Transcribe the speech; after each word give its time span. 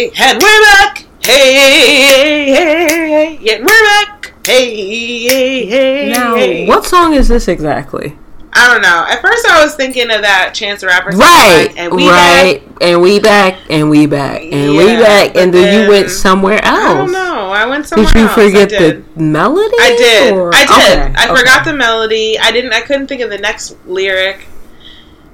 Hey! 0.00 0.10
And 0.16 0.40
we're 0.40 0.62
back! 0.62 1.06
Hey! 1.22 1.52
Hey! 2.46 3.36
hey. 3.36 3.54
And 3.54 3.66
we're 3.66 3.84
back! 3.84 4.32
Hey! 4.46 5.28
Hey! 5.28 5.66
Hey! 5.66 6.08
Now, 6.08 6.36
hey. 6.36 6.66
what 6.66 6.86
song 6.86 7.12
is 7.12 7.28
this 7.28 7.48
exactly? 7.48 8.16
I 8.54 8.72
don't 8.72 8.80
know. 8.80 9.04
At 9.10 9.20
first, 9.20 9.46
I 9.46 9.62
was 9.62 9.74
thinking 9.74 10.10
of 10.10 10.22
that 10.22 10.54
Chance 10.54 10.80
the 10.80 10.86
Rapper 10.86 11.12
song. 11.12 11.20
Right, 11.20 11.66
like, 11.66 11.78
and 11.78 11.94
we 11.94 12.08
right, 12.08 12.62
back. 12.66 12.76
and 12.80 13.02
we 13.02 13.20
back, 13.20 13.58
and 13.68 13.90
we 13.90 14.06
back, 14.06 14.40
and 14.40 14.70
we 14.74 14.86
back, 14.96 15.36
and 15.36 15.52
but 15.52 15.58
then, 15.58 15.84
you 15.84 15.90
went 15.90 16.08
somewhere 16.08 16.64
else. 16.64 16.78
I 16.80 16.94
don't 16.94 17.12
know. 17.12 17.50
I 17.50 17.66
went 17.66 17.86
somewhere 17.86 18.06
else. 18.06 18.14
Did 18.14 18.20
you 18.20 18.26
else. 18.26 18.34
forget 18.34 18.68
did. 18.70 19.14
the 19.14 19.20
melody? 19.20 19.76
I 19.80 19.96
did. 19.98 20.32
or- 20.32 20.54
I 20.54 20.64
did. 20.64 20.98
Okay, 20.98 21.14
I 21.14 21.30
okay. 21.30 21.40
forgot 21.40 21.66
the 21.66 21.74
melody. 21.74 22.38
I 22.38 22.50
didn't. 22.52 22.72
I 22.72 22.80
couldn't 22.80 23.08
think 23.08 23.20
of 23.20 23.28
the 23.28 23.36
next 23.36 23.76
lyric. 23.86 24.46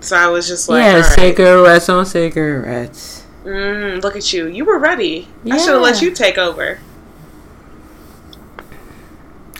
So 0.00 0.16
I 0.16 0.26
was 0.26 0.48
just 0.48 0.68
like, 0.68 0.82
yeah, 0.82 0.96
right. 0.96 1.04
cigarettes 1.04 1.88
on 1.88 2.04
cigarettes. 2.04 3.25
Mm, 3.46 4.02
look 4.02 4.16
at 4.16 4.32
you. 4.32 4.48
You 4.48 4.64
were 4.64 4.78
ready. 4.78 5.28
I 5.48 5.56
should 5.56 5.74
have 5.74 5.82
let 5.82 6.02
you 6.02 6.10
take 6.10 6.36
over. 6.36 6.80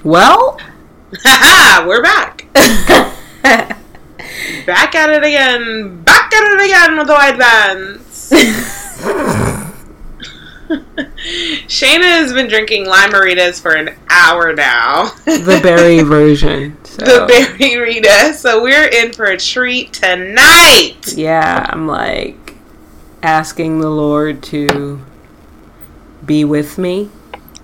Well, 0.03 0.59
we're 1.87 2.03
back. 2.03 2.47
Back 4.67 4.97
at 4.97 5.11
it 5.11 5.23
again. 5.23 6.03
Back 6.03 6.33
at 6.33 6.55
it 6.55 6.65
again 6.65 6.99
with 6.99 7.07
the 7.07 7.13
white 7.13 7.39
bands. 7.39 8.31
Shayna 11.69 12.03
has 12.03 12.33
been 12.33 12.49
drinking 12.49 12.87
limeritas 12.87 13.61
for 13.61 13.75
an 13.75 13.97
hour 14.11 14.53
now. 14.53 15.11
the 15.27 15.61
berry 15.63 16.03
version. 16.03 16.77
So. 16.85 17.05
the 17.05 17.55
berry 17.59 17.77
Rita. 17.77 18.35
So 18.35 18.61
we're 18.61 18.89
in 18.89 19.13
for 19.13 19.27
a 19.27 19.39
treat 19.39 19.93
tonight. 19.93 21.13
Yeah, 21.15 21.67
I'm 21.69 21.87
like 21.87 22.46
asking 23.27 23.81
the 23.81 23.91
Lord 23.91 24.43
to 24.45 25.05
be 26.25 26.45
with 26.45 26.79
me, 26.79 27.11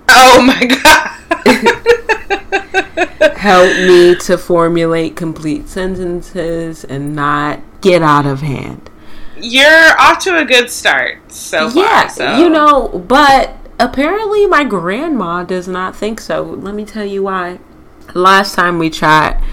Oh 0.09 0.41
my 0.41 0.65
god. 0.65 1.09
help 3.37 3.75
me 3.75 4.15
to 4.15 4.37
formulate 4.37 5.15
complete 5.15 5.67
sentences 5.67 6.83
and 6.85 7.15
not 7.15 7.59
get 7.81 8.01
out 8.01 8.25
of 8.25 8.41
hand. 8.41 8.89
You're 9.37 9.99
off 9.99 10.19
to 10.19 10.37
a 10.37 10.45
good 10.45 10.69
start 10.69 11.31
so 11.31 11.69
far. 11.69 11.83
yeah, 11.83 12.07
so. 12.07 12.37
you 12.37 12.49
know, 12.49 12.87
but 13.07 13.57
apparently 13.79 14.45
my 14.45 14.63
grandma 14.63 15.43
does 15.43 15.67
not 15.67 15.95
think 15.95 16.21
so. 16.21 16.41
Let 16.41 16.75
me 16.75 16.85
tell 16.85 17.05
you 17.05 17.23
why. 17.23 17.59
Last 18.13 18.55
time 18.55 18.79
we 18.79 18.89
chat, 18.89 19.43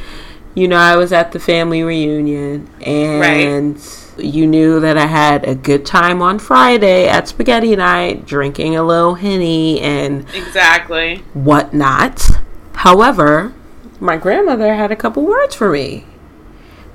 you 0.54 0.68
know, 0.68 0.76
I 0.76 0.96
was 0.96 1.12
at 1.12 1.32
the 1.32 1.40
family 1.40 1.82
reunion 1.82 2.68
and 2.82 3.80
you 4.24 4.46
knew 4.46 4.80
that 4.80 4.96
I 4.96 5.06
had 5.06 5.46
a 5.46 5.54
good 5.54 5.84
time 5.84 6.22
on 6.22 6.38
Friday 6.38 7.08
at 7.08 7.28
spaghetti 7.28 7.74
night, 7.76 8.26
drinking 8.26 8.76
a 8.76 8.82
little 8.82 9.14
henny 9.14 9.80
and 9.80 10.26
Exactly. 10.34 11.22
whatnot. 11.34 12.28
However, 12.74 13.52
my 13.98 14.16
grandmother 14.16 14.74
had 14.74 14.90
a 14.90 14.96
couple 14.96 15.24
words 15.24 15.54
for 15.54 15.70
me. 15.70 16.06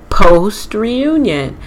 Post 0.09 0.73
reunion, 0.73 1.57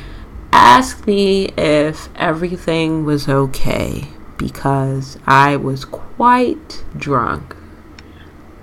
asked 0.53 1.07
me 1.07 1.47
if 1.57 2.09
everything 2.17 3.05
was 3.05 3.29
okay 3.29 4.09
because 4.37 5.19
I 5.27 5.57
was 5.57 5.85
quite 5.85 6.83
drunk. 6.97 7.55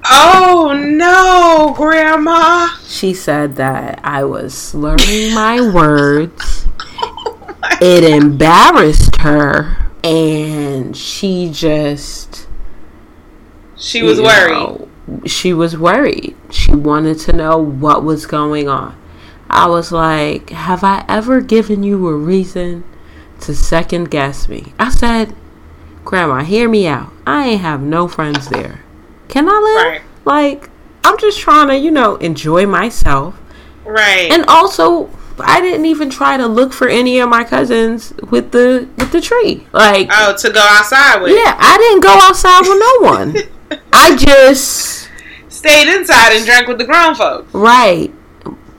Oh 0.07 0.73
no, 0.77 1.73
Grandma. 1.75 2.69
She 2.88 3.13
said 3.13 3.55
that 3.55 3.99
I 4.03 4.23
was 4.23 4.53
slurring 4.53 5.33
my 5.33 5.59
words. 5.73 6.67
It 7.81 8.03
embarrassed 8.03 9.17
her, 9.17 9.89
and 10.03 10.95
she 10.95 11.49
just 11.51 12.47
She 13.75 14.03
was 14.03 14.21
worried. 14.21 14.51
know, 14.51 14.89
she 15.25 15.53
was 15.53 15.77
worried. 15.77 16.35
She 16.51 16.73
wanted 16.73 17.19
to 17.22 17.33
know 17.33 17.57
what 17.57 18.03
was 18.03 18.25
going 18.25 18.69
on. 18.69 18.95
I 19.49 19.67
was 19.67 19.91
like, 19.91 20.51
Have 20.51 20.83
I 20.83 21.03
ever 21.07 21.41
given 21.41 21.83
you 21.83 22.07
a 22.07 22.16
reason 22.16 22.83
to 23.41 23.55
second 23.55 24.11
guess 24.11 24.47
me? 24.47 24.73
I 24.79 24.89
said, 24.89 25.35
Grandma, 26.03 26.43
hear 26.43 26.69
me 26.69 26.87
out. 26.87 27.11
I 27.25 27.47
ain't 27.49 27.61
have 27.61 27.81
no 27.81 28.07
friends 28.07 28.49
there. 28.49 28.84
Can 29.27 29.47
I 29.49 29.53
live? 29.59 29.85
Right. 29.85 30.01
Like, 30.25 30.69
I'm 31.03 31.17
just 31.19 31.39
trying 31.39 31.67
to, 31.69 31.77
you 31.77 31.91
know, 31.91 32.15
enjoy 32.17 32.65
myself. 32.65 33.39
Right. 33.85 34.29
And 34.31 34.45
also, 34.47 35.09
I 35.39 35.61
didn't 35.61 35.85
even 35.85 36.09
try 36.09 36.37
to 36.37 36.47
look 36.47 36.73
for 36.73 36.87
any 36.87 37.19
of 37.19 37.29
my 37.29 37.43
cousins 37.43 38.13
with 38.31 38.51
the 38.51 38.87
with 38.97 39.11
the 39.11 39.21
tree. 39.21 39.67
Like, 39.71 40.07
oh, 40.11 40.35
to 40.37 40.49
go 40.49 40.59
outside 40.61 41.21
with. 41.21 41.31
yeah, 41.31 41.55
I 41.59 41.77
didn't 41.77 42.01
go 42.01 42.09
outside 42.23 42.61
with 42.61 42.79
no 42.79 43.77
one. 43.77 43.81
I 43.93 44.15
just 44.15 45.09
Stayed 45.49 45.93
inside 45.95 46.35
and 46.35 46.45
drank 46.45 46.67
with 46.67 46.77
the 46.77 46.83
grown 46.85 47.15
folks. 47.15 47.51
right, 47.53 48.13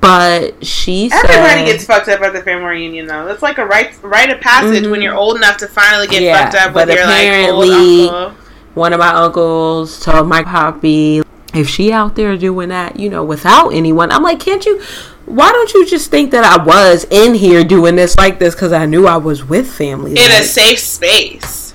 but 0.01 0.65
she 0.65 1.09
said 1.09 1.25
Everybody 1.29 1.65
gets 1.73 1.85
fucked 1.85 2.09
up 2.09 2.21
at 2.21 2.33
the 2.33 2.43
family 2.43 2.65
reunion, 2.67 3.07
though. 3.07 3.25
That's 3.25 3.43
like 3.43 3.59
a 3.59 3.67
rite, 3.67 3.99
rite 4.03 4.31
of 4.31 4.41
passage 4.41 4.87
when 4.87 5.03
you're 5.03 5.15
old 5.17 5.37
enough 5.37 5.57
to 5.59 5.67
finally 5.69 6.07
get 6.07 6.17
Mm-hmm. 6.17 6.25
Yeah, 6.27 6.45
fucked 6.51 6.55
up 6.57 6.75
with 6.75 6.89
but 6.89 6.95
your 6.97 7.07
like 7.07 7.27
apparently- 7.27 7.71
old 8.09 8.15
uncle. 8.15 8.46
One 8.77 8.93
of 8.93 8.99
my 9.01 9.09
uncles 9.09 9.99
told 10.01 10.29
my 10.29 10.43
poppy 10.43 11.23
if 11.55 11.67
she 11.69 11.91
out 11.93 12.15
there 12.15 12.37
doing 12.37 12.69
that, 12.69 13.01
you 13.01 13.09
know, 13.09 13.25
without 13.25 13.71
anyone. 13.71 14.13
I'm 14.13 14.23
like, 14.23 14.39
can't 14.39 14.65
you? 14.67 14.83
Why 15.25 15.51
don't 15.51 15.73
you 15.73 15.87
just 15.87 16.11
think 16.11 16.31
that 16.33 16.45
I 16.45 16.63
was 16.63 17.05
in 17.11 17.35
here 17.35 17.65
doing 17.65 17.97
this 17.97 18.17
like 18.19 18.39
this 18.39 18.55
because 18.55 18.73
I 18.75 18.85
knew 18.85 19.07
I 19.07 19.17
was 19.17 19.43
with 19.45 19.67
family? 19.73 20.11
in 20.11 20.17
Like, 20.19 20.43
a 20.43 20.45
safe 20.45 20.79
space. 20.79 21.73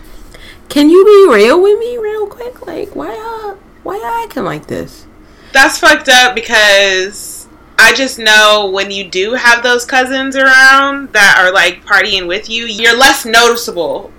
can 0.70 0.90
you 0.92 1.04
be 1.04 1.34
real 1.36 1.62
with 1.62 1.80
me 1.80 1.98
real 1.98 2.28
quick? 2.28 2.66
Like, 2.68 2.96
why 2.96 3.16
y'all, 3.16 3.58
why 3.84 3.96
y'all 3.98 4.24
acting 4.24 4.44
like 4.44 4.68
this? 4.68 5.06
That's 5.54 5.80
fucked 5.80 6.08
up 6.08 6.36
because 6.36 7.48
I 7.80 7.94
just 7.96 8.20
know 8.20 8.70
when 8.72 8.92
you 8.92 9.10
do 9.10 9.34
have 9.34 9.64
those 9.64 9.86
cousins 9.86 10.36
around 10.36 11.12
that 11.14 11.38
are 11.40 11.52
like 11.52 11.84
partying 11.84 12.28
with 12.28 12.48
you, 12.50 12.66
you're 12.66 12.96
less 12.96 13.26
noticeable 13.26 14.12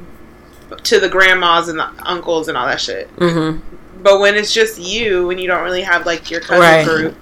to 0.77 1.01
the 1.01 1.09
grandmas 1.09 1.69
and 1.69 1.79
the 1.79 1.89
uncles 2.03 2.49
and 2.49 2.57
all 2.57 2.67
that 2.67 2.81
shit. 2.81 3.15
Mm-hmm. 3.17 3.61
But 4.03 4.21
when 4.21 4.35
it's 4.35 4.53
just 4.53 4.79
you 4.79 5.31
and 5.31 5.41
you 5.41 5.47
don't 5.47 5.63
really 5.63 5.83
have 5.83 6.07
like 6.07 6.31
your 6.31 6.41
cousin 6.41 6.61
Right. 6.61 6.85
group, 6.85 7.15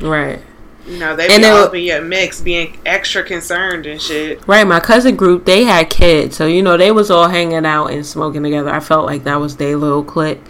Right. 0.00 0.40
you 0.86 0.98
know, 0.98 1.16
they 1.16 1.28
And 1.28 1.42
be 1.42 1.46
it 1.48 1.50
all 1.50 1.64
up 1.64 1.74
in 1.74 2.08
mix, 2.08 2.40
being 2.40 2.78
extra 2.86 3.22
concerned 3.24 3.86
and 3.86 4.00
shit. 4.00 4.46
Right, 4.46 4.66
my 4.66 4.80
cousin 4.80 5.16
group, 5.16 5.44
they 5.44 5.64
had 5.64 5.90
kids. 5.90 6.36
So, 6.36 6.46
you 6.46 6.62
know, 6.62 6.76
they 6.76 6.92
was 6.92 7.10
all 7.10 7.28
hanging 7.28 7.66
out 7.66 7.86
and 7.86 8.06
smoking 8.06 8.42
together. 8.44 8.70
I 8.70 8.80
felt 8.80 9.06
like 9.06 9.24
that 9.24 9.40
was 9.40 9.56
their 9.56 9.76
little 9.76 10.04
clique. 10.04 10.40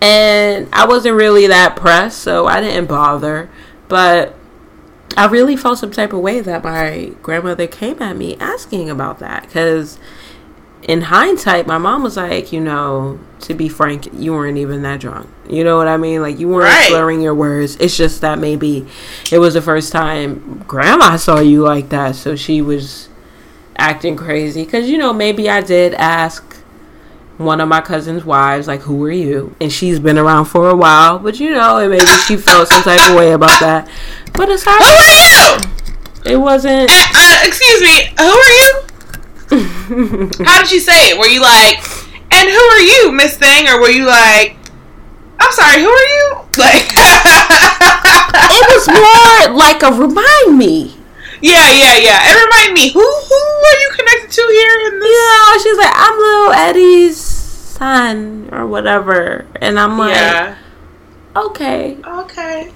And 0.00 0.68
I 0.72 0.86
wasn't 0.86 1.16
really 1.16 1.46
that 1.46 1.76
pressed, 1.76 2.18
so 2.18 2.46
I 2.46 2.60
didn't 2.60 2.86
bother. 2.86 3.48
But 3.88 4.34
I 5.16 5.26
really 5.26 5.56
felt 5.56 5.78
some 5.78 5.90
type 5.90 6.12
of 6.12 6.20
way 6.20 6.40
that 6.40 6.62
my 6.62 7.12
grandmother 7.22 7.66
came 7.66 8.00
at 8.02 8.16
me 8.16 8.36
asking 8.38 8.90
about 8.90 9.18
that. 9.20 9.44
Because 9.44 9.98
in 10.84 11.00
hindsight, 11.02 11.66
my 11.66 11.78
mom 11.78 12.02
was 12.02 12.16
like, 12.16 12.52
you 12.52 12.60
know, 12.60 13.18
to 13.40 13.54
be 13.54 13.68
frank, 13.68 14.08
you 14.14 14.32
weren't 14.32 14.58
even 14.58 14.82
that 14.82 15.00
drunk. 15.00 15.28
You 15.48 15.64
know 15.64 15.76
what 15.78 15.88
I 15.88 15.96
mean? 15.96 16.20
Like, 16.22 16.38
you 16.38 16.48
weren't 16.48 16.64
Right. 16.72 16.88
slurring 16.88 17.20
your 17.22 17.34
words. 17.34 17.76
It's 17.80 17.96
just 17.96 18.20
that 18.20 18.38
maybe 18.38 18.86
it 19.32 19.38
was 19.38 19.54
the 19.54 19.62
first 19.62 19.92
time 19.92 20.62
grandma 20.68 21.16
saw 21.16 21.40
you 21.40 21.62
like 21.62 21.88
that. 21.88 22.16
So 22.16 22.36
she 22.36 22.60
was 22.62 23.08
acting 23.78 24.16
crazy. 24.16 24.64
Because, 24.64 24.88
you 24.88 24.98
know, 24.98 25.12
maybe 25.12 25.48
I 25.48 25.60
did 25.62 25.94
ask 25.94 26.42
one 27.38 27.60
of 27.60 27.68
my 27.68 27.80
cousin's 27.80 28.24
wives, 28.24 28.68
like, 28.68 28.82
who 28.82 29.02
are 29.04 29.10
you? 29.10 29.56
And 29.60 29.72
she's 29.72 29.98
been 29.98 30.18
around 30.18 30.44
for 30.46 30.68
a 30.68 30.76
while. 30.76 31.18
But, 31.18 31.40
you 31.40 31.50
know, 31.50 31.78
and 31.78 31.90
maybe 31.90 32.04
she 32.26 32.36
felt 32.36 32.68
some 32.68 32.82
type 32.82 33.08
of 33.10 33.16
way 33.16 33.32
about 33.32 33.58
that. 33.60 33.88
But 34.34 34.48
it's 34.50 34.62
aside 34.62 34.78
Who 34.80 34.84
are 34.84 35.58
you? 36.28 36.32
it 36.34 36.36
wasn't. 36.36 36.90
Uh, 36.90 37.04
uh, 37.14 37.38
excuse 37.44 37.80
me, 37.80 38.04
who 38.18 38.24
are 38.24 38.50
you? 38.50 38.80
How 40.44 40.58
did 40.60 40.68
she 40.68 40.78
say 40.80 41.10
it? 41.10 41.18
Were 41.18 41.26
you 41.28 41.40
like, 41.42 41.76
and 42.32 42.48
who 42.48 42.58
are 42.58 42.80
you, 42.80 43.12
Miss 43.12 43.36
Thing? 43.36 43.68
Or 43.68 43.80
were 43.80 43.90
you 43.90 44.06
like, 44.06 44.56
I'm 45.40 45.52
sorry, 45.52 45.80
who 45.80 45.88
are 45.88 46.08
you? 46.16 46.36
Like, 46.56 46.86
It 48.56 48.64
was 48.70 48.86
more 48.88 49.56
like 49.56 49.82
a 49.82 49.90
remind 49.92 50.56
me. 50.56 50.96
yeah, 51.42 51.70
yeah, 51.72 51.96
yeah. 51.96 52.20
It 52.30 52.44
reminded 52.44 52.74
me, 52.74 52.90
who 52.92 53.00
who 53.00 53.34
are 53.34 53.78
you 53.80 53.90
connected 53.96 54.30
to 54.30 54.48
here 54.52 54.92
in 54.92 54.98
this? 55.00 55.08
You 55.08 55.26
know, 55.26 55.58
she's 55.62 55.78
like, 55.78 55.92
I'm 55.94 56.16
little 56.18 56.52
Eddie's 56.52 57.16
son 57.16 58.48
or 58.52 58.66
whatever. 58.66 59.46
And 59.60 59.78
I'm 59.80 59.98
like, 59.98 60.14
Yeah. 60.14 60.56
okay. 61.36 61.98
Okay. 62.06 62.70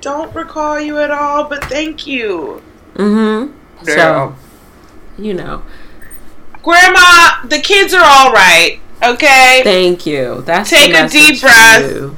Don't 0.00 0.32
recall 0.34 0.78
you 0.78 0.98
at 0.98 1.10
all, 1.10 1.44
but 1.48 1.64
thank 1.64 2.06
you. 2.06 2.62
Mm-hmm. 2.94 3.52
Damn. 3.84 3.96
So, 3.96 4.36
you 5.18 5.34
know, 5.34 5.62
Grandma, 6.62 7.46
the 7.46 7.60
kids 7.60 7.92
are 7.92 8.04
all 8.04 8.32
right. 8.32 8.80
Okay, 9.02 9.60
thank 9.64 10.06
you. 10.06 10.42
That's 10.42 10.70
Take 10.70 10.94
a 10.94 11.08
deep 11.08 11.40
breath. 11.40 12.14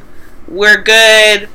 we're 0.47 0.83
good. 0.83 1.49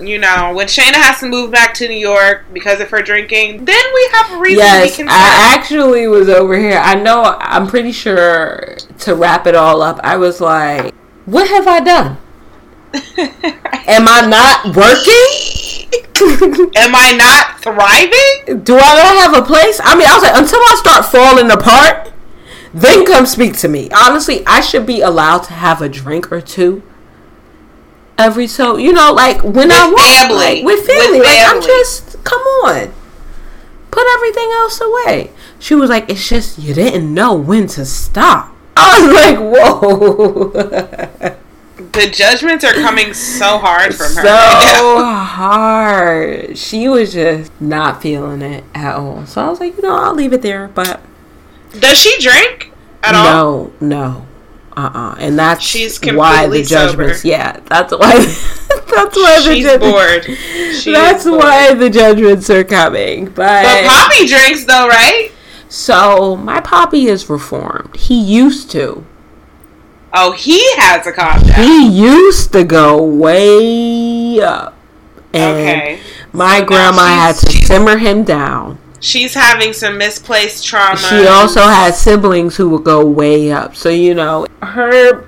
You 0.00 0.18
know, 0.18 0.52
when 0.54 0.66
Shayna 0.66 0.94
has 0.94 1.20
to 1.20 1.26
move 1.26 1.50
back 1.50 1.74
to 1.74 1.88
New 1.88 1.96
York 1.96 2.44
because 2.52 2.80
of 2.80 2.90
her 2.90 3.02
drinking, 3.02 3.64
then 3.64 3.84
we 3.94 4.08
have 4.12 4.32
a 4.32 4.38
reason 4.38 4.58
Yes, 4.58 5.00
I 5.00 5.54
actually 5.56 6.06
was 6.06 6.28
over 6.28 6.56
here. 6.58 6.78
I 6.78 6.94
know, 6.94 7.36
I'm 7.40 7.66
pretty 7.66 7.92
sure 7.92 8.76
to 9.00 9.14
wrap 9.14 9.46
it 9.46 9.54
all 9.54 9.82
up, 9.82 9.98
I 10.02 10.16
was 10.16 10.40
like, 10.40 10.94
what 11.26 11.48
have 11.48 11.66
I 11.66 11.80
done? 11.80 12.18
Am 12.94 14.06
I 14.08 14.26
not 14.26 14.76
working? 14.76 16.70
Am 16.76 16.94
I 16.94 17.12
not 17.16 17.60
thriving? 17.62 18.62
Do 18.64 18.76
I 18.76 18.94
not 18.94 19.34
have 19.34 19.42
a 19.42 19.46
place? 19.46 19.80
I 19.82 19.96
mean, 19.96 20.06
I 20.08 20.14
was 20.14 20.22
like, 20.22 20.36
until 20.36 20.58
I 20.58 20.76
start 20.78 21.04
falling 21.06 21.50
apart, 21.50 22.12
then 22.74 23.06
come 23.06 23.26
speak 23.26 23.56
to 23.58 23.68
me. 23.68 23.90
Honestly, 23.90 24.44
I 24.46 24.60
should 24.60 24.86
be 24.86 25.00
allowed 25.00 25.44
to 25.44 25.52
have 25.54 25.80
a 25.82 25.88
drink 25.88 26.30
or 26.32 26.40
two 26.40 26.82
every 28.18 28.46
so, 28.46 28.76
you 28.76 28.92
know, 28.92 29.12
like 29.12 29.42
when 29.42 29.72
I 29.72 29.86
With 29.86 29.94
want, 29.94 30.12
family. 30.28 30.36
like, 30.36 30.64
with 30.64 30.86
With 30.86 30.86
family. 30.86 31.20
Like, 31.20 31.38
I'm 31.46 31.62
just, 31.62 32.22
come 32.22 32.40
on, 32.42 32.92
put 33.90 34.06
everything 34.14 34.50
else 34.52 34.80
away. 34.80 35.30
She 35.58 35.74
was 35.74 35.88
like, 35.90 36.10
it's 36.10 36.28
just 36.28 36.58
you 36.58 36.74
didn't 36.74 37.12
know 37.12 37.34
when 37.34 37.66
to 37.68 37.84
stop. 37.86 38.54
I 38.76 39.00
was 39.00 39.14
like, 39.14 39.38
whoa. 39.40 41.36
The 41.92 42.08
judgments 42.08 42.64
are 42.64 42.72
coming 42.74 43.12
so 43.14 43.58
hard 43.58 43.94
from 43.94 44.14
her. 44.14 44.22
so 44.22 44.28
right 45.00 45.24
hard. 45.28 46.56
She 46.58 46.88
was 46.88 47.12
just 47.14 47.50
not 47.60 48.00
feeling 48.00 48.42
it 48.42 48.64
at 48.74 48.94
all. 48.94 49.26
So 49.26 49.42
I 49.44 49.48
was 49.48 49.58
like, 49.60 49.76
you 49.76 49.82
know, 49.82 49.96
I'll 49.96 50.14
leave 50.14 50.32
it 50.32 50.42
there. 50.42 50.68
But 50.68 51.00
Does 51.78 51.98
she 51.98 52.16
drink 52.20 52.72
at 53.02 53.14
all? 53.14 53.24
no, 53.24 53.72
no, 53.80 54.26
uh, 54.76 54.90
uh 54.94 55.16
and 55.18 55.36
that's 55.38 55.62
She's 55.64 55.98
why 56.00 56.46
the 56.48 56.62
judgments. 56.62 57.18
sober. 57.22 57.28
Yeah, 57.28 57.58
that's 57.66 57.92
why. 57.92 58.16
that's 58.94 59.16
why 59.16 59.40
the 59.44 59.54
She's 59.54 59.78
bored. 59.78 60.24
She 60.80 60.92
that's 60.92 61.24
bored. 61.24 61.40
why 61.42 61.74
the 61.74 61.90
judgments 61.90 62.48
are 62.50 62.62
coming. 62.64 63.24
But, 63.26 63.34
But 63.64 63.84
Poppy 63.86 64.26
drinks 64.28 64.64
though, 64.64 64.86
right? 64.88 65.30
so 65.68 66.36
my 66.36 66.60
poppy 66.60 67.06
is 67.06 67.28
reformed. 67.28 67.96
He 67.96 68.20
used 68.20 68.70
to. 68.72 69.04
Oh, 70.12 70.32
he 70.32 70.60
has 70.76 71.06
a 71.06 71.12
down. 71.12 71.62
He 71.62 71.88
used 71.88 72.52
to 72.52 72.64
go 72.64 73.02
way 73.02 74.40
up. 74.40 74.74
And 75.32 75.56
Okay. 75.56 76.00
my 76.32 76.58
So 76.58 76.64
grandma 76.66 77.06
had 77.06 77.36
to 77.36 77.66
simmer 77.66 77.96
him 77.96 78.24
down. 78.24 78.78
She's 78.98 79.34
having 79.34 79.72
some 79.72 79.96
misplaced 79.96 80.66
trauma. 80.66 80.98
She 80.98 81.26
also 81.26 81.60
had 81.62 81.94
siblings 81.94 82.56
who 82.56 82.68
would 82.70 82.84
go 82.84 83.04
way 83.04 83.50
up. 83.52 83.76
So 83.76 83.88
you 83.88 84.14
know, 84.14 84.46
her 84.62 85.24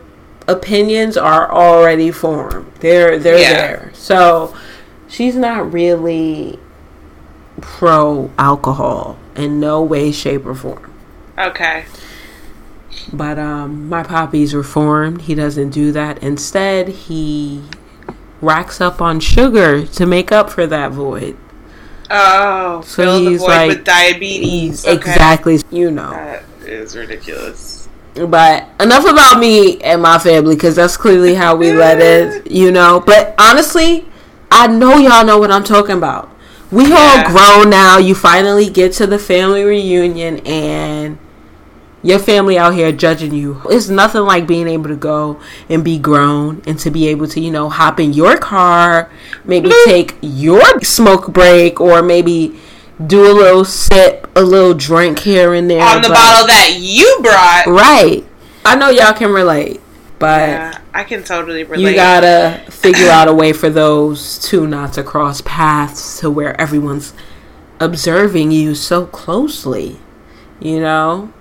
opinions 0.49 1.17
are 1.17 1.51
already 1.51 2.11
formed. 2.11 2.67
They're 2.81 3.19
they're 3.19 3.39
Yeah. 3.39 3.53
there. 3.53 3.91
So 3.95 4.55
she's 5.09 5.37
not 5.37 5.73
really 5.73 6.59
pro 7.61 8.31
alcohol 8.39 9.17
in 9.37 9.61
no 9.61 9.81
way, 9.81 10.11
shape, 10.13 10.45
or 10.45 10.55
form. 10.55 10.91
Okay. 11.39 11.85
But 13.13 13.39
um, 13.39 13.89
my 13.89 14.03
poppy's 14.03 14.55
reformed. 14.55 15.23
He 15.23 15.35
doesn't 15.35 15.71
do 15.71 15.93
that. 15.93 16.23
Instead, 16.23 16.89
he 16.89 17.63
racks 18.41 18.81
up 18.81 19.01
on 19.01 19.21
sugar 19.21 19.87
to 19.87 20.07
make 20.07 20.31
up 20.33 20.51
for 20.51 20.67
that 20.67 20.93
void. 20.93 21.37
Oh, 22.11 22.83
So 22.85 23.03
fill 23.03 23.25
the 23.25 23.31
he's 23.31 23.41
void 23.41 23.49
like- 23.49 23.69
with 23.69 23.85
diabetes. 23.85 24.85
Okay. 24.87 24.95
Exactly, 24.95 25.61
you 25.71 25.91
know. 25.91 26.11
That 26.11 26.43
is 26.67 26.95
ridiculous. 26.97 27.89
But 28.15 28.69
enough 28.79 29.07
about 29.09 29.39
me 29.41 29.81
and 29.81 30.03
my 30.03 30.19
family 30.19 30.55
because 30.55 30.77
that's 30.77 30.99
clearly 30.99 31.35
how 31.35 31.57
we 31.57 31.73
let 31.73 31.99
it, 32.01 32.51
you 32.51 32.71
know. 32.71 33.01
But 33.01 33.35
honestly, 33.39 34.07
I 34.51 34.67
know 34.67 34.99
y'all 34.99 35.25
know 35.25 35.39
what 35.39 35.51
I'm 35.51 35.65
talking 35.65 35.97
about. 35.97 36.29
We 36.71 36.89
Yeah. 36.91 37.25
all 37.27 37.31
grown 37.33 37.71
now. 37.71 37.97
You 37.97 38.15
finally 38.15 38.69
get 38.69 38.93
to 38.95 39.07
the 39.07 39.19
family 39.19 39.65
reunion 39.65 40.41
and 40.47 41.19
your 42.03 42.19
family 42.19 42.59
out 42.59 42.75
here 42.75 42.91
judging 42.93 43.33
you. 43.33 43.63
It's 43.67 43.89
nothing 43.89 44.23
like 44.23 44.47
being 44.47 44.69
able 44.69 44.89
to 44.89 44.97
go 44.97 45.41
and 45.69 45.85
be 45.85 45.99
grown 45.99 46.63
and 46.67 46.79
to 46.81 46.91
be 46.91 47.09
able 47.09 47.29
to, 47.29 47.41
you 47.41 47.51
know, 47.51 47.69
hop 47.69 48.01
in 48.01 48.13
your 48.13 48.37
car, 48.37 49.11
maybe 49.45 49.69
mm-hmm. 49.69 49.91
take 49.91 50.17
your 50.21 50.81
smoke 50.81 51.33
break 51.33 51.81
or 51.81 52.03
maybe 52.03 52.59
do 53.07 53.31
a 53.31 53.33
little 53.33 53.65
sip, 53.65 54.29
a 54.35 54.43
little 54.43 54.75
drink 54.75 55.21
here 55.21 55.55
and 55.55 55.71
there. 55.71 55.83
On 55.83 56.03
the 56.03 56.09
but- 56.09 56.15
bottle 56.15 56.47
that 56.49 56.77
you 56.79 57.19
brought. 57.23 57.67
Right. 57.67 58.27
I 58.65 58.77
know 58.77 58.91
y'all 58.91 59.13
can 59.13 59.33
relate, 59.33 59.81
but 60.19 60.49
Yeah, 60.49 60.79
I 60.95 61.03
can 61.03 61.25
totally 61.25 61.65
relate. 61.65 61.91
you 61.91 61.97
gotta 61.97 62.63
figure 62.71 63.09
out 63.09 63.27
a 63.27 63.35
way 63.35 63.53
for 63.53 63.71
those 63.71 64.39
two 64.39 64.69
not 64.69 64.93
to 64.93 65.03
cross 65.03 65.41
paths 65.41 66.21
to 66.21 66.31
where 66.31 66.61
everyone's 66.61 67.13
observing 67.81 68.53
you 68.53 68.77
so 68.77 69.07
closely. 69.07 69.99
You 70.61 70.79
know? 70.79 71.33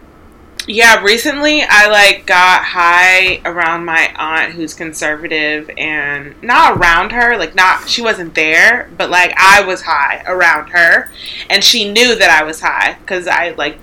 Yeah, 0.67 1.01
recently 1.01 1.63
I 1.67 1.87
like 1.89 2.27
got 2.27 2.63
high 2.63 3.41
around 3.45 3.83
my 3.83 4.13
aunt 4.15 4.53
who's 4.53 4.75
conservative 4.75 5.69
and 5.75 6.35
not 6.43 6.77
around 6.77 7.11
her, 7.13 7.35
like 7.35 7.55
not 7.55 7.89
she 7.89 8.01
wasn't 8.01 8.35
there, 8.35 8.89
but 8.95 9.09
like 9.09 9.33
I 9.37 9.65
was 9.65 9.81
high 9.81 10.23
around 10.27 10.69
her 10.69 11.09
and 11.49 11.63
she 11.63 11.91
knew 11.91 12.15
that 12.15 12.29
I 12.29 12.43
was 12.43 12.59
high 12.61 12.97
cuz 13.07 13.27
I 13.27 13.49
like 13.57 13.79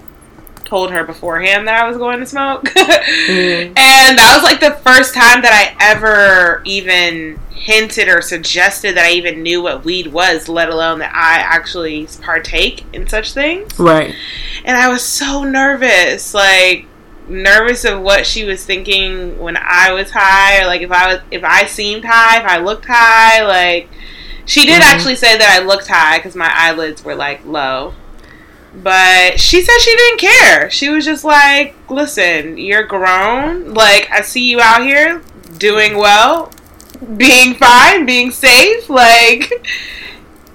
told 0.69 0.91
her 0.91 1.03
beforehand 1.05 1.67
that 1.67 1.83
I 1.83 1.89
was 1.89 1.97
going 1.97 2.21
to 2.21 2.27
smoke. 2.27 2.69
And 2.79 4.19
that 4.19 4.33
was 4.41 4.43
like 4.43 4.61
the 4.61 4.77
first 4.83 5.15
time 5.15 5.43
that 5.43 5.53
I 5.53 5.93
ever 5.93 6.63
even 6.65 7.39
hinted 7.51 8.09
or 8.09 8.21
suggested 8.23 8.97
that 8.97 9.05
I 9.07 9.11
even 9.13 9.43
knew 9.43 9.61
what 9.63 9.85
weed 9.85 10.09
was, 10.09 10.49
let 10.49 10.69
alone 10.71 11.01
that 11.01 11.13
I 11.15 11.39
actually 11.41 12.07
partake 12.23 12.85
in 12.93 13.07
such 13.09 13.33
things 13.33 13.79
Right. 13.79 14.15
and 14.65 14.77
I 14.77 14.89
was 14.89 15.03
so 15.05 15.43
nervous, 15.45 16.33
like 16.35 16.87
nervous 17.29 17.85
of 17.85 18.01
what 18.01 18.25
she 18.27 18.45
was 18.45 18.65
thinking 18.65 19.39
when 19.39 19.57
I 19.59 19.93
was 19.93 20.11
high, 20.13 20.63
or 20.63 20.67
like 20.67 20.81
if 20.83 20.91
I 20.93 21.13
was 21.15 21.21
if 21.31 21.45
I 21.45 21.67
seemed 21.67 22.05
high, 22.07 22.39
if 22.41 22.47
I 22.47 22.59
looked 22.59 22.87
high, 22.89 23.43
like 23.45 23.89
she 24.47 24.65
did 24.65 24.81
Mhm. 24.81 24.87
actually 24.95 25.17
say 25.17 25.37
that 25.37 25.59
I 25.61 25.65
looked 25.65 25.89
high 25.89 26.19
because 26.19 26.35
my 26.35 26.51
eyelids 26.55 27.05
were 27.05 27.15
like 27.15 27.45
low. 27.45 27.93
But 28.83 29.41
she 29.41 29.63
said 29.63 29.79
she 29.81 29.97
didn't 29.97 30.21
care. 30.21 30.71
She 30.71 30.89
was 30.89 31.05
just 31.05 31.25
like, 31.25 31.75
"Listen, 31.91 32.59
you're 32.59 32.85
grown. 32.85 33.75
Like 33.75 34.11
I 34.11 34.21
see 34.21 34.51
you 34.51 34.61
out 34.61 34.83
here 34.83 35.23
doing 35.57 35.97
well, 35.97 36.53
being 37.17 37.55
fine, 37.55 38.07
being 38.07 38.31
safe. 38.31 38.89
Like 38.89 39.51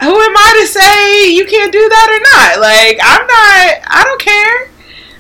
who 0.04 0.10
am 0.10 0.36
I 0.36 0.60
to 0.62 0.68
say 0.68 1.34
you 1.34 1.46
can't 1.46 1.72
do 1.72 1.88
that 1.90 2.08
or 2.10 2.22
not? 2.38 2.60
Like, 2.62 3.00
I'm 3.02 3.26
not, 3.26 3.88
I 3.88 4.04
don't 4.04 4.22
care. 4.22 4.70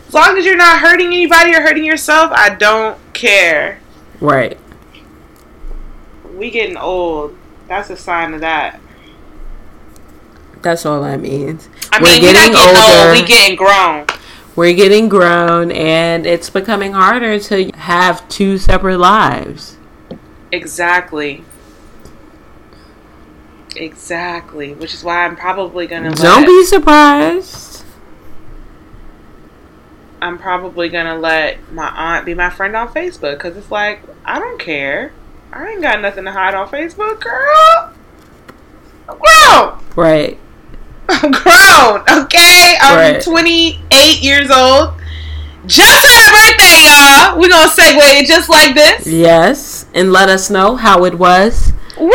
As 0.07 0.13
long 0.13 0.37
as 0.37 0.45
you're 0.45 0.57
not 0.57 0.79
hurting 0.79 1.07
anybody 1.07 1.55
or 1.55 1.61
hurting 1.61 1.85
yourself, 1.85 2.31
I 2.33 2.49
don't 2.49 2.97
care. 3.13 3.79
Right. 4.19 4.59
We 6.35 6.51
getting 6.51 6.77
old. 6.77 7.37
That's 7.67 7.89
a 7.89 7.97
sign 7.97 8.33
of 8.33 8.41
that. 8.41 8.79
That's 10.63 10.85
all 10.85 11.01
that 11.03 11.19
means. 11.19 11.69
I 11.91 11.99
We're 12.01 12.13
mean, 12.13 12.21
we're 12.23 12.33
not 12.33 12.35
getting 12.35 12.53
getting 12.53 12.75
older. 12.77 13.09
old, 13.09 13.21
we 13.21 13.27
getting 13.27 13.55
grown. 13.55 14.07
We're 14.55 14.73
getting 14.73 15.09
grown 15.09 15.71
and 15.71 16.25
it's 16.25 16.49
becoming 16.49 16.93
harder 16.93 17.39
to 17.39 17.71
have 17.75 18.27
two 18.29 18.57
separate 18.57 18.97
lives. 18.97 19.77
Exactly. 20.51 21.43
Exactly. 23.75 24.73
Which 24.73 24.93
is 24.93 25.03
why 25.03 25.25
I'm 25.25 25.35
probably 25.35 25.87
gonna 25.87 26.11
Don't 26.13 26.41
let, 26.41 26.47
be 26.47 26.63
surprised. 26.65 27.83
I'm 30.21 30.37
probably 30.37 30.87
gonna 30.89 31.17
let 31.17 31.57
my 31.73 31.87
aunt 31.89 32.25
be 32.25 32.33
my 32.33 32.49
friend 32.49 32.75
on 32.75 32.87
Facebook 32.89 33.33
because 33.33 33.57
it's 33.57 33.71
like 33.71 34.01
I 34.23 34.39
don't 34.39 34.59
care. 34.59 35.11
I 35.51 35.69
ain't 35.71 35.81
got 35.81 36.01
nothing 36.01 36.23
to 36.25 36.31
hide 36.31 36.53
on 36.53 36.67
Facebook, 36.69 37.19
girl. 37.19 37.93
I'm. 39.09 39.79
Right. 39.95 40.39
I'm 41.09 41.31
grown, 41.31 42.01
okay? 42.25 42.75
I'm 42.81 43.13
Right. 43.15 43.23
28 43.23 44.21
years 44.21 44.49
old. 44.51 44.93
Just 45.65 45.89
had 45.89 46.27
a 46.27 46.31
birthday, 46.31 46.83
y'all. 47.31 47.39
We're 47.39 47.49
gonna 47.49 47.69
segue 47.69 48.21
it 48.21 48.27
just 48.27 48.49
like 48.49 48.75
this. 48.75 49.07
Yes. 49.07 49.85
and 49.93 50.11
let 50.11 50.27
us 50.29 50.49
know 50.49 50.75
how 50.75 51.05
it 51.05 51.17
was. 51.17 51.71
Woo! 51.97 52.09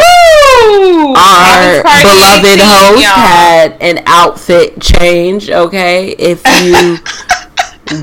Our 1.15 1.83
beloved 1.83 2.45
18, 2.47 2.59
host 2.61 3.03
y'all. 3.03 3.15
had 3.15 3.77
an 3.81 4.03
outfit 4.07 4.81
change, 4.81 5.49
okay? 5.51 6.09
If 6.19 6.43
you 6.63 6.99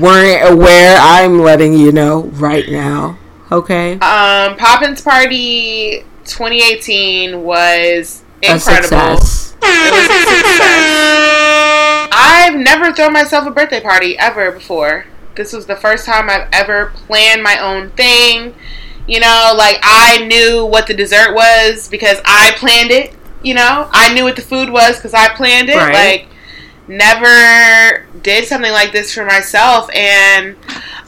weren't 0.00 0.52
aware, 0.52 0.96
I'm 0.98 1.40
letting 1.40 1.74
you 1.74 1.92
know 1.92 2.22
right 2.34 2.68
now, 2.68 3.18
okay? 3.52 3.92
Um, 3.98 4.56
Poppins 4.56 5.02
Party 5.02 6.02
2018 6.24 7.42
was 7.44 8.22
A 8.42 8.52
incredible. 8.52 9.18
success. 9.18 9.56
It 9.62 9.92
was 9.92 10.04
a 10.04 10.20
success. 10.36 12.08
I've 12.12 12.56
never 12.56 12.92
thrown 12.92 13.12
myself 13.12 13.46
a 13.46 13.50
birthday 13.50 13.80
party 13.80 14.18
ever 14.18 14.52
before. 14.52 15.06
This 15.34 15.52
was 15.52 15.66
the 15.66 15.76
first 15.76 16.06
time 16.06 16.30
I've 16.30 16.48
ever 16.52 16.86
planned 16.86 17.42
my 17.42 17.58
own 17.58 17.90
thing. 17.90 18.54
You 19.06 19.20
know, 19.20 19.54
like 19.56 19.78
I 19.82 20.26
knew 20.26 20.64
what 20.66 20.86
the 20.86 20.94
dessert 20.94 21.34
was 21.34 21.88
because 21.88 22.20
I 22.24 22.52
planned 22.56 22.90
it. 22.90 23.14
You 23.42 23.54
know, 23.54 23.88
I 23.92 24.12
knew 24.12 24.24
what 24.24 24.36
the 24.36 24.42
food 24.42 24.70
was 24.70 24.96
because 24.96 25.14
I 25.14 25.28
planned 25.28 25.68
it. 25.68 25.76
Right. 25.76 25.94
Like, 25.94 26.28
never 26.88 28.06
did 28.22 28.46
something 28.46 28.72
like 28.72 28.92
this 28.92 29.12
for 29.12 29.24
myself. 29.24 29.88
And 29.94 30.56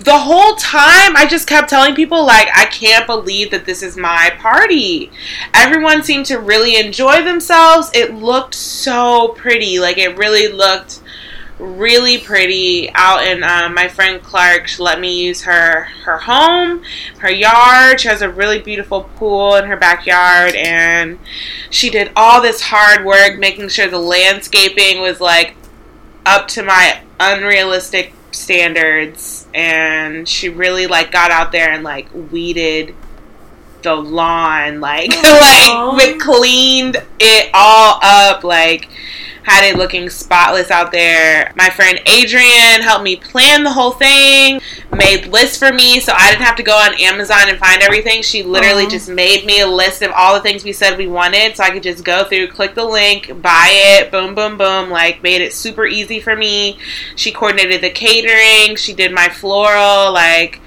the 0.00 0.16
whole 0.16 0.54
time, 0.54 1.16
I 1.16 1.26
just 1.28 1.48
kept 1.48 1.68
telling 1.68 1.94
people, 1.94 2.24
like, 2.24 2.48
I 2.54 2.66
can't 2.66 3.06
believe 3.06 3.50
that 3.50 3.64
this 3.64 3.82
is 3.82 3.96
my 3.96 4.32
party. 4.38 5.10
Everyone 5.52 6.04
seemed 6.04 6.26
to 6.26 6.38
really 6.38 6.76
enjoy 6.76 7.22
themselves. 7.22 7.90
It 7.94 8.14
looked 8.14 8.54
so 8.54 9.28
pretty. 9.36 9.80
Like, 9.80 9.98
it 9.98 10.16
really 10.16 10.48
looked 10.48 11.00
really 11.58 12.18
pretty 12.18 12.88
out 12.94 13.26
in 13.26 13.42
um, 13.42 13.74
my 13.74 13.88
friend 13.88 14.22
Clark 14.22 14.68
she 14.68 14.80
let 14.80 15.00
me 15.00 15.24
use 15.24 15.42
her 15.42 15.84
her 16.04 16.16
home 16.16 16.82
her 17.18 17.30
yard 17.30 18.00
she 18.00 18.06
has 18.06 18.22
a 18.22 18.30
really 18.30 18.60
beautiful 18.60 19.10
pool 19.16 19.56
in 19.56 19.64
her 19.64 19.76
backyard 19.76 20.54
and 20.54 21.18
she 21.68 21.90
did 21.90 22.12
all 22.14 22.40
this 22.40 22.60
hard 22.62 23.04
work 23.04 23.40
making 23.40 23.68
sure 23.68 23.88
the 23.88 23.98
landscaping 23.98 25.00
was 25.00 25.20
like 25.20 25.56
up 26.24 26.46
to 26.46 26.62
my 26.62 27.02
unrealistic 27.18 28.14
standards 28.30 29.47
and 29.58 30.28
she 30.28 30.48
really 30.48 30.86
like 30.86 31.10
got 31.10 31.32
out 31.32 31.50
there 31.50 31.68
and 31.72 31.82
like 31.82 32.08
weeded 32.30 32.94
the 33.82 33.92
lawn 33.92 34.80
like 34.80 35.10
like 35.24 36.18
cleaned 36.20 36.96
it 37.18 37.50
all 37.52 37.98
up 38.00 38.44
like 38.44 38.88
had 39.48 39.64
it 39.64 39.76
looking 39.76 40.10
spotless 40.10 40.70
out 40.70 40.92
there. 40.92 41.52
My 41.56 41.70
friend 41.70 41.98
Adrian 42.06 42.82
helped 42.82 43.02
me 43.02 43.16
plan 43.16 43.64
the 43.64 43.72
whole 43.72 43.92
thing, 43.92 44.60
made 44.94 45.26
lists 45.26 45.58
for 45.58 45.72
me 45.72 46.00
so 46.00 46.12
I 46.14 46.30
didn't 46.30 46.44
have 46.44 46.56
to 46.56 46.62
go 46.62 46.76
on 46.76 47.00
Amazon 47.00 47.48
and 47.48 47.58
find 47.58 47.82
everything. 47.82 48.22
She 48.22 48.42
literally 48.42 48.86
just 48.86 49.08
made 49.08 49.46
me 49.46 49.60
a 49.60 49.66
list 49.66 50.02
of 50.02 50.12
all 50.14 50.34
the 50.34 50.40
things 50.40 50.64
we 50.64 50.72
said 50.72 50.98
we 50.98 51.06
wanted 51.06 51.56
so 51.56 51.64
I 51.64 51.70
could 51.70 51.82
just 51.82 52.04
go 52.04 52.24
through, 52.24 52.48
click 52.48 52.74
the 52.74 52.84
link, 52.84 53.40
buy 53.40 53.70
it, 53.70 54.10
boom, 54.10 54.34
boom, 54.34 54.58
boom. 54.58 54.90
Like, 54.90 55.22
made 55.22 55.40
it 55.40 55.54
super 55.54 55.86
easy 55.86 56.20
for 56.20 56.36
me. 56.36 56.78
She 57.16 57.32
coordinated 57.32 57.80
the 57.80 57.90
catering, 57.90 58.76
she 58.76 58.92
did 58.92 59.12
my 59.12 59.28
floral, 59.28 60.12
like, 60.12 60.60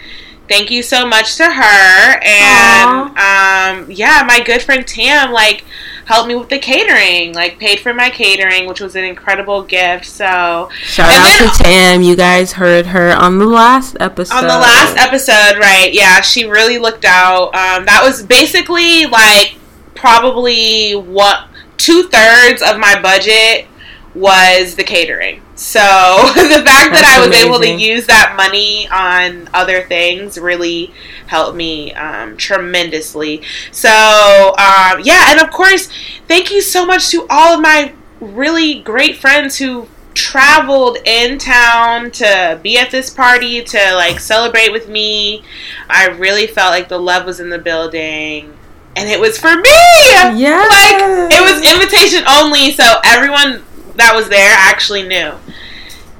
thank 0.49 0.69
you 0.71 0.83
so 0.83 1.07
much 1.07 1.37
to 1.37 1.45
her 1.45 2.19
and 2.23 3.09
um 3.11 3.89
yeah 3.89 4.21
my 4.27 4.41
good 4.45 4.61
friend 4.61 4.85
tam 4.85 5.31
like 5.31 5.63
helped 6.11 6.27
me 6.27 6.35
with 6.35 6.49
the 6.49 6.59
catering 6.59 7.33
like 7.33 7.57
paid 7.59 7.79
for 7.79 7.93
my 7.93 8.09
catering 8.09 8.67
which 8.67 8.79
was 8.81 8.95
an 8.95 9.03
incredible 9.03 9.63
gift 9.63 10.05
so 10.05 10.69
Shout 10.83 11.09
And 11.09 11.17
out 11.17 11.39
then- 11.39 11.49
to 11.57 11.63
Tam. 11.63 12.01
You 12.01 12.15
guys 12.15 12.51
heard 12.53 12.87
her 12.87 13.11
on 13.11 13.37
the 13.39 13.45
last 13.45 13.95
episode. 13.99 14.35
on 14.35 14.43
the 14.43 14.49
last 14.49 14.97
episode 14.97 15.59
right 15.59 15.91
yeah 15.93 16.21
she 16.21 16.45
really 16.45 16.77
looked 16.77 17.05
out 17.05 17.45
um 17.55 17.85
that 17.85 18.01
was 18.03 18.23
basically 18.23 19.05
like 19.05 19.55
probably 19.95 20.93
what 20.93 21.47
two-thirds 21.77 22.61
of 22.61 22.77
my 22.77 22.99
budget 23.01 23.65
was 24.13 24.75
the 24.75 24.83
catering. 24.83 25.41
So 25.55 25.79
the 26.35 26.63
fact 26.65 26.91
that 26.91 27.17
i 27.17 27.25
was 27.25 27.35
able 27.37 27.59
to 27.59 27.69
use 27.69 28.07
that 28.07 28.33
money 28.35 28.87
on 28.89 29.49
other 29.53 29.83
things 29.83 30.37
really 30.37 30.93
helped 31.27 31.55
me 31.55 31.93
um, 31.93 32.35
tremendously. 32.37 33.41
So 33.71 33.89
um, 33.89 35.01
yeah 35.03 35.31
and 35.31 35.39
of 35.39 35.51
course 35.51 35.89
thank 36.27 36.51
you 36.51 36.61
so 36.61 36.85
much 36.85 37.09
to 37.09 37.25
all 37.29 37.55
of 37.55 37.61
my 37.61 37.93
really 38.19 38.81
great 38.81 39.17
friends 39.17 39.57
who 39.57 39.87
traveled 40.13 40.97
in 41.05 41.37
town 41.37 42.11
to 42.11 42.59
be 42.61 42.77
at 42.77 42.91
this 42.91 43.09
party 43.09 43.63
to 43.63 43.95
like 43.95 44.19
celebrate 44.19 44.71
with 44.71 44.89
me. 44.89 45.43
I 45.89 46.07
really 46.07 46.47
felt 46.47 46.71
like 46.71 46.89
the 46.89 46.99
love 46.99 47.25
was 47.25 47.39
in 47.39 47.49
the 47.49 47.59
building. 47.59 48.57
And 48.93 49.07
it 49.07 49.21
was 49.21 49.37
for 49.37 49.55
me! 49.55 49.69
Yeah. 50.11 50.67
like 50.69 51.31
it 51.31 51.41
was 51.41 51.65
invitation 51.65 52.23
only 52.27 52.71
so 52.71 52.83
everyone 53.05 53.63
that 53.95 54.15
was 54.15 54.29
there 54.29 54.55
actually 54.57 55.03
knew 55.03 55.31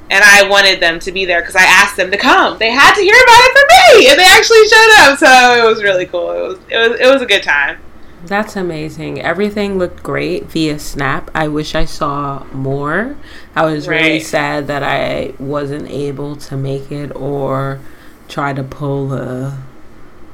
and 0.10 0.24
i 0.24 0.48
wanted 0.50 0.80
them 0.80 1.00
to 1.00 1.12
be 1.12 1.26
there 1.26 1.42
because 1.42 1.56
i 1.56 1.64
asked 1.64 1.96
them 1.98 2.12
to 2.12 2.18
come 2.18 2.58
they 2.60 2.70
had 2.72 2.94
to 2.94 3.02
hear 3.02 3.16
about 3.16 3.40
it 3.42 3.52
from 3.58 4.00
me 4.00 4.10
and 4.10 4.20
they 4.20 4.26
actually 4.26 4.68
showed 4.68 4.94
up 5.00 5.18
so 5.20 5.66
it 5.66 5.68
was 5.70 5.84
really 5.84 6.06
cool 6.06 6.32
it 6.32 6.42
was 6.42 6.60
it 6.70 6.90
was, 6.90 7.00
it 7.00 7.14
was 7.14 7.22
a 7.22 7.26
good 7.26 7.44
time 7.44 7.78
That's 8.26 8.56
amazing. 8.56 9.20
Everything 9.20 9.80
looked 9.80 10.04
great 10.04 10.46
via 10.46 10.78
Snap. 10.78 11.32
I 11.34 11.48
wish 11.48 11.74
I 11.74 11.86
saw 11.86 12.46
more. 12.54 13.16
I 13.56 13.66
was 13.66 13.88
really 13.88 14.20
sad 14.20 14.68
that 14.68 14.84
I 14.84 15.34
wasn't 15.40 15.90
able 15.90 16.36
to 16.36 16.56
make 16.56 16.92
it 16.92 17.10
or 17.16 17.80
try 18.28 18.54
to 18.54 18.62
pull 18.62 19.12
a 19.14 19.58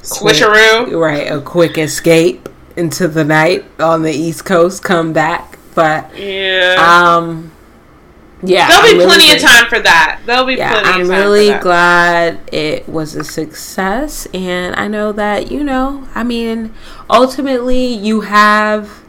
quick- 0.03 0.36
switcheroo 0.36 1.00
right, 1.00 1.32
a 1.32 1.39
quick 1.39 1.77
escape 1.77 2.50
into 2.75 3.08
the 3.08 3.24
night 3.24 3.63
on 3.79 4.03
the 4.03 4.12
East 4.12 4.44
Coast, 4.44 4.84
come 4.84 5.13
back. 5.13 5.57
But 5.78 6.18
yeah 6.18 6.76
um 7.22 7.52
yeah, 8.44 8.68
there'll 8.68 8.84
be 8.84 8.94
really 8.98 9.06
plenty 9.06 9.32
of 9.36 9.40
time 9.42 9.68
for 9.68 9.80
that 9.80 10.22
there'll 10.26 10.46
be 10.46 10.56
yeah, 10.56 10.72
plenty 10.72 10.90
I'm 10.90 11.02
of 11.02 11.08
time 11.08 11.20
really 11.20 11.48
for 11.48 11.54
that. 11.54 11.62
glad 11.64 12.40
it 12.54 12.88
was 12.88 13.16
a 13.16 13.24
success. 13.24 14.28
And 14.34 14.76
I 14.76 14.88
know 14.88 15.12
that, 15.14 15.52
you 15.52 15.64
know, 15.64 16.08
I 16.14 16.24
mean, 16.24 16.72
ultimately, 17.10 17.86
you 17.88 18.22
have 18.22 19.04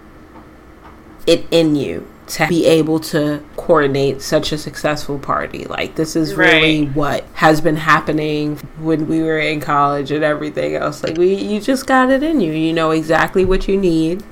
it 1.27 1.47
in 1.51 1.77
you 1.77 2.07
to 2.29 2.47
be 2.49 2.67
able 2.67 3.01
to 3.01 3.43
coordinate 3.57 4.21
such 4.23 4.53
a 4.53 4.59
successful 4.59 5.19
party. 5.19 5.65
Like, 5.65 5.95
this 5.95 6.17
is 6.17 6.35
really 6.35 6.87
Right. 6.87 6.97
what 6.97 7.25
has 7.35 7.61
been 7.61 7.77
happening 7.77 8.57
when 8.79 9.07
we 9.09 9.23
were 9.23 9.39
in 9.39 9.61
college 9.61 10.11
and 10.11 10.25
everything 10.25 10.75
else. 10.75 11.03
Like, 11.03 11.17
we, 11.19 11.35
you 11.35 11.61
just 11.61 11.87
got 11.87 12.11
it 12.11 12.23
in 12.23 12.41
you. 12.41 12.53
You 12.53 12.73
know 12.73 12.91
exactly 12.93 13.45
what 13.45 13.69
you 13.69 13.77
need. 13.79 14.23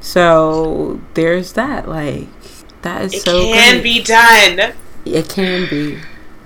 So, 0.00 1.00
there's 1.14 1.52
that. 1.54 1.88
Like, 1.88 2.28
that 2.82 3.02
is 3.02 3.14
it 3.14 3.22
so 3.22 3.42
can 3.52 3.74
great. 3.74 3.82
be 3.82 4.02
done 4.02 4.72
It 5.04 5.28
can 5.28 5.68
be. 5.68 5.98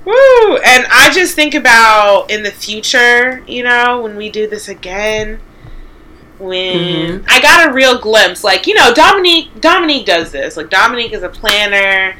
Woo! 0.04 0.56
And 0.56 0.86
I 0.90 1.10
just 1.12 1.34
think 1.34 1.54
about 1.54 2.30
in 2.30 2.42
the 2.42 2.50
future, 2.50 3.42
you 3.46 3.62
know, 3.62 4.00
when 4.00 4.16
we 4.16 4.30
do 4.30 4.48
this 4.48 4.68
again, 4.68 5.40
when 6.38 7.20
Mhm. 7.20 7.24
I 7.28 7.40
got 7.40 7.68
a 7.68 7.72
real 7.72 7.98
glimpse, 7.98 8.42
like 8.42 8.66
you 8.66 8.74
know, 8.74 8.94
Dominique 8.94 9.60
Dominique 9.60 10.06
does 10.06 10.32
this. 10.32 10.56
Like 10.56 10.70
Dominique 10.70 11.12
is 11.12 11.22
a 11.22 11.28
planner. 11.28 12.16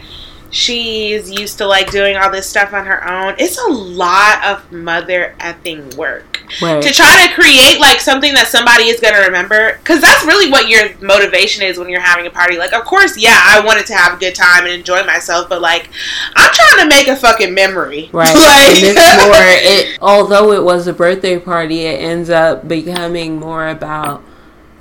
She's 0.51 1.31
used 1.31 1.57
to 1.59 1.67
like 1.67 1.91
doing 1.91 2.17
all 2.17 2.31
this 2.31 2.47
stuff 2.49 2.75
on 2.75 2.85
her 2.85 3.07
own. 3.09 3.35
It's 3.39 3.59
a 3.59 3.69
lot 3.69 4.45
of 4.45 4.71
mother 4.71 5.35
effing 5.41 5.95
work 5.95 6.30
Right. 6.63 6.83
to 6.83 6.93
try 6.93 7.27
to 7.27 7.35
create 7.35 7.81
like 7.81 8.01
something 8.01 8.35
that 8.35 8.49
somebody 8.49 8.85
is 8.89 9.01
going 9.01 9.15
to 9.15 9.21
remember 9.21 9.77
because 9.79 10.01
that's 10.01 10.25
really 10.25 10.51
what 10.51 10.69
your 10.69 10.89
motivation 11.01 11.63
is 11.63 11.79
when 11.79 11.89
you're 11.89 12.01
having 12.01 12.27
a 12.27 12.31
party 12.31 12.57
like 12.59 12.73
of 12.73 12.85
course 12.85 13.17
yeah 13.17 13.39
i 13.45 13.61
wanted 13.65 13.87
to 13.87 13.95
have 13.95 14.15
a 14.15 14.17
good 14.21 14.35
time 14.35 14.65
and 14.65 14.73
enjoy 14.73 15.03
myself 15.05 15.49
but 15.49 15.61
like 15.61 15.89
i'm 16.37 16.51
trying 16.53 16.83
to 16.83 16.89
make 16.95 17.09
a 17.09 17.17
fucking 17.17 17.55
memory 17.55 18.11
Right. 18.13 18.35
like, 18.35 18.77
and 18.77 18.79
it's 18.97 19.25
more 19.27 19.35
it 19.37 19.99
although 20.03 20.53
it 20.53 20.63
was 20.65 20.87
a 20.87 20.93
birthday 20.93 21.39
party, 21.39 21.83
it 21.87 22.01
ends 22.01 22.31
up 22.31 22.67
becoming 22.67 23.39
more 23.39 23.69
about 23.69 24.23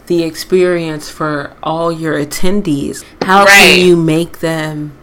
the 0.07 0.23
experience 0.23 1.09
for 1.09 1.55
all 1.61 1.91
your 1.91 2.13
attendees. 2.15 3.03
How 3.21 3.45
Right. 3.45 3.49
can 3.75 3.85
you 3.85 3.95
make 3.95 4.39
them 4.39 4.93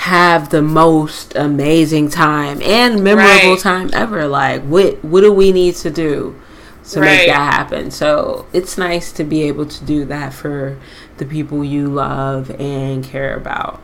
have 0.00 0.48
the 0.48 0.62
most 0.62 1.36
amazing 1.36 2.08
time 2.08 2.62
and 2.62 3.04
memorable 3.04 3.50
Right. 3.50 3.58
time 3.58 3.90
ever? 3.92 4.26
Like 4.26 4.62
what 4.62 5.04
what 5.04 5.20
do 5.20 5.30
we 5.32 5.52
need 5.52 5.76
to 5.76 5.90
do 5.90 6.34
to 6.92 7.00
Right. 7.00 7.06
make 7.18 7.26
that 7.28 7.52
happen? 7.52 7.90
So 7.90 8.46
it's 8.52 8.78
nice 8.78 9.12
to 9.12 9.24
be 9.24 9.42
able 9.42 9.66
to 9.66 9.84
do 9.84 10.04
that 10.06 10.32
for 10.32 10.76
the 11.18 11.26
people 11.26 11.62
you 11.62 11.86
love 11.88 12.50
and 12.58 13.04
care 13.04 13.34
about. 13.36 13.80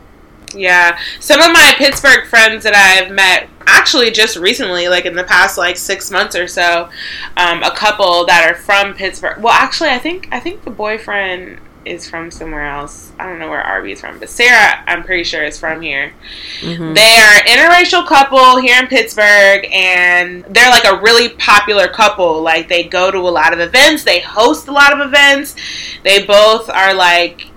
Yeah. 0.55 0.97
Some 1.19 1.39
of 1.39 1.51
my 1.51 1.73
Pittsburgh 1.77 2.25
friends 2.25 2.63
that 2.63 2.73
I've 2.73 3.11
met 3.11 3.47
actually 3.67 4.09
just 4.09 4.37
recently, 4.37 4.87
like 4.87 5.05
in 5.05 5.15
the 5.15 5.23
past 5.23 5.55
like 5.57 5.77
six 5.77 6.09
months 6.09 6.35
or 6.35 6.47
so, 6.47 6.89
um, 7.35 7.61
a 7.61 7.69
couple 7.71 8.25
that 8.25 8.49
are 8.49 8.55
from 8.55 8.95
Pittsburgh. 8.95 9.37
Well, 9.39 9.53
actually, 9.53 9.89
I 9.89 9.99
think 9.99 10.29
I 10.31 10.39
think 10.39 10.63
the 10.63 10.71
boyfriend 10.71 11.59
is 11.87 12.09
from 12.09 12.31
somewhere 12.31 12.65
else. 12.67 13.11
I 13.19 13.25
don't 13.25 13.39
know 13.39 13.49
where 13.49 13.61
Arby's 13.61 14.01
from, 14.01 14.19
but 14.19 14.29
Sarah, 14.29 14.83
I'm 14.87 15.03
pretty 15.03 15.23
sure, 15.23 15.43
is 15.43 15.59
from 15.59 15.81
here. 15.81 16.13
Mhm. 16.61 16.95
They 16.95 17.01
are 17.01 17.35
an 17.35 17.45
interracial 17.47 18.05
couple 18.05 18.57
here 18.57 18.79
in 18.79 18.87
Pittsburgh, 18.87 19.67
and 19.71 20.45
they're 20.49 20.69
like 20.69 20.85
a 20.85 20.97
really 20.97 21.29
popular 21.29 21.87
couple. 21.87 22.41
Like, 22.41 22.67
they 22.69 22.83
go 22.83 23.11
to 23.11 23.17
a 23.17 23.29
lot 23.29 23.53
of 23.53 23.59
events, 23.59 24.03
they 24.03 24.19
host 24.19 24.67
a 24.67 24.71
lot 24.71 24.93
of 24.93 25.05
events. 25.05 25.55
They 26.03 26.23
both 26.23 26.69
are 26.69 26.93
like, 26.93 27.47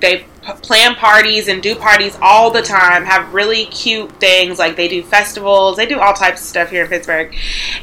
they 0.00 0.26
plan 0.62 0.94
parties 0.94 1.48
and 1.48 1.62
do 1.62 1.74
parties 1.74 2.16
all 2.22 2.50
the 2.50 2.62
time, 2.62 3.04
have 3.04 3.32
really 3.34 3.66
cute 3.66 4.10
things. 4.20 4.58
Like, 4.58 4.76
they 4.76 4.88
do 4.88 5.02
festivals, 5.02 5.76
they 5.76 5.86
do 5.86 5.98
all 5.98 6.14
types 6.14 6.40
of 6.40 6.46
stuff 6.46 6.70
here 6.70 6.84
in 6.84 6.88
Pittsburgh. 6.88 7.34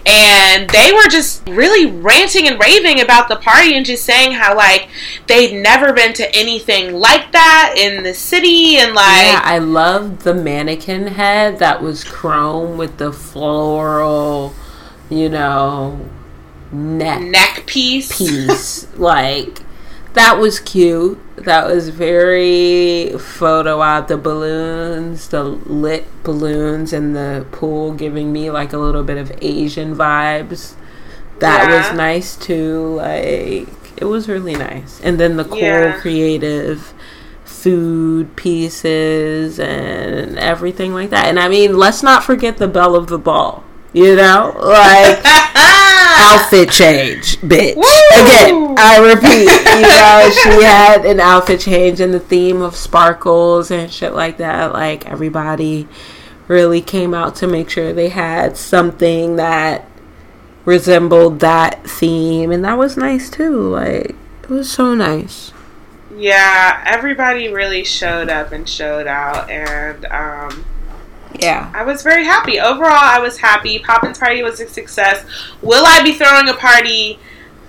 And 0.05 0.69
they 0.69 0.91
were 0.93 1.09
just 1.09 1.47
really 1.49 1.91
ranting 1.91 2.47
and 2.47 2.59
raving 2.59 3.01
about 3.01 3.27
the 3.27 3.35
party 3.35 3.75
and 3.75 3.85
just 3.85 4.05
saying 4.05 4.33
how, 4.33 4.55
like, 4.55 4.89
they'd 5.27 5.61
never 5.61 5.93
been 5.93 6.13
to 6.13 6.35
anything 6.35 6.93
like 6.99 7.31
that 7.31 7.75
in 7.77 8.03
the 8.03 8.13
city 8.13 8.77
and, 8.77 8.93
like, 8.93 9.25
yeah, 9.25 9.41
I 9.43 9.57
loved 9.59 10.21
the 10.21 10.33
mannequin 10.33 11.07
head 11.07 11.59
that 11.59 11.81
was 11.81 12.03
chrome 12.03 12.77
with 12.77 12.97
the 12.97 13.11
floral, 13.11 14.53
you 15.09 15.29
know, 15.29 15.99
neck 16.71 17.21
neck 17.21 17.63
piece. 17.65 18.17
piece. 18.17 18.97
like 18.97 19.59
that 20.13 20.37
was 20.39 20.59
cute. 20.59 21.19
That 21.37 21.67
was 21.67 21.89
very 21.89 23.11
photo 23.17 23.81
op. 23.81 24.07
The 24.07 24.17
balloons, 24.17 25.27
the 25.29 25.43
lit 25.43 26.05
balloons 26.23 26.93
in 26.93 27.13
the 27.13 27.45
pool, 27.51 27.93
giving 27.93 28.31
me 28.31 28.49
like 28.51 28.73
a 28.73 28.77
little 28.77 29.03
bit 29.03 29.17
of 29.17 29.31
Asian 29.41 29.95
vibes. 29.95 30.73
That 31.39 31.69
Yeah. 31.69 31.77
was 31.89 31.97
nice 31.97 32.35
too. 32.35 32.95
Like 32.95 33.67
it 33.97 34.05
was 34.05 34.27
really 34.29 34.55
nice. 34.55 34.99
And 35.03 35.19
then 35.19 35.37
the 35.37 35.43
cool 35.45 35.57
Yeah. 35.57 35.99
creative 35.99 36.93
food 37.45 38.35
pieces 38.35 39.59
and 39.59 40.37
everything 40.37 40.93
like 40.93 41.09
that. 41.09 41.25
And 41.27 41.39
I 41.39 41.47
mean, 41.47 41.77
let's 41.77 42.03
not 42.03 42.23
forget 42.23 42.57
the 42.57 42.67
belle 42.67 42.95
of 42.95 43.07
the 43.07 43.17
ball. 43.17 43.63
You 43.93 44.15
know, 44.15 44.55
like 44.57 45.21
outfit 45.23 46.71
change, 46.71 47.37
bitch. 47.37 47.75
Woo! 47.75 47.83
Again, 47.83 48.75
I 48.77 48.97
repeat, 48.97 49.49
you 49.75 49.81
know, 49.81 50.31
she 50.31 50.63
had 50.65 51.05
an 51.05 51.19
outfit 51.19 51.59
change 51.59 51.99
and 51.99 52.13
the 52.13 52.19
theme 52.19 52.61
of 52.61 52.75
sparkles 52.75 53.69
and 53.69 53.91
shit 53.91 54.13
like 54.13 54.37
that. 54.37 54.73
Like 54.73 55.05
everybody 55.05 55.87
really 56.47 56.81
came 56.81 57.13
out 57.13 57.35
to 57.35 57.47
make 57.47 57.69
sure 57.69 57.93
they 57.93 58.09
had 58.09 58.57
something 58.57 59.35
that 59.35 59.87
resembled 60.65 61.39
that 61.41 61.87
theme, 61.87 62.51
and 62.51 62.63
that 62.65 62.77
was 62.77 62.97
nice 62.97 63.29
too. 63.29 63.69
Like 63.69 64.15
it 64.43 64.49
was 64.49 64.71
so 64.71 64.95
nice. 64.95 65.51
Yeah, 66.15 66.83
everybody 66.85 67.47
really 67.49 67.83
showed 67.83 68.29
up 68.29 68.51
and 68.51 68.67
showed 68.67 69.07
out, 69.07 69.49
and 69.49 70.05
um, 70.05 70.65
Yeah. 71.33 71.71
I 71.73 71.83
was 71.83 72.03
very 72.03 72.25
happy. 72.25 72.59
Overall, 72.59 72.91
I 72.91 73.19
was 73.19 73.37
happy. 73.37 73.79
Poppin's 73.79 74.17
party 74.19 74.43
was 74.43 74.59
a 74.59 74.67
success. 74.67 75.25
Will 75.61 75.83
I 75.85 76.03
be 76.03 76.13
throwing 76.13 76.47
a 76.49 76.53
party 76.53 77.19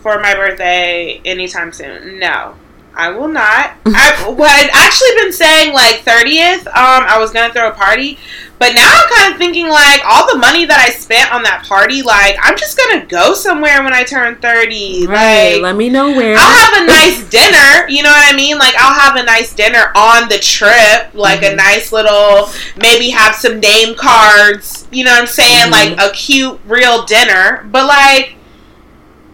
for 0.03 0.21
my 0.21 0.35
birthday 0.35 1.21
anytime 1.25 1.73
soon? 1.73 2.19
No. 2.19 2.57
I 2.97 3.11
will 3.11 3.29
not. 3.29 3.73
I 3.87 4.35
well, 4.39 4.49
I'd 4.51 4.71
actually 4.73 5.23
been 5.23 5.33
saying 5.33 5.73
like 5.75 6.05
30th, 6.05 6.67
um, 6.69 7.05
I 7.07 7.19
was 7.19 7.31
gonna 7.33 7.53
throw 7.53 7.69
a 7.69 7.73
party, 7.73 8.19
but 8.59 8.73
now 8.73 8.89
I'm 8.89 9.09
kind 9.13 9.33
of 9.33 9.39
thinking 9.39 9.69
like 9.69 10.01
all 10.07 10.33
the 10.33 10.39
money 10.39 10.65
that 10.65 10.79
I 10.79 10.91
spent 10.91 11.33
on 11.33 11.43
that 11.43 11.65
party, 11.67 12.03
like 12.03 12.37
I'm 12.41 12.57
just 12.57 12.79
gonna 12.79 13.05
go 13.07 13.35
somewhere 13.35 13.83
when 13.83 13.93
I 13.93 14.05
turn 14.05 14.37
30. 14.37 15.07
Right. 15.07 15.55
Like, 15.55 15.63
Let 15.63 15.77
me 15.77 15.89
know 15.91 16.13
where. 16.13 16.37
I'll 16.39 16.73
have 16.73 16.83
a 16.83 16.87
nice 16.91 17.29
dinner. 17.29 17.89
You 17.89 18.03
know 18.05 18.11
what 18.11 18.33
I 18.33 18.37
mean? 18.37 18.59
Like 18.59 18.75
I'll 18.79 18.95
have 18.99 19.17
a 19.17 19.25
nice 19.25 19.53
dinner 19.55 19.91
on 19.97 20.29
the 20.29 20.39
trip, 20.39 21.13
like 21.15 21.41
Mm-hmm. 21.41 21.53
a 21.55 21.57
nice 21.57 21.91
little 21.93 22.49
maybe 22.77 23.11
have 23.11 23.35
some 23.35 23.59
name 23.61 23.97
cards. 23.97 24.87
You 24.93 25.05
know 25.05 25.11
what 25.11 25.21
I'm 25.23 25.27
saying? 25.27 25.67
Mhm. 25.67 25.71
Like 25.73 25.99
a 25.99 26.15
cute 26.15 26.61
real 26.67 27.05
dinner. 27.07 27.67
But 27.71 27.87
like 27.87 28.37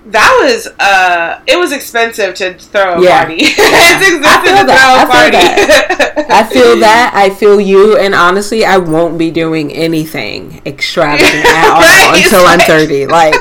that 0.07 0.41
was 0.43 0.67
uh 0.81 1.41
it 1.47 1.59
was 1.59 1.73
expensive 1.73 2.35
to 2.37 2.55
throw 2.55 2.95
a 2.99 3.03
Yeah. 3.03 3.19
party. 3.25 3.35
it's 3.41 3.59
I 3.59 4.01
expensive 4.01 4.59
to 4.59 4.67
that. 4.67 4.81
throw 4.81 5.03
a 5.05 6.25
party. 6.25 6.27
I 6.33 6.45
feel 6.45 6.77
that. 6.81 7.13
I 7.15 7.31
feel 7.31 7.61
you. 7.61 7.97
And 7.99 8.15
honestly, 8.15 8.65
I 8.65 8.79
won't 8.79 9.19
be 9.19 9.31
doing 9.31 9.73
anything 9.73 10.63
extravagant 10.67 11.45
at 11.45 11.71
all 11.75 11.81
Right, 11.81 12.19
it's 12.19 12.33
until 12.33 12.47
I'm 12.47 12.61
30. 12.61 13.07
Like, 13.07 13.35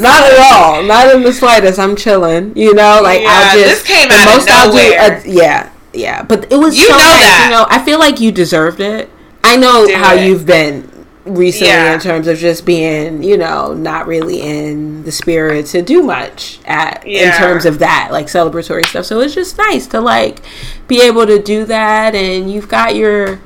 not 0.00 0.22
at 0.30 0.38
all. 0.52 0.82
Not 0.84 1.14
in 1.14 1.22
the 1.22 1.32
slightest. 1.32 1.78
I'm 1.78 1.96
chilling. 1.96 2.56
You 2.56 2.72
know, 2.74 3.00
like, 3.02 3.22
Yeah, 3.22 3.28
I'll 3.52 3.58
just. 3.58 3.86
this 3.86 3.96
came 3.96 4.08
the 4.08 4.24
most 4.26 4.48
I'll 4.50 4.70
do. 4.72 4.78
uh, 4.78 5.20
yeah. 5.26 5.70
Yeah. 5.92 6.22
But 6.22 6.52
it 6.52 6.56
was 6.56 6.76
You 6.78 6.84
so 6.84 6.92
know 6.92 6.98
nice. 6.98 7.20
that. 7.20 7.44
You 7.46 7.50
know, 7.56 7.66
I 7.68 7.84
feel 7.84 7.98
like 7.98 8.20
you 8.20 8.30
deserved 8.32 8.80
it. 8.80 9.10
I 9.42 9.56
know 9.56 9.86
Do 9.86 9.94
how 9.94 10.14
it. 10.14 10.26
you've 10.26 10.46
been 10.46 10.89
recently 11.34 11.68
Yeah. 11.72 11.94
in 11.94 12.00
terms 12.00 12.26
of 12.26 12.38
just 12.38 12.64
being, 12.66 13.22
you 13.22 13.36
know, 13.36 13.72
not 13.74 14.06
really 14.06 14.40
in 14.40 15.02
the 15.04 15.12
spirit 15.12 15.66
to 15.66 15.82
do 15.82 16.02
much 16.02 16.58
at 16.66 17.06
in 17.06 17.32
terms 17.34 17.64
of 17.66 17.78
that, 17.80 18.08
like 18.12 18.26
celebratory 18.26 18.86
stuff. 18.86 19.04
So 19.06 19.20
it's 19.20 19.34
just 19.34 19.56
nice 19.58 19.86
to 19.88 20.00
like 20.00 20.40
be 20.88 21.00
able 21.02 21.26
to 21.26 21.40
do 21.42 21.64
that 21.66 22.14
and 22.14 22.50
you've 22.52 22.68
got 22.68 22.94
your 22.96 23.40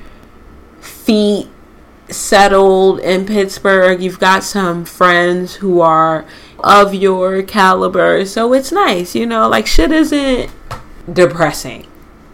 feet 0.81 1.49
settled 2.09 3.01
in 3.01 3.27
Pittsburgh. 3.27 4.03
You've 4.03 4.21
got 4.21 4.43
some 4.45 4.85
friends 4.85 5.57
who 5.57 5.81
are 5.81 6.25
of 6.61 6.95
your 6.95 7.43
caliber. 7.43 8.25
So 8.25 8.53
it's 8.53 8.73
nice, 8.73 9.15
you 9.15 9.27
know, 9.27 9.49
like 9.49 9.67
shit 9.67 9.93
isn't 9.93 10.51
depressing. 11.13 11.87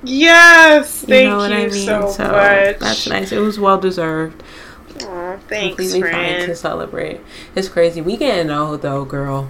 yes, 0.02 1.02
You 1.02 1.08
thank 1.08 1.28
know 1.30 1.36
what 1.38 1.50
you 1.50 1.56
I 1.56 1.66
mean? 1.66 1.70
so, 1.72 2.00
much. 2.00 2.78
that's 2.78 3.06
nice. 3.08 3.32
It 3.32 3.38
was 3.40 3.58
well 3.58 3.78
deserved. 3.78 4.42
Aw, 5.02 5.36
thanks, 5.48 5.76
Completely 5.76 6.00
fine 6.02 6.10
friend. 6.10 6.46
to 6.46 6.54
celebrate. 6.56 7.20
It's 7.54 7.68
crazy. 7.68 8.00
We 8.00 8.16
getting 8.16 8.50
old 8.50 8.82
though, 8.82 9.04
girl. 9.04 9.48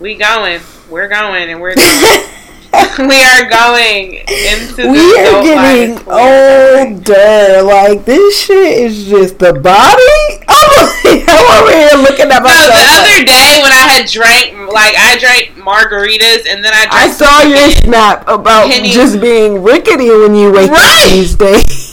We 0.00 0.14
going. 0.16 0.60
We're 0.90 1.08
going, 1.08 1.48
and 1.50 1.60
we're 1.60 1.74
going. 1.74 2.22
we 3.08 3.22
are 3.22 3.48
going 3.48 4.14
into 4.16 4.74
the 4.76 4.88
We 4.90 5.18
are 5.18 5.42
getting 5.42 5.94
life. 5.94 6.06
We 6.06 6.12
are 6.12 6.84
going. 6.84 6.94
older. 6.96 7.62
Like 7.62 8.04
this 8.04 8.44
shit 8.44 8.78
is 8.84 9.06
just 9.06 9.38
the 9.38 9.52
body. 9.54 10.42
Oh, 10.58 11.02
I'm, 11.04 11.22
I'm 11.28 11.62
over 11.62 11.70
here 11.76 12.02
looking 12.02 12.30
at 12.30 12.42
No, 12.42 12.48
the 12.48 12.86
other 12.98 13.24
day 13.24 13.60
when 13.62 13.72
I 13.72 13.86
had 13.98 14.06
drank, 14.08 14.54
like 14.72 14.94
I 14.96 15.16
drank 15.18 15.50
margaritas, 15.56 16.46
and 16.48 16.62
then 16.64 16.72
I 16.72 16.86
drank. 16.86 16.92
I 16.92 17.08
saw 17.08 17.42
your 17.42 17.70
snap 17.70 18.22
about 18.28 18.70
Penny. 18.70 18.90
just 18.90 19.20
being 19.20 19.62
rickety 19.62 20.08
when 20.10 20.34
you 20.34 20.52
wake 20.52 20.70
Right. 20.70 21.04
up 21.06 21.10
these 21.10 21.34
days. 21.34 21.85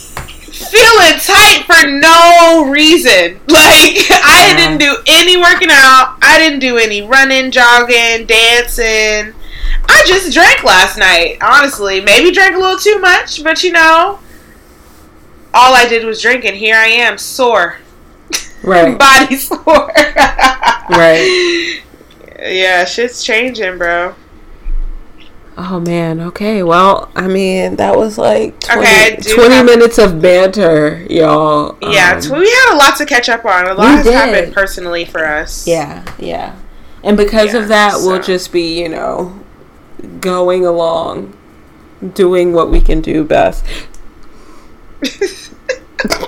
Feeling 0.74 1.20
tight 1.20 1.64
for 1.68 1.88
no 1.90 2.70
reason. 2.70 3.40
Like 3.54 4.08
I 4.10 4.54
didn't 4.58 4.80
do 4.80 4.98
any 5.08 5.38
working 5.38 5.70
out. 5.72 6.18
I 6.22 6.38
didn't 6.40 6.60
do 6.60 6.78
any 6.78 7.02
running, 7.06 7.52
jogging, 7.52 8.26
dancing. 8.26 9.34
I 9.88 10.04
just 10.08 10.34
drank 10.34 10.64
last 10.64 10.98
night. 10.98 11.38
Honestly, 11.42 12.02
maybe 12.02 12.32
drank 12.32 12.56
a 12.56 12.60
little 12.60 12.78
too 12.80 13.00
much, 13.00 13.44
but 13.44 13.64
you 13.64 13.72
know, 13.72 14.20
all 15.54 15.74
I 15.76 15.88
did 15.88 16.04
was 16.06 16.22
drink, 16.22 16.46
and 16.46 16.56
here 16.58 16.76
I 16.76 16.88
am, 16.88 17.18
sore, 17.18 17.78
Right. 18.64 18.98
body 19.00 19.36
sore. 19.38 19.92
Right. 20.90 21.82
Yeah, 22.40 22.84
shit's 22.86 23.24
changing, 23.24 23.78
bro. 23.78 24.16
Oh 25.56 25.80
man, 25.80 26.20
okay. 26.20 26.64
Well, 26.64 27.10
I 27.16 27.28
mean, 27.28 27.76
that 27.76 27.96
was 27.96 28.18
like 28.18 28.60
20, 28.60 28.82
Okay, 28.82 29.18
20 29.36 29.54
have- 29.56 29.66
minutes 29.66 29.98
of 30.00 30.20
banter, 30.22 31.06
y'all. 31.10 31.78
Yeah, 31.82 32.20
Um, 32.24 32.40
we 32.40 32.50
had 32.50 32.74
a 32.74 32.78
lot 32.78 32.96
to 32.98 33.06
catch 33.06 33.30
up 33.30 33.46
on. 33.46 33.68
A 33.68 33.74
lot 33.76 33.88
has 33.98 34.04
did. 34.06 34.14
happened 34.14 34.54
personally 34.54 35.06
for 35.06 35.26
us. 35.26 35.68
Yeah, 35.68 36.04
yeah. 36.18 36.56
And 37.04 37.16
because 37.18 37.54
Yeah, 37.54 37.60
of 37.62 37.68
that, 37.68 37.94
we'll 37.98 38.22
just 38.22 38.52
be, 38.52 38.82
you 38.82 38.90
know, 38.90 39.40
going 40.22 40.66
along, 40.66 41.34
doing 42.14 42.54
what 42.54 42.72
we 42.72 42.82
can 42.82 43.00
do 43.02 43.24
best. 43.24 43.64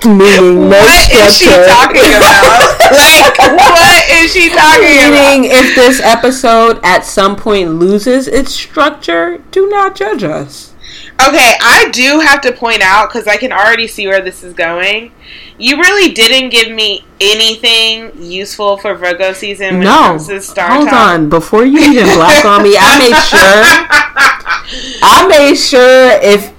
Meaning 0.04 0.68
no 0.68 0.68
What 0.68 1.12
is 1.12 1.36
she 1.36 1.46
talking 1.46 2.14
about? 2.16 2.78
like, 2.92 3.38
what 3.38 4.08
is 4.10 4.32
she 4.32 4.48
talking 4.48 4.98
about? 5.04 5.12
Meaning, 5.12 5.50
if 5.50 5.74
this 5.74 6.00
episode 6.00 6.80
at 6.82 7.04
some 7.04 7.36
point 7.36 7.74
loses 7.74 8.28
its 8.28 8.52
structure, 8.52 9.38
do 9.50 9.68
not 9.68 9.96
judge 9.96 10.22
us. 10.22 10.74
Okay, 11.20 11.54
I 11.60 11.88
do 11.92 12.20
have 12.20 12.42
to 12.42 12.52
point 12.52 12.82
out 12.82 13.08
because 13.08 13.26
I 13.26 13.36
can 13.36 13.50
already 13.50 13.86
see 13.86 14.06
where 14.06 14.20
this 14.20 14.44
is 14.44 14.52
going. 14.52 15.12
You 15.58 15.78
really 15.78 16.12
didn't 16.12 16.50
give 16.50 16.70
me 16.70 17.06
anything 17.20 18.12
useful 18.22 18.76
for 18.76 18.94
Virgo 18.94 19.32
season 19.32 19.80
no, 19.80 19.90
comes 19.90 20.28
to 20.28 20.42
star 20.42 20.70
hold 20.70 20.88
on. 20.88 21.28
Before 21.30 21.64
you 21.64 21.78
even 21.78 22.04
black 22.16 22.44
on 22.44 22.62
me, 22.62 22.76
I 22.78 22.98
made 22.98 23.16
sure. 23.24 23.40
I 25.02 25.26
made 25.28 25.56
sure 25.56 26.10
if 26.22 26.52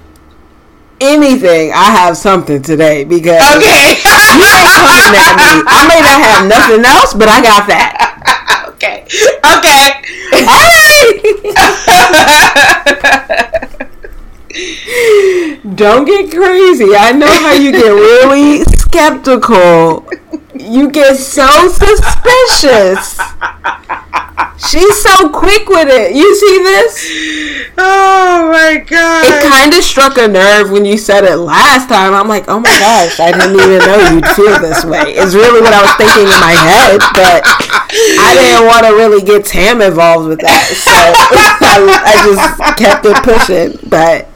anything, 1.00 1.72
I 1.72 1.90
have 1.90 2.16
something 2.16 2.62
today 2.62 3.04
because 3.04 3.40
Okay. 3.56 3.58
you 3.58 3.88
ain't 3.88 4.02
coming 4.02 5.14
at 5.16 5.36
me. 5.36 5.62
I 5.66 5.86
may 5.88 6.00
not 6.00 6.20
have 6.22 6.46
nothing 6.48 6.84
else, 6.84 7.14
but 7.14 7.28
I 7.28 7.40
got 7.42 7.66
that. 7.68 7.94
okay. 8.74 9.04
Okay. 9.58 9.94
All 10.38 10.44
right. 10.44 11.38
Don't 15.74 16.04
get 16.06 16.30
crazy. 16.30 16.96
I 16.96 17.12
know 17.12 17.26
how 17.26 17.52
you 17.52 17.70
get 17.72 17.90
really 17.92 18.64
skeptical. 18.64 20.08
You 20.58 20.90
get 20.90 21.16
so 21.16 21.68
suspicious. 21.68 23.18
She's 24.58 25.02
so 25.02 25.30
quick 25.30 25.68
with 25.68 25.88
it. 25.88 26.16
You 26.16 26.34
see 26.34 26.58
this? 26.58 27.72
Oh 27.78 28.50
my 28.50 28.82
god. 28.84 29.24
It 29.24 29.48
kind 29.48 29.72
of 29.72 29.84
struck 29.84 30.18
a 30.18 30.26
nerve 30.26 30.70
when 30.70 30.84
you 30.84 30.98
said 30.98 31.22
it 31.24 31.36
last 31.36 31.88
time. 31.88 32.12
I'm 32.12 32.26
like, 32.26 32.48
oh 32.48 32.58
my 32.58 32.68
gosh, 32.68 33.20
I 33.20 33.30
didn't 33.30 33.54
even 33.54 33.78
know 33.86 34.10
you'd 34.10 34.26
feel 34.34 34.58
this 34.58 34.84
way. 34.84 35.14
It's 35.14 35.34
really 35.34 35.62
what 35.62 35.72
I 35.72 35.82
was 35.82 35.94
thinking 35.94 36.26
in 36.26 36.40
my 36.42 36.58
head, 36.58 36.98
but 37.14 37.42
I 38.18 38.34
didn't 38.34 38.66
want 38.66 38.84
to 38.86 38.92
really 38.98 39.22
get 39.24 39.46
Tam 39.46 39.80
involved 39.80 40.28
with 40.28 40.40
that. 40.40 40.66
So 40.74 40.90
I, 41.62 41.78
I 42.02 42.14
just 42.26 42.76
kept 42.76 43.06
it 43.06 43.16
pushing. 43.22 43.78
But 43.88 44.28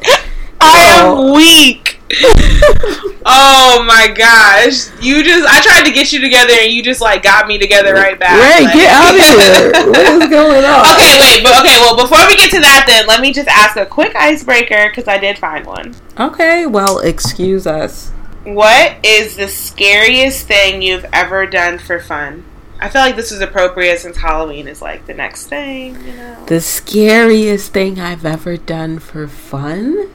I 0.61 1.03
am 1.03 1.35
weak. 1.35 1.82
oh 3.25 3.85
my 3.87 4.13
gosh. 4.15 4.89
You 5.03 5.23
just 5.25 5.47
I 5.49 5.61
tried 5.63 5.85
to 5.87 5.93
get 5.93 6.13
you 6.13 6.21
together 6.21 6.53
and 6.61 6.73
you 6.73 6.83
just 6.83 7.01
like 7.01 7.23
got 7.23 7.47
me 7.47 7.59
together 7.59 7.95
right 7.95 8.19
back. 8.19 8.37
Ray, 8.37 8.65
like. 8.65 8.75
get 8.75 8.91
out 8.93 9.15
of 9.15 9.21
here. 9.21 9.91
what 9.91 10.23
is 10.23 10.29
going 10.29 10.65
on? 10.65 10.81
Okay, 10.95 11.19
wait, 11.21 11.43
but 11.43 11.59
okay, 11.61 11.79
well 11.81 11.97
before 11.97 12.27
we 12.27 12.37
get 12.37 12.51
to 12.51 12.61
that 12.61 12.85
then, 12.87 13.07
let 13.07 13.21
me 13.21 13.33
just 13.33 13.49
ask 13.49 13.77
a 13.77 13.87
quick 13.87 14.15
icebreaker 14.15 14.89
because 14.89 15.09
I 15.09 15.19
did 15.19 15.39
find 15.39 15.67
one. 15.67 15.95
Okay, 16.19 16.67
well, 16.67 16.99
excuse 16.99 17.67
us. 17.67 18.11
What 18.45 18.97
is 19.05 19.37
the 19.37 19.49
scariest 19.49 20.47
thing 20.47 20.83
you've 20.83 21.07
ever 21.13 21.47
done 21.47 21.79
for 21.79 22.01
fun? 22.01 22.45
I 22.81 22.89
feel 22.89 23.01
like 23.01 23.15
this 23.15 23.31
is 23.31 23.41
appropriate 23.41 24.01
since 24.01 24.17
Halloween 24.17 24.67
is 24.67 24.83
like 24.83 25.07
the 25.07 25.15
next 25.15 25.47
thing, 25.47 25.95
you 26.05 26.15
know. 26.15 26.45
The 26.47 26.61
scariest 26.61 27.73
thing 27.73 28.01
I've 28.01 28.27
ever 28.27 28.57
done 28.57 28.99
for 28.99 29.29
fun? 29.29 30.12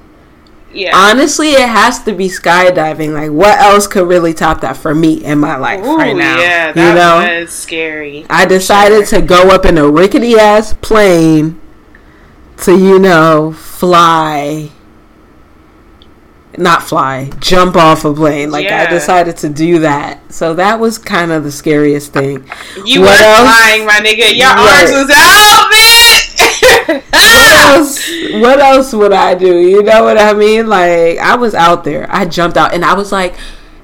Yeah. 0.73 0.91
Honestly, 0.95 1.49
it 1.51 1.67
has 1.69 2.03
to 2.03 2.13
be 2.13 2.27
skydiving. 2.27 3.13
Like, 3.13 3.32
what 3.32 3.58
else 3.60 3.88
could 3.88 4.08
really 4.08 4.34
top 4.34 4.62
that 4.62 4.77
for 4.77 4.93
me 4.93 5.23
in 5.23 5.39
my 5.39 5.56
life 5.58 5.84
Ooh, 5.84 5.97
right 5.97 6.15
now? 6.15 6.39
Yeah, 6.39 6.67
you 6.69 6.93
know, 6.95 7.41
was 7.41 7.51
scary. 7.51 8.25
I 8.30 8.45
decided 8.45 9.08
to 9.08 9.21
go 9.21 9.49
up 9.49 9.65
in 9.65 9.77
a 9.77 9.89
rickety 9.89 10.36
ass 10.36 10.73
plane 10.73 11.60
to, 12.63 12.77
you 12.77 12.99
know, 12.99 13.53
fly. 13.53 14.71
Not 16.60 16.82
fly, 16.82 17.30
jump 17.39 17.75
off 17.75 18.03
a 18.03 18.12
plane. 18.12 18.49
Like 18.49 18.65
I 18.65 18.89
decided 18.89 19.38
to 19.38 19.49
do 19.49 19.77
that. 19.80 20.34
So 20.34 20.56
that 20.56 20.80
was 20.80 20.97
kind 20.97 21.32
of 21.32 21.43
the 21.43 21.51
scariest 21.51 22.13
thing. 22.13 22.49
You 22.84 23.01
What 23.01 23.10
were 23.19 23.25
else? 23.25 23.47
flying, 23.47 23.86
my 23.86 23.99
nigga. 23.99 24.36
Your 24.36 24.47
Right. 24.47 24.80
arms 24.80 24.91
was 24.91 25.10
out, 25.15 25.69
else? 26.88 28.10
What 28.41 28.60
else 28.60 28.93
would 28.93 29.13
I 29.13 29.36
do? 29.36 29.58
You 29.60 29.84
know 29.84 30.04
what 30.04 30.17
I 30.17 30.34
mean? 30.34 30.67
Like 30.67 31.17
I 31.17 31.36
was 31.36 31.54
out 31.54 31.84
there. 31.84 32.08
I 32.10 32.26
jumped 32.26 32.58
out, 32.58 32.73
and 32.73 32.84
I 32.86 32.93
was 32.93 33.12
like, 33.12 33.36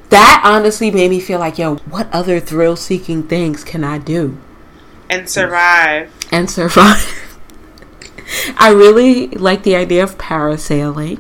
that 0.10 0.42
honestly 0.46 0.92
made 0.92 1.10
me 1.10 1.20
feel 1.20 1.40
like, 1.40 1.58
yo, 1.58 1.76
what 1.90 2.08
other 2.14 2.40
thrill-seeking 2.40 3.24
things 3.24 3.64
can 3.64 3.84
I 3.84 3.98
do 3.98 4.38
and 5.10 5.30
survive. 5.30 6.12
and 6.32 6.50
survive? 6.50 7.06
I 8.58 8.72
really 8.72 9.28
like 9.28 9.64
the 9.64 9.76
idea 9.76 10.04
of 10.04 10.18
parasailing. 10.18 11.20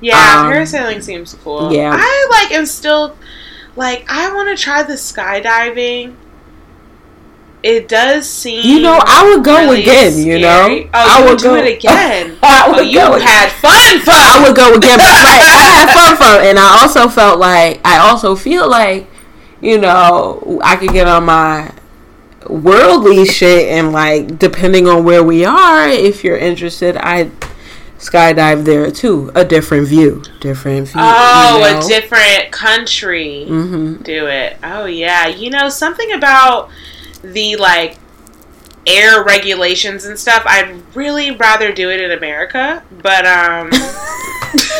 Yeah, 0.00 0.42
Um, 0.46 0.52
parasailing 0.52 1.02
seems 1.02 1.34
cool. 1.42 1.72
yeah. 1.72 1.90
I 1.94 2.26
like 2.42 2.52
am 2.52 2.66
still 2.66 3.16
like 3.76 4.04
I 4.08 4.32
want 4.32 4.56
to 4.56 4.62
try 4.62 4.82
the 4.82 4.94
skydiving. 4.94 6.16
It 7.62 7.88
does 7.88 8.28
seem 8.28 8.64
You 8.64 8.80
know, 8.80 9.00
I 9.04 9.28
would 9.28 9.44
go 9.44 9.56
really 9.58 9.82
again. 9.82 10.18
You 10.18 10.38
know, 10.38 10.64
scary. 10.66 10.84
Oh, 10.84 10.90
I 10.92 11.18
you 11.18 11.28
would 11.30 11.38
do 11.38 11.44
go 11.44 11.54
it 11.56 11.76
again. 11.76 12.38
I 12.42 12.64
oh, 12.66 12.76
would 12.76 12.86
you 12.86 12.98
go 12.98 13.18
had 13.18 13.50
fun, 13.52 14.00
fun. 14.00 14.14
I 14.14 14.44
would 14.46 14.56
go 14.56 14.74
again, 14.74 14.98
but 14.98 15.04
right, 15.04 15.42
I 15.42 15.86
had 15.86 16.16
fun 16.18 16.44
it, 16.44 16.46
and 16.50 16.58
I 16.58 16.80
also 16.80 17.08
felt 17.08 17.40
like 17.40 17.80
I 17.84 17.98
also 17.98 18.36
feel 18.36 18.68
like, 18.68 19.08
you 19.60 19.78
know, 19.78 20.60
I 20.62 20.76
could 20.76 20.92
get 20.92 21.08
on 21.08 21.24
my 21.24 21.72
worldly 22.48 23.24
shit 23.24 23.68
and 23.68 23.92
like 23.92 24.38
depending 24.38 24.86
on 24.86 25.04
where 25.04 25.22
we 25.22 25.44
are, 25.44 25.88
if 25.88 26.22
you're 26.22 26.36
interested, 26.36 26.96
I 26.96 27.30
skydive 27.98 28.64
there 28.64 28.90
too. 28.90 29.30
A 29.34 29.44
different 29.44 29.88
view, 29.88 30.22
different 30.40 30.88
view. 30.88 31.00
Oh, 31.02 31.56
you 31.56 31.72
know? 31.72 31.78
a 31.78 31.88
different 31.88 32.52
country. 32.52 33.46
Mhm. 33.48 34.02
Do 34.02 34.26
it. 34.26 34.58
Oh 34.62 34.86
yeah. 34.86 35.26
You 35.26 35.50
know 35.50 35.68
something 35.68 36.12
about 36.12 36.70
the 37.32 37.56
like 37.56 37.98
air 38.86 39.24
regulations 39.24 40.04
and 40.04 40.18
stuff. 40.18 40.42
I'd 40.46 40.80
really 40.94 41.30
rather 41.32 41.72
do 41.72 41.90
it 41.90 42.00
in 42.00 42.12
America, 42.12 42.82
but 43.02 43.26
um. 43.26 43.70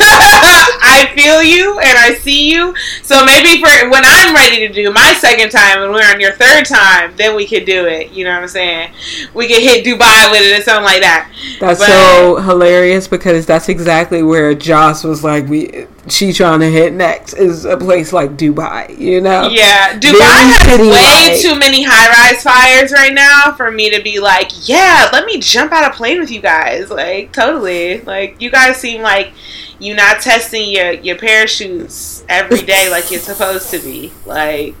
I 0.09 1.11
feel 1.15 1.43
you 1.43 1.79
and 1.79 1.97
I 1.97 2.13
see 2.15 2.51
you. 2.51 2.75
So 3.03 3.23
maybe 3.25 3.59
for 3.61 3.89
when 3.89 4.03
I'm 4.05 4.33
ready 4.33 4.67
to 4.67 4.73
do 4.73 4.91
my 4.91 5.13
second 5.19 5.51
time 5.51 5.83
and 5.83 5.91
we're 5.91 6.09
on 6.09 6.19
your 6.19 6.31
third 6.31 6.65
time, 6.65 7.15
then 7.17 7.35
we 7.35 7.45
could 7.45 7.65
do 7.65 7.85
it. 7.85 8.11
You 8.11 8.23
know 8.23 8.31
what 8.33 8.43
I'm 8.43 8.47
saying? 8.47 8.93
We 9.33 9.47
could 9.47 9.61
hit 9.61 9.85
Dubai 9.85 10.31
with 10.31 10.41
it 10.41 10.59
or 10.59 10.63
something 10.63 10.83
like 10.85 11.01
that. 11.01 11.31
That's 11.59 11.79
But- 11.79 11.87
so 11.87 12.37
hilarious 12.37 13.07
because 13.07 13.45
that's 13.45 13.69
exactly 13.69 14.23
where 14.23 14.53
Joss 14.55 15.03
was 15.03 15.23
like, 15.23 15.47
we 15.47 15.85
she 16.09 16.33
trying 16.33 16.59
to 16.59 16.69
hit 16.69 16.93
next 16.93 17.33
is 17.33 17.65
a 17.65 17.77
place 17.77 18.13
like 18.13 18.31
Dubai, 18.31 18.97
you 18.97 19.21
know? 19.21 19.49
Yeah, 19.49 19.97
Dubai 19.97 20.65
Very 20.65 20.77
has 20.77 20.79
way 20.79 21.33
like. 21.33 21.41
too 21.41 21.57
many 21.57 21.83
high 21.83 22.09
rise 22.09 22.43
fires 22.43 22.91
right 22.91 23.13
now 23.13 23.53
for 23.53 23.71
me 23.71 23.89
to 23.89 24.01
be 24.01 24.19
like, 24.19 24.51
yeah, 24.67 25.09
let 25.11 25.25
me 25.25 25.39
jump 25.39 25.71
out 25.71 25.89
of 25.89 25.95
plane 25.95 26.19
with 26.19 26.31
you 26.31 26.41
guys. 26.41 26.89
Like, 26.89 27.33
totally. 27.33 28.01
Like, 28.01 28.41
you 28.41 28.51
guys 28.51 28.77
seem 28.77 29.01
like 29.01 29.33
you're 29.79 29.95
not 29.95 30.21
testing 30.21 30.69
your, 30.69 30.91
your 30.91 31.17
parachutes 31.17 32.23
every 32.29 32.61
day 32.61 32.89
like 32.89 33.09
you're 33.11 33.19
supposed 33.19 33.69
to 33.71 33.79
be. 33.79 34.11
Like, 34.25 34.75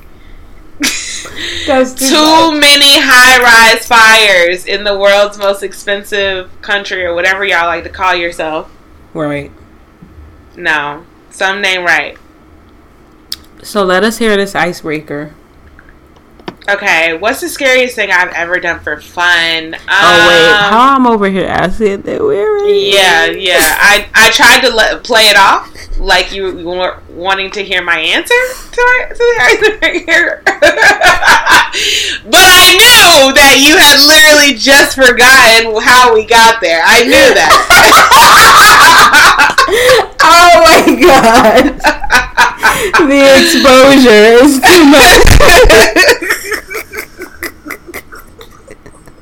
That's 1.65 1.93
too 1.95 2.07
too 2.07 2.59
many 2.59 2.99
high 2.99 3.41
rise 3.41 3.85
fires 3.85 4.65
in 4.65 4.83
the 4.83 4.97
world's 4.97 5.37
most 5.37 5.63
expensive 5.63 6.61
country 6.61 7.03
or 7.03 7.15
whatever 7.15 7.43
y'all 7.43 7.65
like 7.65 7.83
to 7.83 7.89
call 7.89 8.13
yourself. 8.13 8.71
Right. 9.13 9.51
No, 10.55 11.05
some 11.37 11.61
name 11.61 11.85
right. 11.85 12.17
So 13.61 13.83
let 13.83 14.03
us 14.03 14.17
hear 14.17 14.35
this 14.35 14.55
icebreaker. 14.55 15.35
Okay, 16.67 17.15
what's 17.15 17.41
the 17.41 17.47
scariest 17.47 17.95
thing 17.95 18.09
I've 18.11 18.33
ever 18.33 18.59
done 18.59 18.79
for 18.79 18.99
fun? 18.99 19.75
Oh 19.87 20.27
wait, 20.27 20.49
Um, 20.49 20.73
how 20.73 20.95
I'm 20.95 21.05
over 21.05 21.29
here 21.29 21.45
asking 21.45 22.01
that 22.01 22.21
we're 22.21 22.67
Yeah, 22.67 23.27
yeah. 23.27 23.77
I 23.79 24.07
I 24.15 24.31
tried 24.31 24.67
to 24.67 24.75
let, 24.75 25.03
play 25.03 25.27
it 25.27 25.37
off 25.37 25.71
like 25.99 26.31
you 26.33 26.65
were 26.65 26.99
wanting 27.09 27.51
to 27.51 27.63
hear 27.63 27.83
my 27.83 27.99
answer 27.99 28.33
to, 28.33 28.81
my, 28.81 29.05
to 29.09 29.15
the 29.15 29.37
icebreaker, 29.43 30.41
but 30.45 30.57
I 32.35 32.73
knew 32.73 33.31
that 33.33 33.57
you 33.61 33.77
had 33.77 34.01
literally 34.05 34.57
just 34.57 34.95
forgotten 34.95 35.79
how 35.81 36.13
we 36.13 36.25
got 36.25 36.59
there. 36.61 36.81
I 36.83 37.03
knew 37.03 37.33
that. 37.35 37.53
Oh 40.29 40.61
my 40.65 40.81
god, 41.01 41.63
the 43.07 43.21
exposure 43.39 44.25
is 44.43 44.59
too 44.59 44.83
much. 44.91 45.23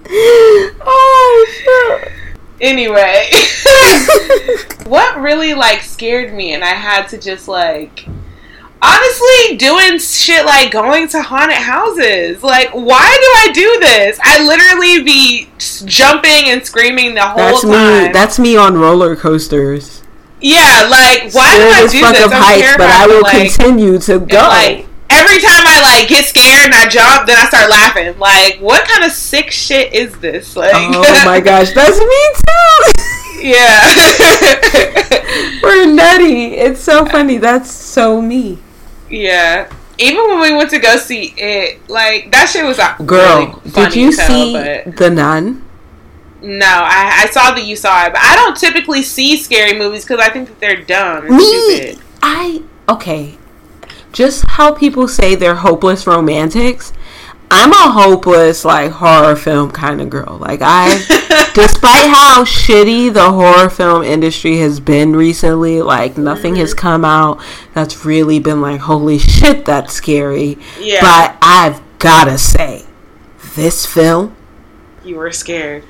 oh 0.81 1.45
shit. 1.51 2.11
anyway, 2.59 3.29
what 4.89 5.19
really 5.19 5.53
like 5.53 5.81
scared 5.83 6.33
me, 6.33 6.53
and 6.53 6.63
I 6.63 6.73
had 6.73 7.07
to 7.09 7.19
just 7.19 7.47
like. 7.47 8.07
Honestly, 8.81 9.57
doing 9.57 9.97
shit 9.97 10.45
like 10.45 10.71
going 10.71 11.07
to 11.07 11.21
haunted 11.21 11.57
houses. 11.57 12.43
Like, 12.43 12.69
why 12.71 12.99
do 12.99 13.49
I 13.49 13.51
do 13.51 13.79
this? 13.79 14.19
I 14.21 14.45
literally 14.45 15.01
be 15.03 15.49
jumping 15.85 16.49
and 16.49 16.63
screaming 16.63 17.15
the 17.15 17.21
whole 17.21 17.37
That's 17.37 17.61
time. 17.63 18.03
me. 18.03 18.11
That's 18.11 18.37
me 18.37 18.57
on 18.57 18.77
roller 18.77 19.15
coasters. 19.15 19.94
Yeah, 20.41 20.87
like 20.89 21.33
why 21.33 21.57
do 21.57 21.63
I 21.69 21.87
do 21.89 21.99
this? 21.99 22.25
of 22.25 22.31
I'm 22.33 22.41
heights, 22.41 22.77
but 22.77 22.89
I 22.89 23.07
will 23.07 23.21
like, 23.21 23.37
continue 23.37 23.97
to 23.99 24.19
go. 24.19 24.37
Like 24.37 24.85
every 25.09 25.39
time 25.39 25.63
I 25.65 25.81
like 25.81 26.09
get 26.09 26.25
scared 26.25 26.65
and 26.65 26.73
I 26.73 26.87
jump, 26.87 27.27
then 27.27 27.37
I 27.37 27.45
start 27.45 27.69
laughing. 27.69 28.17
Like, 28.19 28.59
what 28.59 28.87
kind 28.87 29.03
of 29.03 29.11
sick 29.11 29.51
shit 29.51 29.93
is 29.93 30.17
this? 30.19 30.55
Like, 30.55 30.73
oh 30.75 31.21
my 31.25 31.39
gosh, 31.49 31.71
that's 31.73 31.97
me 31.99 32.21
too. 32.43 33.47
yeah. 33.47 33.81
We're 35.63 35.91
nutty. 35.93 36.55
It's 36.55 36.81
so 36.81 37.05
funny. 37.05 37.37
That's 37.37 37.71
so 37.71 38.21
me. 38.21 38.59
yeah. 39.09 39.71
Even 39.97 40.27
when 40.27 40.41
we 40.41 40.53
went 40.53 40.69
to 40.71 40.79
go 40.79 40.97
see 40.97 41.33
it, 41.37 41.79
like 41.89 42.29
that 42.31 42.49
shit 42.49 42.65
was 42.65 42.79
uh, 42.79 42.97
Girl, 43.05 43.61
really 43.63 43.71
did 43.71 43.95
you 43.95 44.11
see 44.11 44.51
But 44.53 44.97
The 44.97 45.09
Nun? 45.09 45.64
No, 46.45 46.65
I, 46.65 47.23
I 47.23 47.29
saw 47.31 47.53
that 47.53 47.65
you 47.65 47.75
saw 47.75 48.05
it, 48.05 48.13
but 48.13 48.21
I 48.21 48.35
don't 48.35 48.55
typically 48.55 49.01
see 49.01 49.37
scary 49.37 49.77
movies 49.77 50.03
because 50.05 50.19
I 50.19 50.29
think 50.29 50.47
that 50.47 50.59
they're 50.59 50.81
dumb 50.81 51.35
Me, 51.35 51.43
stupid. 51.43 52.03
I 52.21 52.63
okay. 52.87 53.37
Just 54.13 54.45
how 54.49 54.73
people 54.73 55.07
say 55.07 55.35
they're 55.35 55.55
hopeless 55.55 56.07
romantics. 56.07 56.93
I'm 57.51 57.71
a 57.71 57.91
hopeless 57.91 58.63
like 58.63 58.91
horror 58.91 59.35
film 59.35 59.71
kind 59.71 60.01
of 60.01 60.09
girl. 60.09 60.37
Like 60.37 60.59
I 60.61 60.97
despite 61.55 62.09
how 62.09 62.43
shitty 62.43 63.13
the 63.13 63.31
horror 63.31 63.69
film 63.69 64.03
industry 64.03 64.57
has 64.59 64.79
been 64.79 65.15
recently, 65.15 65.81
like 65.81 66.17
nothing 66.17 66.53
mm-hmm. 66.53 66.61
has 66.61 66.73
come 66.73 67.03
out 67.03 67.41
that's 67.73 68.05
really 68.05 68.39
been 68.39 68.61
like 68.61 68.81
holy 68.81 69.17
shit 69.17 69.65
that's 69.65 69.93
scary. 69.93 70.57
Yeah. 70.79 71.01
But 71.01 71.37
I've 71.41 71.81
got 71.97 72.25
to 72.25 72.37
say 72.37 72.85
this 73.55 73.85
film 73.85 74.35
you 75.03 75.17
were 75.17 75.31
scared. 75.31 75.83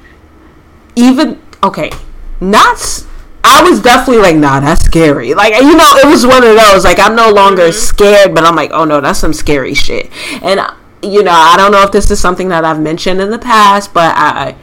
Even 0.96 1.42
okay, 1.64 1.92
not 2.40 3.06
I 3.48 3.62
was 3.62 3.80
definitely 3.80 4.24
like, 4.24 4.38
nah, 4.38 4.60
that's 4.60 4.84
scary. 4.84 5.36
Like, 5.36 5.54
you 5.62 5.78
know, 5.78 5.92
it 5.98 6.08
was 6.08 6.26
one 6.26 6.44
of 6.44 6.56
those. 6.56 6.84
Like, 6.84 6.98
I'm 7.00 7.16
no 7.16 7.30
longer 7.30 7.70
mm-hmm. 7.70 7.78
scared, 7.78 8.34
but 8.34 8.44
I'm 8.44 8.56
like, 8.56 8.72
oh 8.74 8.86
no, 8.86 9.00
that's 9.00 9.20
some 9.20 9.34
scary 9.34 9.76
shit. 9.76 10.10
And 10.42 10.60
you 11.04 11.22
know, 11.22 11.32
I 11.32 11.56
don't 11.56 11.72
know 11.72 11.84
if 11.84 11.92
this 11.92 12.10
is 12.10 12.20
something 12.20 12.50
that 12.50 12.66
I've 12.66 12.82
mentioned 12.82 13.22
in 13.22 13.30
the 13.30 13.38
past, 13.38 13.94
but 13.94 14.16
I 14.18 14.56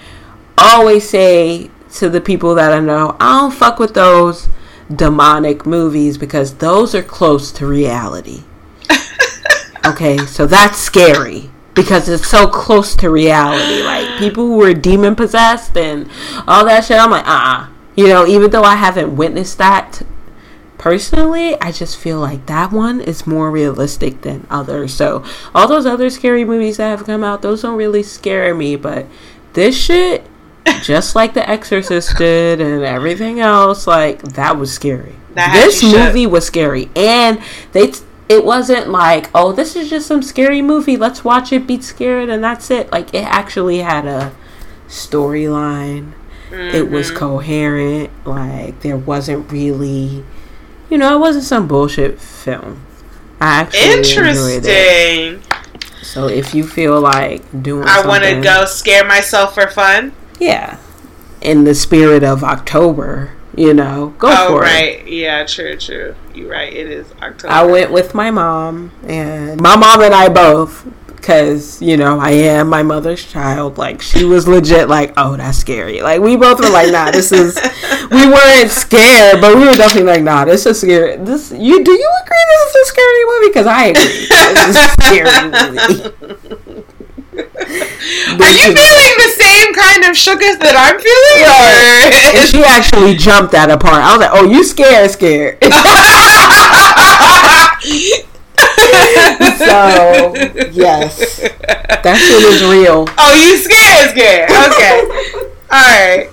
always 0.58 1.08
say 1.08 1.70
to 1.94 2.08
the 2.08 2.20
people 2.20 2.56
that 2.56 2.72
I 2.72 2.80
know, 2.80 3.16
I 3.20 3.40
don't 3.40 3.52
fuck 3.52 3.78
with 3.78 3.94
those 3.94 4.48
demonic 4.94 5.64
movies 5.64 6.18
because 6.18 6.54
those 6.54 6.92
are 6.92 7.02
close 7.02 7.52
to 7.52 7.66
reality. 7.68 8.42
okay, 9.86 10.18
so 10.26 10.46
that's 10.46 10.78
scary 10.78 11.51
because 11.74 12.08
it's 12.08 12.28
so 12.28 12.46
close 12.46 12.94
to 12.96 13.10
reality. 13.10 13.82
Like 13.82 14.18
people 14.18 14.46
who 14.46 14.62
are 14.62 14.74
demon 14.74 15.14
possessed 15.14 15.76
and 15.76 16.08
all 16.46 16.64
that 16.66 16.84
shit, 16.84 16.98
I'm 16.98 17.10
like, 17.10 17.26
uh 17.26 17.30
uh-uh. 17.30 17.68
You 17.94 18.08
know, 18.08 18.26
even 18.26 18.50
though 18.50 18.62
I 18.62 18.76
haven't 18.76 19.16
witnessed 19.16 19.58
that 19.58 20.02
personally, 20.78 21.60
I 21.60 21.72
just 21.72 21.96
feel 21.96 22.18
like 22.18 22.46
that 22.46 22.72
one 22.72 23.00
is 23.00 23.26
more 23.26 23.50
realistic 23.50 24.22
than 24.22 24.46
others. 24.50 24.94
So 24.94 25.24
all 25.54 25.68
those 25.68 25.86
other 25.86 26.08
scary 26.08 26.44
movies 26.44 26.78
that 26.78 26.88
have 26.88 27.04
come 27.04 27.22
out, 27.22 27.42
those 27.42 27.62
don't 27.62 27.76
really 27.76 28.02
scare 28.02 28.54
me. 28.54 28.76
But 28.76 29.06
this 29.52 29.78
shit, 29.78 30.26
just 30.82 31.14
like 31.16 31.34
The 31.34 31.48
Exorcist 31.48 32.16
did 32.16 32.60
and 32.60 32.82
everything 32.82 33.40
else, 33.40 33.86
like 33.86 34.22
that 34.22 34.56
was 34.56 34.72
scary. 34.72 35.14
That 35.34 35.52
this 35.54 35.82
movie 35.82 36.26
was 36.26 36.46
scary, 36.46 36.90
and 36.94 37.40
they. 37.72 37.88
T- 37.88 38.00
it 38.32 38.44
wasn't 38.44 38.88
like, 38.88 39.30
oh, 39.34 39.52
this 39.52 39.76
is 39.76 39.90
just 39.90 40.06
some 40.06 40.22
scary 40.22 40.62
movie. 40.62 40.96
Let's 40.96 41.24
watch 41.24 41.52
it, 41.52 41.66
be 41.66 41.80
scared, 41.80 42.28
and 42.28 42.42
that's 42.42 42.70
it. 42.70 42.90
Like 42.90 43.12
it 43.14 43.24
actually 43.24 43.78
had 43.78 44.06
a 44.06 44.34
storyline. 44.88 46.12
Mm-hmm. 46.50 46.76
It 46.76 46.90
was 46.90 47.08
mm-hmm. 47.08 47.18
coherent. 47.18 48.10
Like 48.26 48.80
there 48.80 48.96
wasn't 48.96 49.50
really 49.50 50.24
you 50.92 50.98
know, 50.98 51.16
it 51.16 51.20
wasn't 51.20 51.44
some 51.44 51.66
bullshit 51.66 52.20
film. 52.20 52.84
I 53.40 53.62
actually 53.62 53.92
interesting. 53.92 55.42
So 56.02 56.28
if 56.28 56.54
you 56.54 56.66
feel 56.66 57.00
like 57.00 57.62
doing, 57.62 57.88
I 57.88 58.06
want 58.06 58.24
to 58.24 58.38
go 58.42 58.66
scare 58.66 59.02
myself 59.02 59.54
for 59.54 59.68
fun. 59.68 60.12
Yeah, 60.38 60.78
in 61.40 61.64
the 61.64 61.74
spirit 61.74 62.22
of 62.22 62.44
October, 62.44 63.32
you 63.56 63.74
know, 63.74 64.14
go 64.18 64.28
oh, 64.30 64.48
for 64.48 64.60
right. 64.60 65.00
it. 65.00 65.08
Yeah, 65.08 65.44
true, 65.44 65.76
true. 65.76 66.14
You're 66.34 66.50
right. 66.50 66.72
It 66.72 66.86
is 66.88 67.12
October. 67.20 67.52
I 67.52 67.64
went 67.64 67.92
with 67.92 68.14
my 68.14 68.30
mom, 68.30 68.92
and 69.04 69.60
my 69.60 69.76
mom 69.76 70.02
and 70.02 70.14
I 70.14 70.28
both 70.28 70.86
because 71.22 71.80
you 71.80 71.96
know 71.96 72.18
I 72.18 72.30
am 72.30 72.68
my 72.68 72.82
mother's 72.82 73.24
child. 73.24 73.78
Like 73.78 74.02
she 74.02 74.24
was 74.24 74.48
legit 74.48 74.88
like, 74.88 75.12
oh, 75.16 75.36
that's 75.36 75.58
scary. 75.58 76.02
Like 76.02 76.20
we 76.20 76.36
both 76.36 76.60
were 76.60 76.70
like, 76.70 76.90
nah, 76.90 77.10
this 77.10 77.32
is. 77.32 77.58
We 78.12 78.26
weren't 78.26 78.70
scared, 78.70 79.40
but 79.40 79.56
we 79.56 79.64
were 79.64 79.72
definitely 79.72 80.12
like, 80.12 80.22
nah, 80.22 80.44
this 80.44 80.66
is 80.66 80.78
scary. 80.78 81.16
This 81.16 81.50
you 81.50 81.82
do 81.82 81.92
you 81.92 82.10
agree 82.22 82.44
this 82.50 82.68
is 82.68 82.76
a 82.76 82.84
scary 82.84 83.24
movie? 83.24 83.48
Because 83.48 83.66
I 83.66 83.84
agree, 83.86 84.26
this 84.28 84.68
is 84.68 84.76
a 84.76 84.88
scary 85.00 86.52
movie. 86.52 86.61
Are 88.42 88.50
you 88.52 88.68
feeling 88.74 89.14
the 89.16 89.32
same 89.36 89.72
kind 89.74 90.04
of 90.04 90.12
shooketh 90.16 90.58
that 90.60 90.76
I'm 90.76 91.00
feeling? 91.00 91.38
Yeah. 91.40 92.40
and 92.40 92.48
she 92.48 92.62
actually 92.64 93.14
jumped 93.16 93.54
at 93.54 93.70
a 93.70 93.78
part. 93.78 94.02
I 94.02 94.12
was 94.12 94.20
like, 94.20 94.30
"Oh, 94.32 94.44
you 94.50 94.64
scared, 94.64 95.10
scared." 95.10 95.58
so 99.58 100.34
yes, 100.70 101.40
that 101.40 102.16
shit 102.18 102.42
is 102.44 102.62
real. 102.62 103.06
Oh, 103.18 103.32
you 103.40 103.56
scared? 103.56 104.10
Scared? 104.10 104.50
Okay. 104.50 105.08
all 105.70 105.80
right. 105.80 106.28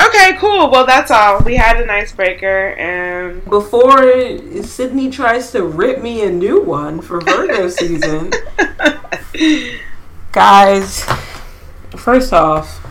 Okay, 0.00 0.36
cool. 0.38 0.70
Well, 0.70 0.86
that's 0.86 1.10
all. 1.10 1.40
We 1.40 1.56
had 1.56 1.80
an 1.80 1.90
icebreaker, 1.90 2.74
and 2.78 3.44
before 3.46 3.98
Sydney 4.62 5.10
tries 5.10 5.50
to 5.52 5.64
rip 5.64 6.00
me 6.00 6.22
a 6.22 6.30
new 6.30 6.62
one 6.62 7.00
for 7.00 7.20
Virgo 7.20 7.68
season, 7.68 8.32
guys. 10.32 11.04
First 11.96 12.32
off, 12.32 12.84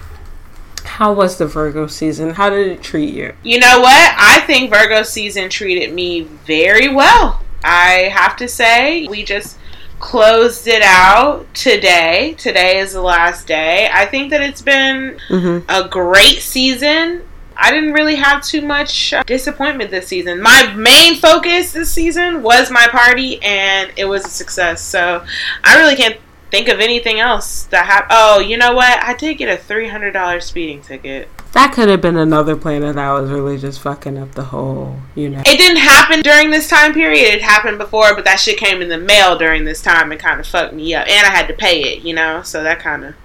how 0.83 1.13
was 1.13 1.37
the 1.37 1.45
Virgo 1.45 1.87
season? 1.87 2.31
How 2.31 2.49
did 2.49 2.67
it 2.67 2.81
treat 2.81 3.13
you? 3.13 3.33
You 3.43 3.59
know 3.59 3.79
what? 3.79 4.15
I 4.17 4.41
think 4.47 4.71
Virgo 4.71 5.03
season 5.03 5.49
treated 5.49 5.93
me 5.93 6.23
very 6.23 6.93
well. 6.93 7.41
I 7.63 8.09
have 8.13 8.35
to 8.37 8.47
say, 8.47 9.07
we 9.07 9.23
just 9.23 9.57
closed 9.99 10.67
it 10.67 10.81
out 10.81 11.45
today. 11.53 12.35
Today 12.37 12.79
is 12.79 12.93
the 12.93 13.01
last 13.01 13.47
day. 13.47 13.89
I 13.91 14.05
think 14.05 14.29
that 14.31 14.41
it's 14.41 14.61
been 14.61 15.19
mm-hmm. 15.29 15.69
a 15.69 15.87
great 15.87 16.39
season. 16.39 17.23
I 17.59 17.71
didn't 17.71 17.93
really 17.93 18.15
have 18.15 18.43
too 18.43 18.61
much 18.61 19.13
uh, 19.13 19.23
disappointment 19.23 19.89
this 19.89 20.07
season. 20.07 20.41
My 20.41 20.73
main 20.75 21.15
focus 21.15 21.71
this 21.71 21.91
season 21.91 22.43
was 22.43 22.69
my 22.69 22.87
party, 22.87 23.41
and 23.41 23.91
it 23.97 24.05
was 24.05 24.25
a 24.25 24.29
success. 24.29 24.81
So 24.81 25.25
I 25.63 25.77
really 25.79 25.95
can't 25.95 26.17
think 26.51 26.67
of 26.67 26.79
anything 26.79 27.19
else 27.19 27.63
that 27.65 27.85
happened. 27.85 28.11
Oh, 28.13 28.39
you 28.39 28.57
know 28.57 28.73
what? 28.73 29.01
I 29.03 29.13
did 29.13 29.35
get 29.35 29.49
a 29.49 29.61
three 29.61 29.87
hundred 29.87 30.11
dollars 30.11 30.45
speeding 30.45 30.81
ticket. 30.81 31.29
That 31.53 31.73
could 31.73 31.89
have 31.89 32.01
been 32.01 32.17
another 32.17 32.55
planet 32.55 32.95
that 32.95 33.03
I 33.03 33.19
was 33.19 33.31
really 33.31 33.57
just 33.57 33.79
fucking 33.79 34.17
up 34.17 34.33
the 34.33 34.43
whole, 34.45 34.97
you 35.15 35.29
know. 35.29 35.39
It 35.39 35.57
didn't 35.57 35.77
happen 35.77 36.21
during 36.21 36.51
this 36.51 36.69
time 36.69 36.93
period. 36.93 37.33
It 37.33 37.41
happened 37.41 37.77
before, 37.77 38.13
but 38.15 38.25
that 38.25 38.39
shit 38.39 38.57
came 38.57 38.81
in 38.81 38.89
the 38.89 38.97
mail 38.97 39.37
during 39.37 39.65
this 39.65 39.81
time 39.81 40.11
and 40.11 40.19
kind 40.19 40.39
of 40.39 40.45
fucked 40.45 40.73
me 40.73 40.93
up. 40.93 41.07
And 41.07 41.25
I 41.25 41.31
had 41.31 41.47
to 41.47 41.53
pay 41.53 41.81
it, 41.81 42.03
you 42.03 42.13
know. 42.13 42.43
So 42.43 42.63
that 42.63 42.79
kind 42.79 43.05
of 43.05 43.15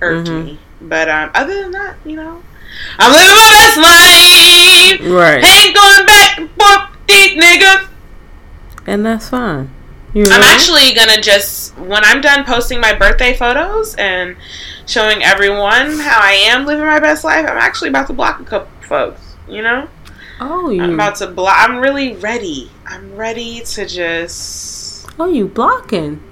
irked 0.00 0.28
mm-hmm. 0.28 0.46
me. 0.46 0.58
But 0.80 1.08
um, 1.08 1.30
other 1.34 1.62
than 1.62 1.72
that, 1.72 1.96
you 2.04 2.16
know, 2.16 2.42
I'm 2.98 3.12
living 3.12 3.36
my 3.36 3.50
best 3.60 3.76
life. 3.76 5.12
Right. 5.12 5.44
Ain't 5.44 5.76
going 5.76 6.06
back 6.06 6.38
and 6.38 6.50
forth, 6.50 7.06
these 7.06 7.42
niggas. 7.42 7.88
And 8.86 9.04
that's 9.04 9.28
fine. 9.28 9.70
You? 10.14 10.24
I'm 10.24 10.42
actually 10.42 10.92
gonna 10.92 11.20
just 11.20 11.76
when 11.78 12.04
I'm 12.04 12.20
done 12.20 12.44
posting 12.44 12.80
my 12.80 12.94
birthday 12.94 13.34
photos 13.34 13.94
and 13.94 14.36
showing 14.86 15.22
everyone 15.22 15.98
how 15.98 16.18
I 16.20 16.32
am 16.32 16.66
living 16.66 16.84
my 16.84 17.00
best 17.00 17.24
life, 17.24 17.46
I'm 17.48 17.56
actually 17.56 17.88
about 17.88 18.08
to 18.08 18.12
block 18.12 18.40
a 18.40 18.44
couple 18.44 18.70
folks. 18.86 19.36
You 19.48 19.62
know? 19.62 19.88
Oh, 20.40 20.70
you. 20.70 20.82
I'm 20.82 20.94
about 20.94 21.16
to 21.16 21.28
block. 21.28 21.56
I'm 21.58 21.78
really 21.78 22.14
ready. 22.16 22.70
I'm 22.86 23.14
ready 23.16 23.60
to 23.60 23.86
just. 23.86 25.08
Oh, 25.18 25.28
you 25.28 25.46
blocking? 25.46 26.22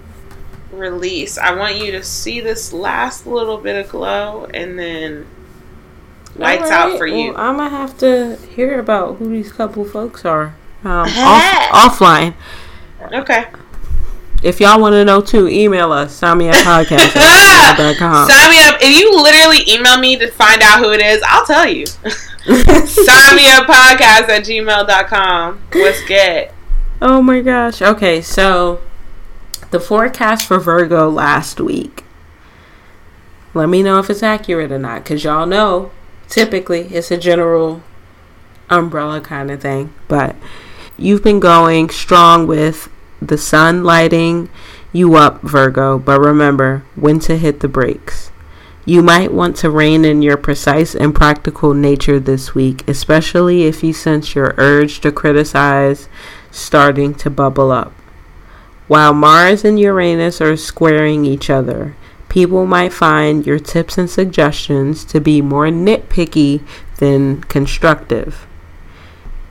Release. 0.72 1.38
I 1.38 1.54
want 1.54 1.76
you 1.76 1.92
to 1.92 2.02
see 2.02 2.40
this 2.40 2.72
last 2.72 3.26
little 3.26 3.58
bit 3.58 3.84
of 3.84 3.90
glow, 3.90 4.46
and 4.52 4.78
then 4.78 5.26
lights 6.36 6.62
right. 6.62 6.72
out 6.72 6.98
for 6.98 7.06
you. 7.06 7.32
Well, 7.32 7.40
I'm 7.40 7.56
gonna 7.56 7.70
have 7.70 7.96
to 7.98 8.36
hear 8.54 8.78
about 8.78 9.16
who 9.16 9.30
these 9.30 9.52
couple 9.52 9.84
folks 9.84 10.24
are 10.24 10.54
um, 10.84 11.08
off, 11.08 11.98
offline. 11.98 12.34
Okay. 13.12 13.46
If 14.42 14.58
y'all 14.58 14.80
want 14.80 14.94
to 14.94 15.04
know 15.04 15.20
too, 15.20 15.48
email 15.48 15.92
us, 15.92 16.14
sign 16.14 16.38
me 16.38 16.48
up 16.48 16.54
podcast 16.56 17.14
at 17.14 17.76
Sign 17.76 18.50
me 18.50 18.58
up. 18.62 18.76
If 18.80 18.98
you 18.98 19.22
literally 19.22 19.70
email 19.70 19.98
me 19.98 20.16
to 20.16 20.30
find 20.30 20.62
out 20.62 20.78
who 20.78 20.92
it 20.92 21.02
is, 21.02 21.22
I'll 21.26 21.44
tell 21.44 21.68
you. 21.68 21.84
sign 21.86 23.36
me 23.36 23.48
up 23.50 23.66
podcast 23.66 24.28
at 24.28 24.44
gmail.com. 24.44 25.60
What's 25.72 26.04
good? 26.04 26.50
Oh 27.02 27.20
my 27.20 27.40
gosh. 27.40 27.82
Okay, 27.82 28.22
so 28.22 28.80
the 29.70 29.80
forecast 29.80 30.46
for 30.46 30.58
Virgo 30.58 31.10
last 31.10 31.60
week. 31.60 32.04
Let 33.52 33.68
me 33.68 33.82
know 33.82 33.98
if 33.98 34.08
it's 34.08 34.22
accurate 34.22 34.72
or 34.72 34.78
not, 34.78 35.04
because 35.04 35.22
y'all 35.22 35.46
know 35.46 35.90
typically 36.28 36.82
it's 36.82 37.10
a 37.10 37.18
general 37.18 37.82
umbrella 38.70 39.20
kind 39.20 39.50
of 39.50 39.60
thing. 39.60 39.92
But 40.08 40.34
you've 40.96 41.22
been 41.22 41.40
going 41.40 41.90
strong 41.90 42.46
with 42.46 42.88
the 43.20 43.38
sun 43.38 43.84
lighting 43.84 44.48
you 44.92 45.14
up, 45.14 45.42
Virgo, 45.42 45.98
but 45.98 46.20
remember 46.20 46.84
when 46.94 47.18
to 47.20 47.36
hit 47.36 47.60
the 47.60 47.68
brakes. 47.68 48.30
You 48.84 49.02
might 49.02 49.32
want 49.32 49.56
to 49.56 49.70
rein 49.70 50.04
in 50.04 50.22
your 50.22 50.36
precise 50.36 50.94
and 50.94 51.14
practical 51.14 51.74
nature 51.74 52.18
this 52.18 52.54
week, 52.54 52.88
especially 52.88 53.64
if 53.64 53.84
you 53.84 53.92
sense 53.92 54.34
your 54.34 54.54
urge 54.56 55.00
to 55.00 55.12
criticize 55.12 56.08
starting 56.50 57.14
to 57.16 57.30
bubble 57.30 57.70
up. 57.70 57.92
While 58.88 59.14
Mars 59.14 59.64
and 59.64 59.78
Uranus 59.78 60.40
are 60.40 60.56
squaring 60.56 61.24
each 61.24 61.48
other, 61.50 61.94
people 62.28 62.66
might 62.66 62.92
find 62.92 63.46
your 63.46 63.58
tips 63.58 63.98
and 63.98 64.10
suggestions 64.10 65.04
to 65.04 65.20
be 65.20 65.40
more 65.40 65.66
nitpicky 65.66 66.62
than 66.98 67.42
constructive. 67.44 68.46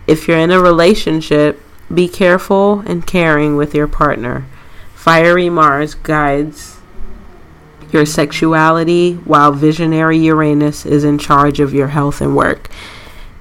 If 0.07 0.27
you're 0.27 0.39
in 0.39 0.51
a 0.51 0.59
relationship, 0.59 1.61
be 1.93 2.07
careful 2.07 2.79
and 2.81 3.05
caring 3.05 3.55
with 3.55 3.73
your 3.73 3.87
partner. 3.87 4.45
Fiery 4.95 5.49
Mars 5.49 5.95
guides 5.95 6.77
your 7.91 8.05
sexuality, 8.05 9.13
while 9.13 9.51
visionary 9.51 10.17
Uranus 10.17 10.85
is 10.85 11.03
in 11.03 11.17
charge 11.17 11.59
of 11.59 11.73
your 11.73 11.87
health 11.87 12.21
and 12.21 12.35
work. 12.35 12.69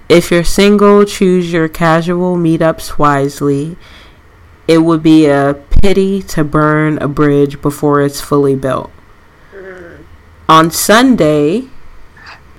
If 0.08 0.30
you're 0.30 0.44
single, 0.44 1.04
choose 1.04 1.52
your 1.52 1.68
casual 1.68 2.36
meetups 2.36 2.98
wisely. 2.98 3.76
It 4.66 4.78
would 4.78 5.02
be 5.02 5.26
a 5.26 5.62
pity 5.82 6.22
to 6.22 6.44
burn 6.44 6.98
a 6.98 7.08
bridge 7.08 7.60
before 7.60 8.00
it's 8.00 8.20
fully 8.20 8.54
built. 8.54 8.90
Mm. 9.54 10.04
On 10.48 10.70
Sunday, 10.70 11.68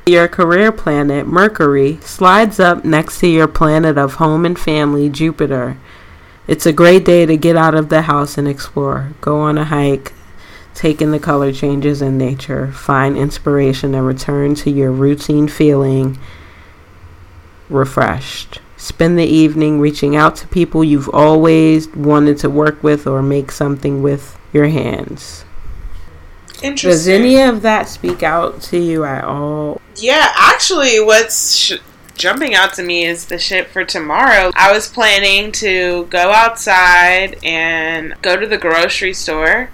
your 0.09 0.27
career 0.27 0.71
planet, 0.71 1.27
Mercury, 1.27 1.99
slides 2.01 2.59
up 2.59 2.83
next 2.83 3.19
to 3.19 3.27
your 3.27 3.47
planet 3.47 3.97
of 3.97 4.15
home 4.15 4.45
and 4.45 4.57
family, 4.57 5.09
Jupiter. 5.09 5.77
It's 6.47 6.65
a 6.65 6.73
great 6.73 7.05
day 7.05 7.25
to 7.25 7.37
get 7.37 7.55
out 7.55 7.75
of 7.75 7.89
the 7.89 8.01
house 8.03 8.37
and 8.37 8.47
explore. 8.47 9.13
Go 9.21 9.39
on 9.39 9.57
a 9.57 9.65
hike, 9.65 10.13
take 10.73 11.01
in 11.01 11.11
the 11.11 11.19
color 11.19 11.53
changes 11.53 12.01
in 12.01 12.17
nature, 12.17 12.71
find 12.71 13.15
inspiration, 13.15 13.93
and 13.93 14.05
return 14.05 14.55
to 14.55 14.71
your 14.71 14.91
routine 14.91 15.47
feeling 15.47 16.17
refreshed. 17.69 18.61
Spend 18.77 19.19
the 19.19 19.25
evening 19.25 19.79
reaching 19.79 20.15
out 20.15 20.35
to 20.37 20.47
people 20.47 20.83
you've 20.83 21.09
always 21.09 21.87
wanted 21.89 22.37
to 22.39 22.49
work 22.49 22.81
with 22.81 23.05
or 23.05 23.21
make 23.21 23.51
something 23.51 24.01
with 24.01 24.39
your 24.51 24.67
hands. 24.67 25.45
Interesting. 26.63 26.89
Does 26.89 27.07
any 27.07 27.41
of 27.41 27.61
that 27.61 27.87
speak 27.87 28.23
out 28.23 28.61
to 28.63 28.77
you 28.77 29.03
at 29.05 29.23
all? 29.23 29.81
Yeah, 29.95 30.31
actually, 30.35 30.99
what's 30.99 31.55
sh- 31.55 31.79
jumping 32.15 32.53
out 32.53 32.73
to 32.73 32.83
me 32.83 33.05
is 33.05 33.25
the 33.25 33.37
shit 33.37 33.67
for 33.67 33.85
tomorrow. 33.85 34.51
I 34.55 34.71
was 34.71 34.87
planning 34.87 35.51
to 35.53 36.05
go 36.05 36.31
outside 36.31 37.37
and 37.43 38.13
go 38.21 38.37
to 38.37 38.45
the 38.45 38.57
grocery 38.57 39.13
store 39.13 39.69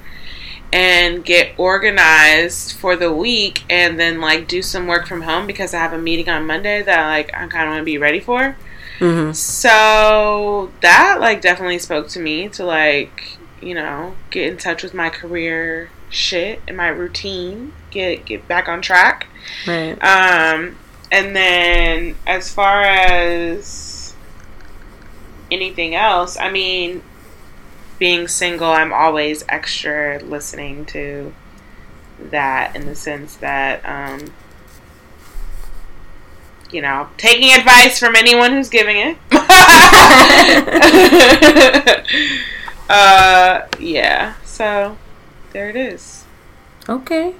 and 0.71 1.23
get 1.23 1.53
organized 1.57 2.73
for 2.73 2.95
the 2.95 3.11
week 3.13 3.63
and 3.69 3.99
then 3.99 4.19
like 4.19 4.47
do 4.47 4.61
some 4.61 4.87
work 4.87 5.07
from 5.07 5.21
home 5.21 5.47
because 5.47 5.73
I 5.73 5.79
have 5.79 5.93
a 5.93 5.97
meeting 5.97 6.29
on 6.29 6.45
Monday 6.45 6.81
that 6.81 7.07
like 7.07 7.33
I 7.33 7.47
kind 7.47 7.67
of 7.67 7.69
want 7.69 7.81
to 7.81 7.85
be 7.85 7.97
ready 7.97 8.19
for. 8.19 8.57
Mm-hmm. 8.99 9.33
So 9.33 10.71
that 10.81 11.17
like 11.19 11.41
definitely 11.41 11.79
spoke 11.79 12.09
to 12.09 12.19
me 12.19 12.49
to 12.49 12.65
like, 12.65 13.37
you 13.61 13.73
know, 13.73 14.15
get 14.29 14.51
in 14.51 14.57
touch 14.57 14.83
with 14.83 14.93
my 14.93 15.09
career 15.09 15.89
shit 16.15 16.61
in 16.67 16.75
my 16.75 16.87
routine, 16.87 17.73
get 17.91 18.25
get 18.25 18.47
back 18.47 18.67
on 18.67 18.81
track. 18.81 19.27
Right. 19.67 19.93
Um, 20.01 20.77
and 21.11 21.35
then 21.35 22.15
as 22.25 22.51
far 22.51 22.81
as 22.81 24.15
anything 25.51 25.95
else, 25.95 26.37
I 26.37 26.51
mean, 26.51 27.03
being 27.99 28.27
single, 28.27 28.69
I'm 28.69 28.91
always 28.91 29.45
extra 29.47 30.19
listening 30.19 30.85
to 30.87 31.33
that 32.19 32.75
in 32.75 32.85
the 32.85 32.95
sense 32.95 33.35
that, 33.37 33.81
um, 33.85 34.33
you 36.71 36.81
know, 36.81 37.09
taking 37.17 37.53
advice 37.53 37.99
from 37.99 38.15
anyone 38.15 38.51
who's 38.51 38.69
giving 38.69 38.97
it. 38.97 39.17
uh, 42.89 43.67
yeah. 43.79 44.33
So 44.43 44.97
there 45.55 45.69
it 45.69 45.77
is. 45.77 46.25
Okay. 46.89 47.33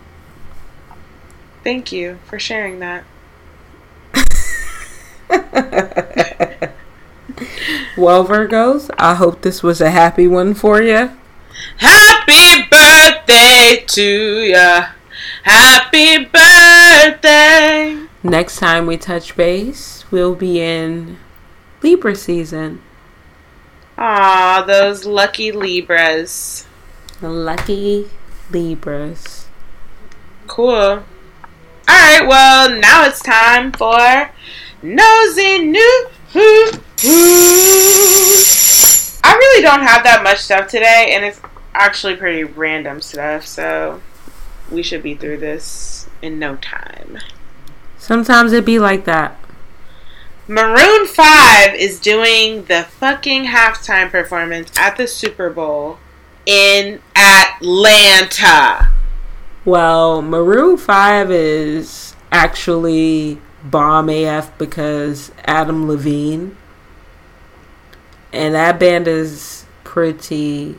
Thank 1.66 1.92
you 1.92 2.20
for 2.26 2.40
sharing 2.40 2.80
that. 2.80 3.04
Well, 7.98 8.26
Virgos, 8.26 8.90
I 8.98 9.16
hope 9.16 9.42
this 9.42 9.64
was 9.64 9.80
a 9.80 9.90
happy 9.90 10.28
one 10.28 10.54
for 10.54 10.82
you. 10.82 11.12
Happy 11.78 12.68
birthday 12.70 13.84
to 13.88 14.42
ya. 14.42 14.88
Happy 15.44 16.26
birthday. 16.26 18.06
Next 18.22 18.58
time 18.58 18.86
we 18.86 18.98
touch 18.98 19.38
base, 19.38 20.04
we'll 20.12 20.36
be 20.36 20.62
in 20.62 21.18
Libra 21.82 22.16
season. 22.16 22.82
Ah, 23.98 24.64
those 24.68 25.06
lucky 25.06 25.54
Libras. 25.54 26.68
Lucky 27.30 28.10
Libras. 28.52 29.48
Cool. 30.48 31.04
Alright, 31.90 32.28
well, 32.28 32.70
now 32.80 33.06
it's 33.06 33.22
time 33.22 33.72
for 33.72 34.32
Nosy 34.82 35.60
New 35.60 36.10
I 39.24 39.36
really 39.38 39.62
don't 39.62 39.82
have 39.82 40.04
that 40.04 40.22
much 40.24 40.40
stuff 40.40 40.68
today, 40.68 41.12
and 41.16 41.24
it's 41.24 41.40
actually 41.74 42.16
pretty 42.16 42.44
random 42.44 43.02
stuff, 43.02 43.46
so 43.46 44.02
we 44.72 44.84
should 44.84 45.04
be 45.04 45.16
through 45.16 45.38
this 45.38 46.08
in 46.22 46.40
no 46.40 46.56
time. 46.58 47.20
Sometimes 47.98 48.52
it 48.54 48.66
be 48.66 48.80
like 48.80 49.06
that. 49.06 49.38
Maroon 50.48 51.08
5 51.08 51.74
is 51.74 52.00
doing 52.00 52.66
the 52.66 52.84
fucking 52.84 53.46
halftime 53.46 54.12
performance 54.12 54.72
at 54.78 54.96
the 54.96 55.08
Super 55.08 55.50
Bowl 55.50 55.98
in 56.46 57.02
Atlanta. 57.16 58.92
Well, 59.64 60.22
Maroon 60.22 60.78
5 60.78 61.32
is 61.32 62.16
actually 62.32 63.42
bomb 63.64 64.10
AF 64.10 64.56
because 64.58 65.32
Adam 65.46 65.88
Levine. 65.88 66.56
And 68.32 68.54
that 68.54 68.80
band 68.80 69.08
is 69.08 69.66
pretty 69.84 70.76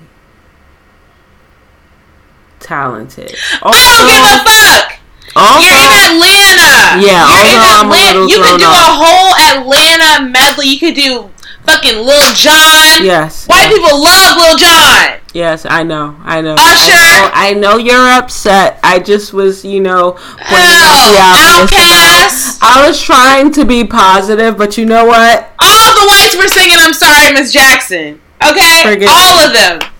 talented. 2.61 3.35
I 3.63 3.73
don't 3.73 4.07
give 4.07 4.23
a 4.23 4.39
fuck! 4.45 4.99
also, 5.35 5.67
You're 5.67 5.77
in 5.77 5.93
Atlanta! 5.93 7.01
Yeah, 7.01 7.27
You're 7.27 7.47
in 7.47 7.57
although 7.57 7.81
I'm 7.81 7.91
a 7.91 7.97
Atlanta. 7.97 8.29
You 8.29 8.43
could 8.43 8.59
do 8.61 8.67
a 8.67 8.91
whole 8.93 9.33
Atlanta 9.57 10.31
medley. 10.31 10.67
You 10.67 10.79
could 10.79 10.95
do 10.95 11.31
fucking 11.67 11.97
Lil 11.99 12.33
Jon. 12.35 13.05
yes. 13.05 13.47
White 13.47 13.69
people 13.69 14.03
love 14.03 14.37
Lil 14.37 14.57
Jon. 14.59 15.21
Yes, 15.35 15.67
I 15.69 15.83
know. 15.83 16.17
I 16.25 16.41
know. 16.41 16.55
Usher. 16.55 16.63
I 16.63 17.53
know, 17.53 17.69
I 17.69 17.75
know 17.75 17.77
you're 17.77 18.09
upset. 18.19 18.81
I 18.83 18.99
just 18.99 19.35
was, 19.35 19.65
you 19.65 19.81
know, 19.81 20.13
pointing 20.13 20.81
out 20.81 21.67
the. 21.69 21.77
Outkast. 21.77 22.59
I 22.63 22.85
was 22.87 23.03
trying 23.03 23.53
to 23.53 23.65
be 23.67 23.85
positive, 23.85 24.57
but 24.57 24.79
you 24.79 24.87
know 24.87 25.05
what? 25.05 25.51
All 25.59 25.93
the 26.01 26.07
whites 26.09 26.37
were 26.37 26.49
singing 26.49 26.77
"I'm 26.79 26.95
Sorry, 26.95 27.33
Miss 27.35 27.53
Jackson." 27.53 28.21
Okay, 28.43 28.83
Forget 28.83 29.09
all 29.11 29.41
it. 29.41 29.47
of 29.49 29.53
them. 29.53 29.91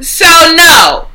So 0.00 0.26
no, 0.56 1.08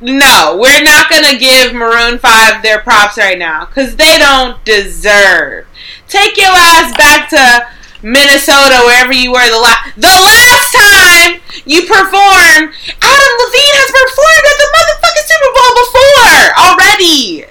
no, 0.00 0.58
we're 0.60 0.82
not 0.82 1.10
gonna 1.10 1.38
give 1.38 1.72
Maroon 1.72 2.18
Five 2.18 2.62
their 2.62 2.80
props 2.80 3.16
right 3.16 3.38
now 3.38 3.64
because 3.66 3.96
they 3.96 4.18
don't 4.18 4.62
deserve. 4.64 5.66
Take 6.08 6.36
your 6.36 6.52
ass 6.52 6.96
back 6.96 7.28
to 7.30 7.66
Minnesota, 8.02 8.82
wherever 8.84 9.12
you 9.12 9.32
were 9.32 9.48
the 9.48 9.58
last 9.58 9.96
the 9.96 10.06
last 10.06 10.68
time 10.70 11.40
you 11.64 11.82
performed. 11.82 12.70
Adam 13.02 13.32
Levine 13.40 13.76
has 13.80 13.90
performed 13.90 14.46
at 14.46 14.56
the 14.60 14.68
motherfucking 14.76 15.26
Super 15.26 15.52
Bowl 15.56 15.72
before 15.80 16.44
already. 16.60 17.44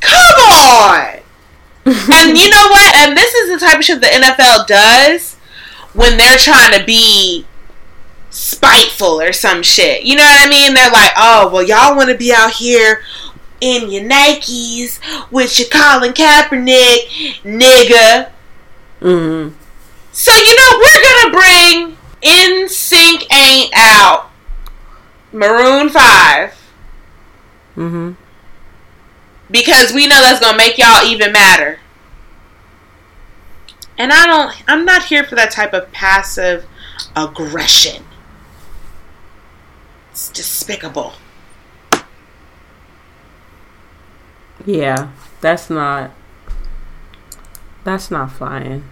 Come 0.00 0.38
on. 0.50 1.24
and 2.24 2.38
you 2.38 2.48
know 2.48 2.66
what? 2.68 2.96
And 2.96 3.16
this 3.16 3.34
is 3.34 3.50
the 3.52 3.64
type 3.64 3.78
of 3.78 3.84
shit 3.84 4.00
the 4.00 4.06
NFL 4.06 4.66
does 4.66 5.36
when 5.92 6.16
they're 6.16 6.38
trying 6.38 6.78
to 6.78 6.84
be 6.84 7.46
spiteful 8.34 9.20
or 9.20 9.32
some 9.32 9.62
shit. 9.62 10.02
You 10.02 10.16
know 10.16 10.22
what 10.24 10.46
I 10.46 10.50
mean? 10.50 10.74
They're 10.74 10.90
like, 10.90 11.12
oh, 11.16 11.50
well, 11.52 11.62
y'all 11.62 11.96
want 11.96 12.10
to 12.10 12.16
be 12.16 12.32
out 12.32 12.52
here 12.52 13.02
in 13.60 13.90
your 13.90 14.02
Nikes 14.02 14.98
with 15.30 15.58
your 15.58 15.68
Colin 15.68 16.12
Kaepernick, 16.12 17.42
nigga. 17.44 18.30
hmm 19.00 19.48
So, 20.12 20.32
you 20.32 20.54
know, 20.56 20.78
we're 20.78 21.02
going 21.02 21.24
to 21.24 21.30
bring 21.32 21.96
In 22.22 22.68
Sync 22.68 23.32
Ain't 23.32 23.72
Out. 23.76 24.30
Maroon 25.32 25.88
5. 25.88 26.52
hmm 27.74 28.12
because 29.50 29.92
we 29.92 30.06
know 30.06 30.20
that's 30.20 30.40
gonna 30.40 30.56
make 30.56 30.78
y'all 30.78 31.04
even 31.04 31.30
madder. 31.30 31.78
And 33.98 34.10
I 34.12 34.26
don't 34.26 34.54
I'm 34.66 34.84
not 34.84 35.04
here 35.04 35.22
for 35.22 35.34
that 35.36 35.50
type 35.50 35.72
of 35.72 35.92
passive 35.92 36.64
aggression. 37.14 38.04
It's 40.14 40.28
despicable. 40.28 41.14
Yeah, 44.64 45.10
that's 45.40 45.68
not. 45.68 46.12
That's 47.82 48.12
not 48.12 48.30
flying. 48.30 48.84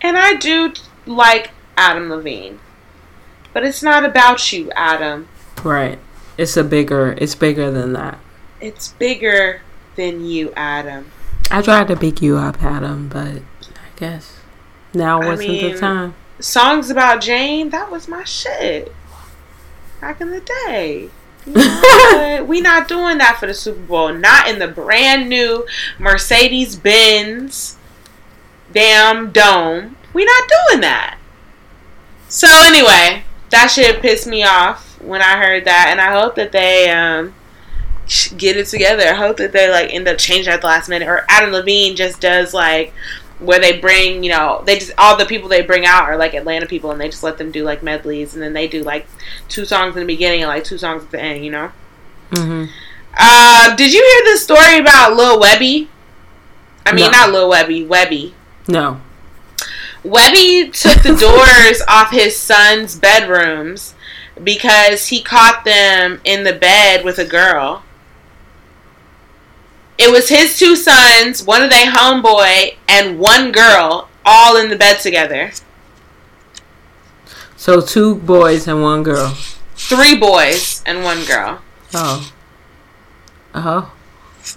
And 0.00 0.16
I 0.16 0.36
do 0.36 0.72
like 1.04 1.50
Adam 1.76 2.08
Levine. 2.08 2.60
But 3.52 3.62
it's 3.62 3.82
not 3.82 4.06
about 4.06 4.50
you, 4.50 4.72
Adam. 4.72 5.28
Right. 5.62 5.98
It's 6.38 6.56
a 6.56 6.64
bigger. 6.64 7.14
It's 7.18 7.34
bigger 7.34 7.70
than 7.70 7.92
that. 7.92 8.18
It's 8.58 8.92
bigger 8.92 9.60
than 9.96 10.24
you, 10.24 10.54
Adam. 10.56 11.10
I 11.50 11.60
tried 11.60 11.88
to 11.88 11.96
pick 11.96 12.22
you 12.22 12.38
up, 12.38 12.62
Adam, 12.62 13.10
but 13.10 13.42
I 13.66 13.98
guess 13.98 14.40
now 14.94 15.20
I 15.20 15.26
wasn't 15.26 15.50
mean, 15.50 15.74
the 15.74 15.78
time. 15.78 16.14
songs 16.40 16.88
about 16.88 17.20
Jane, 17.20 17.68
that 17.68 17.90
was 17.90 18.08
my 18.08 18.24
shit 18.24 18.94
back 20.00 20.20
in 20.20 20.30
the 20.30 20.40
day. 20.40 21.10
We 21.46 22.60
not 22.60 22.88
doing 22.88 23.18
that 23.18 23.38
for 23.40 23.46
the 23.46 23.54
Super 23.54 23.80
Bowl. 23.80 24.12
Not 24.12 24.48
in 24.48 24.58
the 24.58 24.68
brand 24.68 25.28
new 25.28 25.66
Mercedes 25.98 26.76
Benz 26.76 27.76
damn 28.72 29.30
dome. 29.30 29.96
We 30.12 30.24
not 30.24 30.50
doing 30.68 30.80
that. 30.82 31.18
So 32.28 32.48
anyway, 32.50 33.24
that 33.50 33.68
shit 33.68 34.02
pissed 34.02 34.26
me 34.26 34.42
off 34.42 35.00
when 35.00 35.22
I 35.22 35.38
heard 35.38 35.64
that, 35.64 35.88
and 35.90 36.00
I 36.00 36.12
hope 36.20 36.34
that 36.34 36.52
they 36.52 36.90
um 36.90 37.34
get 38.36 38.56
it 38.56 38.66
together. 38.66 39.04
I 39.08 39.14
hope 39.14 39.38
that 39.38 39.52
they 39.52 39.70
like 39.70 39.92
end 39.92 40.08
up 40.08 40.18
changing 40.18 40.52
at 40.52 40.60
the 40.60 40.66
last 40.66 40.88
minute, 40.88 41.08
or 41.08 41.24
Adam 41.28 41.52
Levine 41.52 41.96
just 41.96 42.20
does 42.20 42.52
like 42.52 42.92
where 43.38 43.60
they 43.60 43.78
bring, 43.78 44.24
you 44.24 44.30
know, 44.30 44.62
they 44.66 44.78
just 44.78 44.92
all 44.98 45.16
the 45.16 45.26
people 45.26 45.48
they 45.48 45.62
bring 45.62 45.86
out 45.86 46.04
are 46.04 46.16
like 46.16 46.34
Atlanta 46.34 46.66
people, 46.66 46.90
and 46.90 47.00
they 47.00 47.08
just 47.08 47.22
let 47.22 47.38
them 47.38 47.50
do 47.50 47.64
like 47.64 47.82
medleys, 47.82 48.34
and 48.34 48.42
then 48.42 48.52
they 48.52 48.66
do 48.68 48.82
like 48.82 49.06
two 49.48 49.64
songs 49.64 49.94
in 49.96 50.00
the 50.00 50.06
beginning 50.06 50.42
and 50.42 50.48
like 50.48 50.64
two 50.64 50.78
songs 50.78 51.02
at 51.04 51.10
the 51.10 51.20
end, 51.20 51.44
you 51.44 51.50
know. 51.50 51.70
Mm-hmm. 52.30 52.64
Uh, 53.16 53.74
did 53.76 53.92
you 53.92 54.00
hear 54.02 54.32
the 54.32 54.38
story 54.38 54.78
about 54.78 55.16
Lil 55.16 55.40
Webbie? 55.40 55.88
I 56.86 56.92
mean, 56.92 57.06
No. 57.06 57.10
not 57.10 57.32
Lil 57.32 57.50
Webbie, 57.50 57.86
Webbie. 57.86 58.32
No. 58.66 59.00
Webbie 60.04 60.72
took 60.72 61.02
the 61.02 61.16
doors 61.16 61.82
off 61.88 62.10
his 62.10 62.36
son's 62.36 62.96
bedrooms 62.96 63.94
because 64.42 65.08
he 65.08 65.22
caught 65.22 65.64
them 65.64 66.20
in 66.24 66.44
the 66.44 66.52
bed 66.52 67.04
with 67.04 67.18
a 67.18 67.24
girl. 67.24 67.82
It 69.98 70.12
was 70.12 70.28
his 70.28 70.56
two 70.56 70.76
sons, 70.76 71.44
one 71.44 71.62
of 71.62 71.70
their 71.70 71.90
homeboy, 71.90 72.76
and 72.88 73.18
one 73.18 73.50
girl, 73.50 74.08
all 74.24 74.56
in 74.56 74.70
the 74.70 74.76
bed 74.76 75.00
together. 75.00 75.50
So 77.56 77.80
two 77.80 78.14
boys 78.14 78.68
and 78.68 78.82
one 78.82 79.02
girl. 79.02 79.36
Three 79.74 80.16
boys 80.16 80.82
and 80.86 81.02
one 81.02 81.24
girl. 81.24 81.60
Oh. 81.92 82.32
Uh 83.52 83.60
huh. 83.60 83.86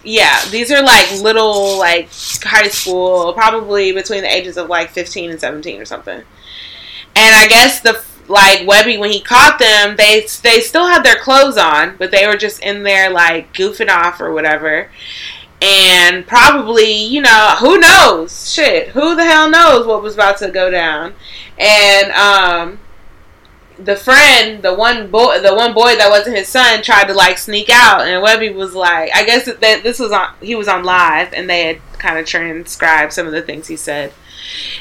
Yeah, 0.04 0.46
these 0.52 0.72
are 0.72 0.84
like 0.84 1.12
little, 1.22 1.80
like 1.80 2.10
high 2.44 2.68
school, 2.68 3.34
probably 3.34 3.92
between 3.92 4.22
the 4.22 4.34
ages 4.34 4.58
of 4.58 4.70
like 4.70 4.92
15 4.92 5.32
and 5.32 5.40
17 5.40 5.82
or 5.82 5.86
something. 5.86 6.22
And 7.16 7.36
I 7.36 7.48
guess 7.48 7.82
the 7.82 8.04
like 8.32 8.62
Webbie 8.62 9.00
when 9.00 9.12
he 9.12 9.22
caught 9.22 9.60
them, 9.60 9.96
they 9.98 10.22
they 10.42 10.62
still 10.62 10.88
had 10.88 11.04
their 11.04 11.16
clothes 11.16 11.58
on, 11.58 11.98
but 11.98 12.12
they 12.12 12.26
were 12.28 12.38
just 12.38 12.62
in 12.62 12.84
there 12.84 13.10
like 13.10 13.54
goofing 13.54 13.90
off 13.90 14.20
or 14.20 14.34
whatever. 14.34 14.90
And 15.62 16.26
probably, 16.26 16.92
you 16.92 17.22
know, 17.22 17.56
who 17.60 17.78
knows? 17.78 18.52
Shit, 18.52 18.90
who 18.90 19.16
the 19.16 19.26
hell 19.26 19.50
knows 19.50 19.86
what 19.86 20.02
was 20.02 20.16
about 20.16 20.38
to 20.38 20.50
go 20.50 20.72
down? 20.72 21.14
And 21.60 22.12
um 22.14 22.80
the 23.86 23.96
friend, 23.96 24.62
the 24.62 24.74
one 24.74 25.10
boy, 25.10 25.40
the 25.42 25.56
one 25.56 25.74
boy 25.74 25.96
that 25.96 26.10
wasn't 26.10 26.38
his 26.38 26.48
son, 26.48 26.82
tried 26.82 27.06
to 27.06 27.14
like 27.14 27.38
sneak 27.38 27.70
out, 27.72 28.02
and 28.02 28.24
Webbie 28.24 28.54
was 28.54 28.74
like, 28.74 29.12
I 29.16 29.24
guess 29.26 29.46
that 29.46 29.60
this 29.84 30.00
was 30.00 30.12
on, 30.12 30.34
he 30.42 30.56
was 30.56 30.68
on 30.68 30.84
live, 30.84 31.34
and 31.34 31.50
they 31.50 31.66
had 31.66 31.82
kind 31.98 32.20
of 32.20 32.26
transcribed 32.26 33.14
some 33.14 33.28
of 33.28 33.34
the 33.34 33.42
things 33.42 33.68
he 33.68 33.76
said, 33.76 34.14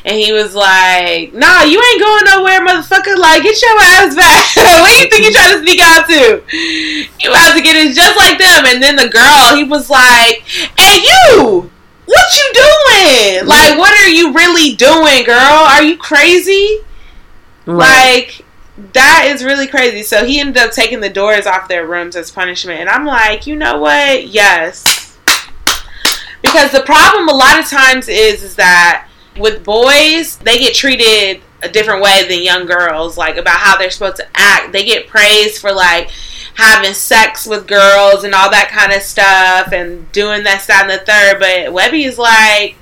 and 0.05 0.17
he 0.17 0.33
was 0.33 0.55
like, 0.55 1.33
Nah, 1.33 1.63
you 1.63 1.83
ain't 1.83 2.01
going 2.01 2.25
nowhere, 2.25 2.61
motherfucker! 2.61 3.17
Like, 3.17 3.43
get 3.43 3.61
your 3.61 3.79
ass 3.81 4.15
back! 4.15 4.57
what 4.81 4.91
do 4.91 5.03
you 5.03 5.11
think 5.11 5.25
you 5.25 5.33
trying 5.33 5.55
to 5.55 5.63
sneak 5.63 5.81
out 5.81 6.07
to? 6.07 6.43
You 7.21 7.31
about 7.31 7.55
to 7.55 7.63
get 7.63 7.77
it 7.77 7.95
just 7.95 8.17
like 8.17 8.39
them, 8.39 8.67
and 8.67 8.83
then 8.83 8.97
the 8.97 9.09
girl, 9.09 9.57
he 9.57 9.65
was 9.65 9.91
like, 9.91 10.43
Hey, 10.79 11.03
you! 11.03 11.71
What 12.07 12.27
you 12.35 12.53
doing? 12.55 13.47
Like, 13.47 13.79
what 13.79 13.93
are 14.01 14.09
you 14.09 14.33
really 14.33 14.75
doing, 14.75 15.25
girl? 15.25 15.37
Are 15.37 15.83
you 15.83 15.97
crazy? 15.97 16.79
Like 17.67 18.45
that 18.93 19.29
is 19.29 19.45
really 19.45 19.67
crazy. 19.67 20.03
So 20.03 20.25
he 20.25 20.41
ended 20.41 20.59
up 20.59 20.73
taking 20.73 21.01
the 21.01 21.11
doors 21.11 21.47
off 21.47 21.69
their 21.69 21.87
rooms 21.87 22.17
as 22.17 22.31
punishment. 22.31 22.81
And 22.81 22.89
I'm 22.89 23.05
like, 23.05 23.47
you 23.47 23.57
know 23.57 23.79
what? 23.79 24.29
Yes. 24.29 25.19
Because 26.43 26.73
the 26.73 26.81
problem 26.81 27.29
a 27.29 27.35
lot 27.35 27.59
of 27.59 27.69
times 27.69 28.09
is 28.09 28.43
is 28.43 28.57
that 28.57 29.07
with 29.39 29.65
boys, 29.65 30.37
they 30.39 30.59
get 30.59 30.75
treated 30.75 31.43
a 31.63 31.69
different 31.69 32.03
way 32.03 32.27
than 32.29 32.43
young 32.43 32.67
girls, 32.67 33.19
like 33.19 33.37
about 33.37 33.59
how 33.59 33.77
they're 33.77 33.91
supposed 33.91 34.17
to 34.17 34.27
act. 34.35 34.73
They 34.73 34.85
get 34.85 35.07
praised 35.07 35.61
for 35.61 35.73
like 35.73 36.11
having 36.55 36.95
sex 36.95 37.47
with 37.47 37.67
girls 37.67 38.25
and 38.25 38.35
all 38.35 38.51
that 38.51 38.71
kind 38.71 38.93
of 38.93 39.03
stuff 39.03 39.73
and 39.73 40.11
doing 40.13 40.43
that, 40.45 40.65
that, 40.67 40.83
and 40.83 40.91
the 40.91 41.05
third. 41.05 41.39
But 41.39 41.73
Webbie 41.75 42.07
is 42.07 42.19
like, 42.19 42.77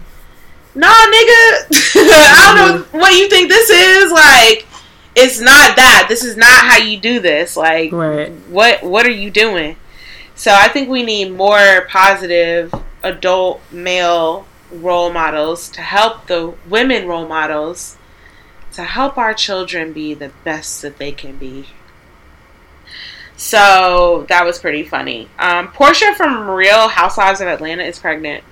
nah, 0.75 0.87
nigga, 0.87 1.67
I 1.97 2.55
don't 2.57 2.57
know 2.57 2.85
mm-hmm. 2.85 2.99
what 2.99 3.15
you 3.15 3.29
think 3.29 3.49
this 3.49 3.71
is. 3.71 4.13
Like, 4.13 4.67
it's 5.15 5.41
not 5.41 5.77
that. 5.77 6.07
This 6.09 6.25
is 6.25 6.37
not 6.37 6.65
how 6.65 6.79
you 6.79 6.99
do 6.99 7.21
this. 7.21 7.57
Like, 7.57 7.93
Right. 7.93 8.33
what 8.49 8.83
what 8.83 9.07
are 9.07 9.11
you 9.11 9.31
doing? 9.31 9.77
So 10.35 10.53
I 10.53 10.69
think 10.69 10.89
we 10.89 11.03
need 11.03 11.33
more 11.33 11.87
positive 11.91 12.73
adult 13.03 13.61
male 13.73 14.47
role 14.71 15.13
models 15.13 15.69
to 15.71 15.81
help 15.81 16.27
the 16.27 16.55
women 16.69 17.07
role 17.07 17.27
models 17.27 17.97
to 18.73 18.83
help 18.85 19.17
our 19.17 19.35
children 19.35 19.93
be 19.93 20.15
the 20.15 20.31
best 20.45 20.83
that 20.83 20.99
they 20.99 21.13
can 21.13 21.37
be. 21.37 21.67
So 23.37 24.27
that 24.29 24.45
was 24.45 24.59
pretty 24.59 24.83
funny. 24.83 25.29
Um, 25.39 25.69
Porsha 25.69 26.15
from 26.17 26.49
Real 26.51 26.89
Housewives 26.89 27.41
of 27.41 27.49
Atlanta 27.49 27.85
is 27.85 27.99
pregnant. 27.99 28.43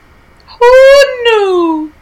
Who 0.58 1.22
knew? 1.24 1.92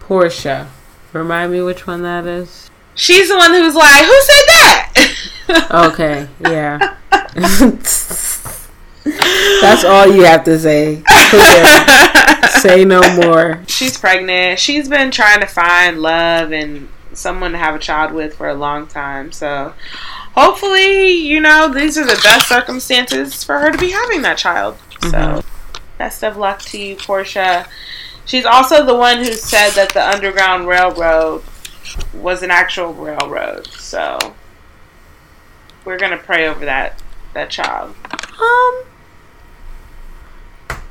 Porsha. 0.00 0.68
Remind 1.12 1.52
me 1.52 1.62
which 1.62 1.86
one 1.86 2.02
that 2.02 2.26
is. 2.26 2.70
She's 2.94 3.28
the 3.28 3.36
one 3.36 3.52
who's 3.52 3.74
like, 3.74 4.04
who 4.04 4.20
said 4.20 4.44
that? 4.48 5.28
Okay, 5.70 6.28
yeah. 6.40 6.96
That's 9.04 9.84
all 9.84 10.06
you 10.06 10.22
have 10.24 10.44
to 10.44 10.58
say. 10.58 11.02
Say 12.60 12.84
no 12.84 13.00
more. 13.16 13.62
She's 13.66 13.98
pregnant. 13.98 14.58
She's 14.58 14.88
been 14.88 15.10
trying 15.10 15.40
to 15.40 15.46
find 15.46 16.00
love 16.00 16.52
and 16.52 16.88
someone 17.12 17.52
to 17.52 17.58
have 17.58 17.74
a 17.74 17.78
child 17.78 18.12
with 18.12 18.34
for 18.34 18.48
a 18.48 18.54
long 18.54 18.86
time. 18.86 19.32
So 19.32 19.74
hopefully, 20.34 21.10
you 21.10 21.40
know, 21.40 21.72
these 21.72 21.98
are 21.98 22.04
the 22.04 22.20
best 22.22 22.48
circumstances 22.48 23.42
for 23.42 23.58
her 23.58 23.70
to 23.70 23.78
be 23.78 23.90
having 23.90 24.22
that 24.22 24.38
child. 24.38 24.78
So 25.02 25.10
Mhm. 25.10 25.44
best 25.98 26.22
of 26.22 26.36
luck 26.36 26.60
to 26.62 26.78
you, 26.78 26.96
Porsha. 26.96 27.66
She's 28.24 28.44
also 28.44 28.84
the 28.84 28.94
one 28.94 29.18
who 29.18 29.32
said 29.32 29.70
that 29.70 29.90
the 29.90 30.06
Underground 30.08 30.68
Railroad 30.68 31.42
was 32.14 32.42
an 32.42 32.50
actual 32.50 32.94
railroad. 32.94 33.66
So 33.78 34.18
we're 35.84 35.98
gonna 35.98 36.16
pray 36.18 36.46
over 36.48 36.64
that 36.64 37.00
that 37.34 37.50
child. 37.50 37.94
Um. 38.40 38.82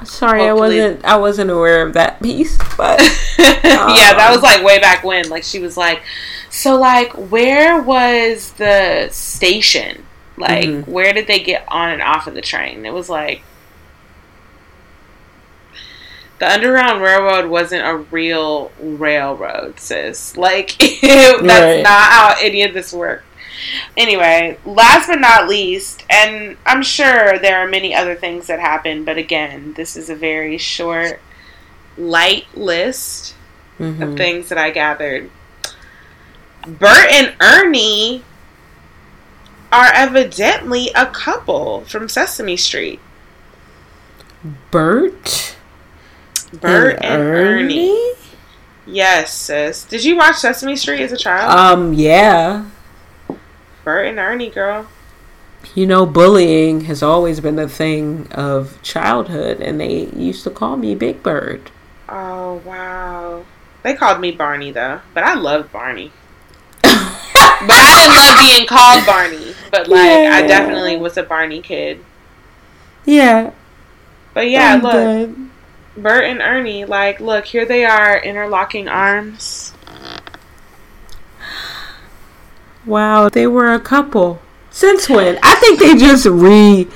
Sorry, 0.03 0.43
I 0.47 0.53
wasn't. 0.53 1.03
I 1.05 1.17
wasn't 1.17 1.51
aware 1.51 1.81
of 1.85 1.93
that 1.93 2.21
piece, 2.21 2.57
but 2.77 2.99
yeah, 3.39 4.13
that 4.13 4.29
was 4.31 4.41
like 4.41 4.63
way 4.63 4.79
back 4.79 5.03
when. 5.03 5.29
Like 5.29 5.43
she 5.43 5.59
was 5.59 5.77
like, 5.77 6.01
so 6.49 6.75
like 6.77 7.11
where 7.13 7.81
was 7.81 8.51
the 8.53 9.09
station? 9.11 10.05
Like 10.37 10.65
Mhm. 10.69 10.87
where 10.87 11.13
did 11.13 11.27
they 11.27 11.39
get 11.39 11.63
on 11.67 11.89
and 11.89 12.01
off 12.01 12.25
of 12.27 12.33
the 12.33 12.41
train? 12.41 12.85
It 12.85 12.93
was 12.93 13.09
like 13.09 13.43
the 16.39 16.51
Underground 16.51 17.01
Railroad 17.03 17.49
wasn't 17.49 17.85
a 17.85 17.95
real 17.97 18.71
railroad, 18.81 19.79
sis. 19.79 20.35
Like 20.35 20.77
that's 21.01 21.41
Right. 21.41 21.83
not 21.83 22.11
how 22.11 22.35
any 22.41 22.63
of 22.63 22.73
this 22.73 22.91
worked. 22.91 23.25
Anyway, 23.97 24.57
last 24.65 25.07
but 25.07 25.19
not 25.19 25.47
least, 25.47 26.03
and 26.09 26.57
I'm 26.65 26.83
sure 26.83 27.37
there 27.39 27.59
are 27.59 27.67
many 27.67 27.93
other 27.95 28.15
things 28.15 28.47
that 28.47 28.59
happened, 28.59 29.05
but 29.05 29.17
again, 29.17 29.73
this 29.75 29.95
is 29.95 30.09
a 30.09 30.15
very 30.15 30.57
short, 30.57 31.21
light 31.97 32.45
list 32.55 33.35
of 33.79 33.85
Mhm. 33.85 34.17
things 34.17 34.49
that 34.49 34.57
I 34.57 34.69
gathered. 34.69 35.29
Bert 36.67 37.09
and 37.11 37.33
Ernie 37.41 38.23
are 39.71 39.91
evidently 39.93 40.91
a 40.95 41.05
couple 41.07 41.83
from 41.87 42.07
Sesame 42.07 42.57
Street. 42.57 42.99
Bert 44.71 45.55
Bert 46.53 46.99
and, 47.01 47.21
Ernie. 47.21 48.13
Yes, 48.85 49.33
sis. 49.33 49.83
Did 49.83 50.03
you 50.03 50.17
watch 50.17 50.37
Sesame 50.37 50.75
Street 50.75 51.01
as 51.01 51.11
a 51.11 51.17
child? 51.17 51.51
Um, 51.51 51.93
yeah. 51.93 52.65
Bert 53.83 54.07
and 54.07 54.19
Ernie, 54.19 54.49
girl. 54.49 54.87
You 55.75 55.85
know, 55.85 56.05
bullying 56.05 56.81
has 56.81 57.03
always 57.03 57.39
been 57.39 57.59
a 57.59 57.67
thing 57.67 58.27
of 58.31 58.81
childhood, 58.81 59.61
and 59.61 59.79
they 59.79 60.07
used 60.07 60.43
to 60.43 60.49
call 60.49 60.77
me 60.77 60.95
Big 60.95 61.21
Bird. 61.23 61.71
Oh 62.09 62.61
wow. 62.65 63.45
They 63.83 63.95
called 63.95 64.19
me 64.19 64.31
Barney 64.31 64.71
though, 64.71 65.01
but 65.13 65.23
I 65.23 65.33
loved 65.35 65.71
Barney. 65.71 66.11
but 66.81 66.91
I 66.91 68.01
didn't 68.01 68.15
love 68.15 68.39
being 68.39 68.67
called 68.67 69.05
Barney. 69.05 69.55
But 69.71 69.87
like, 69.87 70.01
I 70.01 70.45
definitely 70.45 70.97
was 70.97 71.17
a 71.17 71.23
Barney 71.23 71.61
kid. 71.61 72.03
Yeah. 73.05 73.51
But 74.33 74.49
yeah, 74.49 74.73
I'm 74.73 74.81
look. 74.81 74.91
good. 74.91 75.49
Bert 75.97 76.23
and 76.23 76.41
Ernie, 76.41 76.85
like, 76.85 77.19
look, 77.19 77.45
here 77.45 77.65
they 77.65 77.85
are 77.85 78.17
interlocking 78.21 78.87
arms. 78.87 79.70
Wow, 82.85 83.29
they 83.29 83.47
were 83.47 83.73
a 83.73 83.79
couple. 83.79 84.41
Since 84.69 85.09
when? 85.09 85.37
I 85.43 85.55
think 85.55 85.79
they 85.79 85.95
just 85.95 86.25
re. 86.25 86.87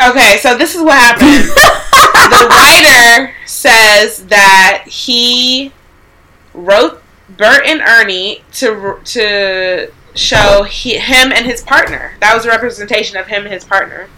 Okay, 0.00 0.38
so 0.40 0.56
this 0.56 0.74
is 0.74 0.82
what 0.82 0.94
happened. 0.94 1.44
the 2.30 2.46
writer 2.48 3.34
says 3.46 4.26
that 4.26 4.84
he 4.86 5.72
wrote 6.52 7.02
Bert 7.28 7.66
and 7.66 7.80
Ernie 7.80 8.42
to 8.52 8.98
to 9.04 9.92
show 10.14 10.62
he, 10.64 10.98
him 10.98 11.32
and 11.32 11.46
his 11.46 11.62
partner. 11.62 12.12
That 12.20 12.34
was 12.34 12.44
a 12.44 12.48
representation 12.48 13.16
of 13.16 13.26
him 13.26 13.44
and 13.44 13.52
his 13.52 13.64
partner. 13.64 14.08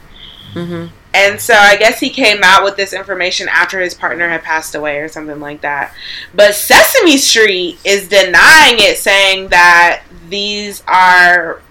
Mm-hmm. 0.52 0.94
And 1.16 1.40
so 1.40 1.54
I 1.54 1.76
guess 1.76 1.98
he 1.98 2.10
came 2.10 2.40
out 2.42 2.62
with 2.62 2.76
this 2.76 2.92
information 2.92 3.48
after 3.48 3.80
his 3.80 3.94
partner 3.94 4.28
had 4.28 4.42
passed 4.42 4.74
away 4.74 4.98
or 4.98 5.08
something 5.08 5.40
like 5.40 5.62
that. 5.62 5.94
But 6.34 6.54
Sesame 6.54 7.16
Street 7.16 7.78
is 7.86 8.06
denying 8.08 8.76
it, 8.80 8.98
saying 8.98 9.48
that 9.48 10.02
these 10.28 10.82
are 10.86 11.62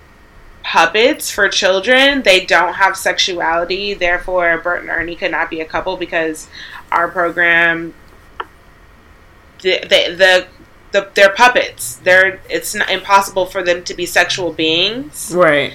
puppets 0.63 1.29
for 1.29 1.47
children. 1.47 2.23
They 2.23 2.43
don't 2.43 2.73
have 2.73 2.97
sexuality. 2.97 3.93
Therefore, 3.93 4.57
Bert 4.57 4.81
and 4.81 4.89
Ernie 4.89 5.15
could 5.15 5.29
not 5.29 5.51
be 5.51 5.61
a 5.61 5.65
couple 5.65 5.95
because 5.95 6.49
our 6.91 7.07
program, 7.07 7.93
the, 9.61 9.79
the, 9.81 10.15
the 10.17 10.47
the, 10.91 11.09
they're 11.13 11.33
puppets. 11.33 11.97
They're 11.97 12.39
it's 12.49 12.73
not 12.73 12.89
impossible 12.89 13.45
for 13.45 13.61
them 13.61 13.83
to 13.83 13.93
be 13.93 14.07
sexual 14.07 14.53
beings. 14.53 15.31
Right. 15.35 15.73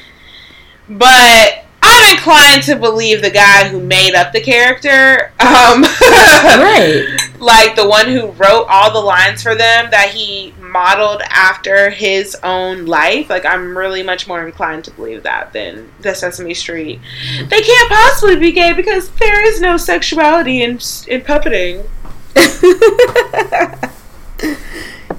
But 0.89 1.67
I'm 2.01 2.17
inclined 2.17 2.63
to 2.65 2.77
believe 2.77 3.21
the 3.21 3.31
guy 3.31 3.69
who 3.69 3.81
made 3.81 4.15
up 4.15 4.33
the 4.33 4.41
character. 4.41 5.33
Um, 5.39 5.83
right. 6.01 7.07
Like 7.39 7.77
the 7.77 7.87
one 7.87 8.09
who 8.09 8.29
wrote 8.33 8.67
all 8.69 8.93
the 8.93 9.01
lines 9.01 9.43
for 9.43 9.55
them 9.55 9.91
that 9.91 10.11
he 10.11 10.55
modeled 10.61 11.21
after 11.29 11.91
his 11.91 12.37
own 12.43 12.87
life. 12.87 13.29
Like 13.29 13.45
I'm 13.45 13.77
really 13.77 14.03
much 14.03 14.27
more 14.27 14.47
inclined 14.47 14.85
to 14.85 14.91
believe 14.93 15.25
that 15.25 15.53
than 15.53 15.91
the 16.01 16.15
Sesame 16.15 16.55
Street. 16.55 17.01
They 17.49 17.61
can't 17.61 17.91
possibly 17.91 18.37
be 18.37 18.53
gay 18.53 18.73
because 18.73 19.11
there 19.11 19.47
is 19.47 19.61
no 19.61 19.77
sexuality 19.77 20.63
in 20.63 20.73
in 21.07 21.21
puppeting. 21.21 21.87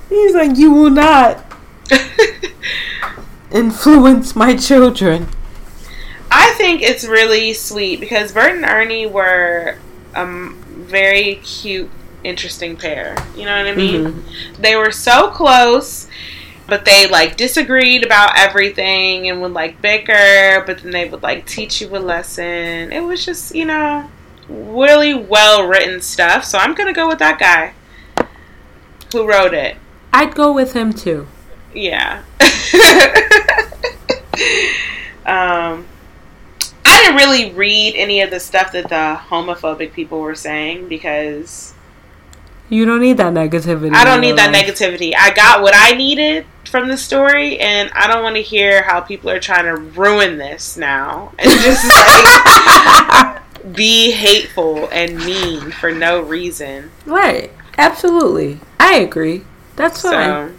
He's 0.09 0.33
like, 0.33 0.57
you 0.57 0.71
will 0.71 0.89
not 0.89 1.45
influence 3.51 4.35
my 4.35 4.55
children. 4.55 5.27
I 6.31 6.53
think 6.53 6.81
it's 6.81 7.03
really 7.05 7.53
sweet 7.53 7.99
because 7.99 8.31
Bert 8.31 8.55
and 8.55 8.63
Ernie 8.63 9.05
were 9.05 9.77
a 10.15 10.25
very 10.25 11.35
cute, 11.35 11.89
interesting 12.23 12.77
pair. 12.77 13.17
You 13.35 13.45
know 13.45 13.57
what 13.57 13.67
I 13.67 13.75
mean? 13.75 14.05
Mm-hmm. 14.05 14.61
They 14.61 14.77
were 14.77 14.91
so 14.91 15.29
close, 15.29 16.07
but 16.67 16.85
they 16.85 17.07
like 17.07 17.35
disagreed 17.35 18.05
about 18.05 18.39
everything 18.39 19.27
and 19.27 19.41
would 19.41 19.51
like 19.51 19.81
bicker, 19.81 20.63
but 20.65 20.81
then 20.81 20.91
they 20.91 21.09
would 21.09 21.21
like 21.21 21.45
teach 21.45 21.81
you 21.81 21.95
a 21.95 21.99
lesson. 21.99 22.93
It 22.93 23.01
was 23.03 23.25
just, 23.25 23.53
you 23.53 23.65
know, 23.65 24.09
really 24.47 25.13
well 25.13 25.67
written 25.67 25.99
stuff. 25.99 26.45
So 26.45 26.57
I'm 26.57 26.73
gonna 26.75 26.93
go 26.93 27.09
with 27.09 27.19
that 27.19 27.39
guy 27.39 27.73
who 29.11 29.27
wrote 29.27 29.53
it. 29.53 29.75
I'd 30.13 30.33
go 30.33 30.53
with 30.53 30.71
him 30.71 30.93
too. 30.93 31.27
Yeah. 31.73 32.23
um, 35.25 35.87
didn't 37.01 37.17
really 37.17 37.51
read 37.51 37.95
any 37.95 38.21
of 38.21 38.29
the 38.29 38.39
stuff 38.39 38.71
that 38.71 38.89
the 38.89 39.19
homophobic 39.29 39.93
people 39.93 40.19
were 40.19 40.35
saying 40.35 40.87
because 40.87 41.73
you 42.69 42.85
don't 42.85 43.01
need 43.01 43.17
that 43.17 43.33
negativity. 43.33 43.93
I 43.93 44.05
don't 44.05 44.21
need 44.21 44.37
that 44.37 44.53
life. 44.53 44.65
negativity. 44.65 45.13
I 45.17 45.33
got 45.33 45.61
what 45.61 45.73
I 45.75 45.91
needed 45.91 46.45
from 46.65 46.87
the 46.87 46.95
story, 46.95 47.59
and 47.59 47.91
I 47.93 48.07
don't 48.07 48.23
want 48.23 48.37
to 48.37 48.41
hear 48.41 48.83
how 48.83 49.01
people 49.01 49.29
are 49.29 49.41
trying 49.41 49.65
to 49.65 49.75
ruin 49.75 50.37
this 50.37 50.77
now 50.77 51.33
and 51.37 51.51
just 51.51 51.83
like 51.85 53.41
be 53.75 54.11
hateful 54.11 54.87
and 54.93 55.17
mean 55.17 55.71
for 55.71 55.91
no 55.91 56.21
reason. 56.21 56.91
Right. 57.05 57.51
Absolutely. 57.77 58.59
I 58.79 58.99
agree. 58.99 59.43
That's 59.75 60.01
fine. 60.01 60.57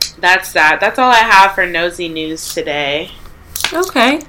So, 0.00 0.10
that's 0.18 0.52
that. 0.54 0.78
That's 0.80 0.98
all 0.98 1.10
I 1.10 1.18
have 1.18 1.54
for 1.54 1.66
nosy 1.66 2.08
news 2.08 2.52
today. 2.52 3.12
Okay. 3.72 4.22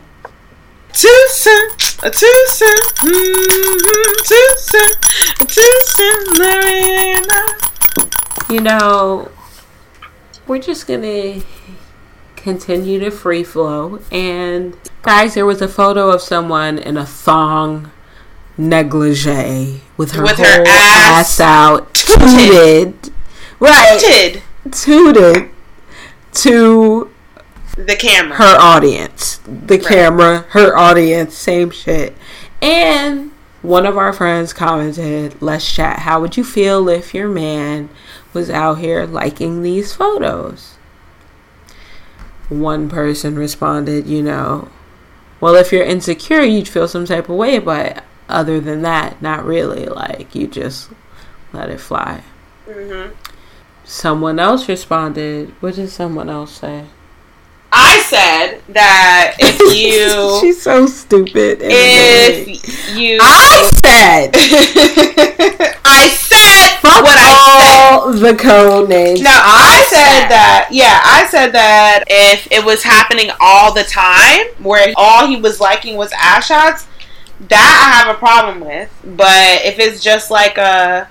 Too 0.98 1.26
soon, 1.30 1.70
too 1.78 2.46
soon, 2.48 2.78
mm-hmm, 3.06 4.14
too 4.24 4.50
soon, 4.58 4.92
too 5.46 5.82
soon, 5.86 6.26
You 8.50 8.62
know, 8.62 9.30
we're 10.48 10.58
just 10.58 10.88
gonna 10.88 11.44
continue 12.36 13.00
to 13.02 13.12
free 13.12 13.44
flow. 13.44 14.00
And 14.12 14.76
guys, 15.04 15.36
there 15.36 15.46
was 15.46 15.62
a 15.62 15.68
photo 15.68 16.10
of 16.10 16.20
someone 16.20 16.80
in 16.80 16.98
a 16.98 17.06
thong 17.06 17.92
negligee 18.58 19.82
with 19.98 20.14
her 20.14 20.24
with 20.24 20.40
her 20.40 20.64
ass, 20.66 21.40
ass 21.40 21.40
out, 21.40 21.94
tooted, 21.94 23.14
right, 23.60 24.00
tooted, 24.00 24.42
tooted 24.72 25.52
to 26.32 27.12
the 27.78 27.96
camera, 27.96 28.36
her 28.38 28.58
audience, 28.60 29.38
the 29.46 29.78
right. 29.78 29.86
camera, 29.86 30.46
her 30.50 30.76
audience, 30.76 31.36
same 31.36 31.70
shit. 31.70 32.16
And 32.62 33.32
one 33.62 33.86
of 33.86 33.98
our 33.98 34.12
friends 34.12 34.52
commented, 34.52 35.36
"Let's 35.42 35.72
chat. 35.72 36.00
How 36.00 36.20
would 36.20 36.38
you 36.38 36.44
feel 36.44 36.90
if 36.90 37.14
your 37.14 37.30
man 37.30 37.90
was 38.34 38.50
out 38.50 38.80
here 38.80 39.06
liking 39.06 39.62
these 39.62 39.94
photos?" 39.94 40.76
One 42.50 42.90
person 42.90 43.36
responded, 43.36 44.08
"You 44.08 44.24
know." 44.24 44.70
Well, 45.40 45.56
if 45.56 45.72
you're 45.72 45.84
insecure, 45.84 46.42
you'd 46.42 46.68
feel 46.68 46.88
some 46.88 47.06
type 47.06 47.30
of 47.30 47.36
way, 47.36 47.60
but 47.60 48.04
other 48.28 48.60
than 48.60 48.82
that, 48.82 49.22
not 49.22 49.46
really. 49.46 49.86
Like 49.86 50.34
you 50.34 50.48
just 50.48 50.90
let 51.54 51.70
it 51.70 51.80
fly. 51.80 52.24
Mm-hmm. 52.68 53.14
Someone 53.84 54.40
else 54.40 54.68
responded. 54.68 55.54
What 55.60 55.76
did 55.76 55.90
someone 55.90 56.30
else 56.30 56.54
say? 56.60 56.86
I 57.72 58.00
said 58.02 58.62
that 58.70 59.36
if 59.40 59.60
you 59.76 60.40
she's 60.42 60.62
so 60.62 60.86
stupid. 60.86 61.60
If 61.62 62.48
you 62.98 63.18
I 63.22 63.70
said 63.84 64.32
I 65.86 66.10
said 66.10 66.80
Fuck 66.82 67.04
what 67.04 67.18
I 67.18 68.12
said. 68.14 68.20
the 68.22 68.38
code 68.38 68.90
names. 68.90 69.22
No, 69.22 69.30
I, 69.32 69.34
I 69.34 69.86
said, 69.90 69.98
said 69.98 70.30
that. 70.30 70.70
Yeah, 70.72 71.00
I 71.04 71.28
said 71.30 71.52
that 71.52 72.04
if 72.08 72.48
it 72.52 72.64
was 72.64 72.84
happening 72.84 73.30
all 73.40 73.74
the 73.74 73.84
time, 73.84 74.46
where 74.64 74.94
all 74.96 75.28
he 75.28 75.38
was 75.40 75.60
liking 75.60 75.98
was 75.98 76.12
ass 76.18 76.48
shots, 76.48 76.88
that 77.50 78.04
I 78.06 78.06
have 78.06 78.16
a 78.16 78.20
problem 78.20 78.62
with. 78.62 78.90
But 79.04 79.66
if 79.66 79.80
it's 79.80 80.02
just 80.04 80.32
like 80.32 80.58
a, 80.58 81.08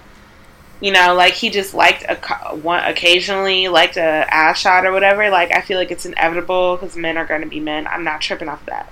you 0.81 0.93
know, 0.93 1.15
like 1.15 1.35
he 1.35 1.51
just 1.51 1.75
liked 1.75 2.05
a 2.09 2.17
one 2.57 2.85
occasionally 2.85 3.69
liked 3.69 3.97
a 3.97 4.27
ass 4.33 4.59
shot 4.59 4.85
or 4.85 4.93
whatever, 4.93 5.31
like 5.31 5.53
I 5.53 5.63
feel 5.63 5.79
like 5.79 5.91
it's 5.91 6.07
inevitable 6.07 6.77
because 6.77 6.97
men 6.97 7.17
are 7.17 7.27
going 7.27 7.43
to 7.43 7.47
be 7.47 7.61
men. 7.61 7.87
I'm 7.87 8.05
not 8.05 8.21
tripping 8.21 8.49
off 8.49 8.65
that. 8.67 8.91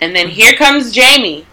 And 0.00 0.14
then 0.14 0.28
here 0.28 0.52
comes 0.52 0.92
Jamie. 0.92 1.46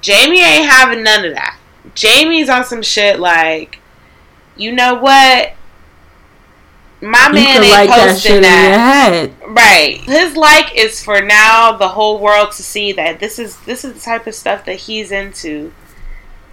Jamie 0.00 0.40
ain't 0.40 0.68
having 0.68 1.02
none 1.02 1.24
of 1.24 1.34
that. 1.34 1.58
Jamie's 1.94 2.48
on 2.48 2.64
some 2.64 2.82
shit 2.82 3.20
like, 3.20 3.78
you 4.56 4.72
know 4.72 4.94
what? 4.94 5.52
My 7.00 7.26
you 7.28 7.34
man 7.34 7.62
ain't 7.62 7.72
like 7.72 7.90
posting 7.90 8.42
that. 8.42 9.30
that. 9.38 9.48
Right. 9.48 10.00
His 10.02 10.36
like 10.36 10.76
is 10.76 11.02
for 11.02 11.20
now 11.20 11.76
the 11.76 11.88
whole 11.88 12.18
world 12.18 12.52
to 12.52 12.62
see 12.62 12.92
that 12.92 13.20
this 13.20 13.38
is 13.38 13.58
this 13.64 13.84
is 13.84 13.94
the 13.94 14.00
type 14.00 14.26
of 14.26 14.34
stuff 14.34 14.64
that 14.64 14.76
he's 14.76 15.12
into. 15.12 15.72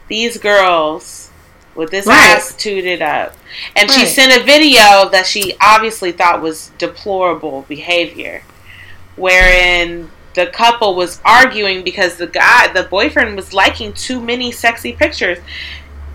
These 0.08 0.38
girls 0.40 1.29
with 1.76 1.92
this 1.92 2.06
right. 2.06 2.36
ass 2.36 2.56
tooted 2.56 3.02
up. 3.02 3.34
And 3.76 3.90
right. 3.90 4.00
she 4.00 4.06
sent 4.06 4.40
a 4.40 4.46
video 4.46 5.10
that 5.10 5.26
she 5.26 5.56
obviously 5.62 6.12
thought 6.12 6.42
was 6.42 6.72
deplorable 6.78 7.66
behavior. 7.68 8.44
Wherein 9.16 10.10
the 10.36 10.48
couple 10.48 10.96
was 10.96 11.20
arguing 11.26 11.84
because 11.84 12.18
the 12.18 12.28
guy 12.28 12.72
the 12.72 12.84
boyfriend 12.84 13.36
was 13.36 13.54
liking 13.54 13.94
too 13.94 14.22
many 14.22 14.52
sexy 14.52 14.94
pictures. 14.94 15.40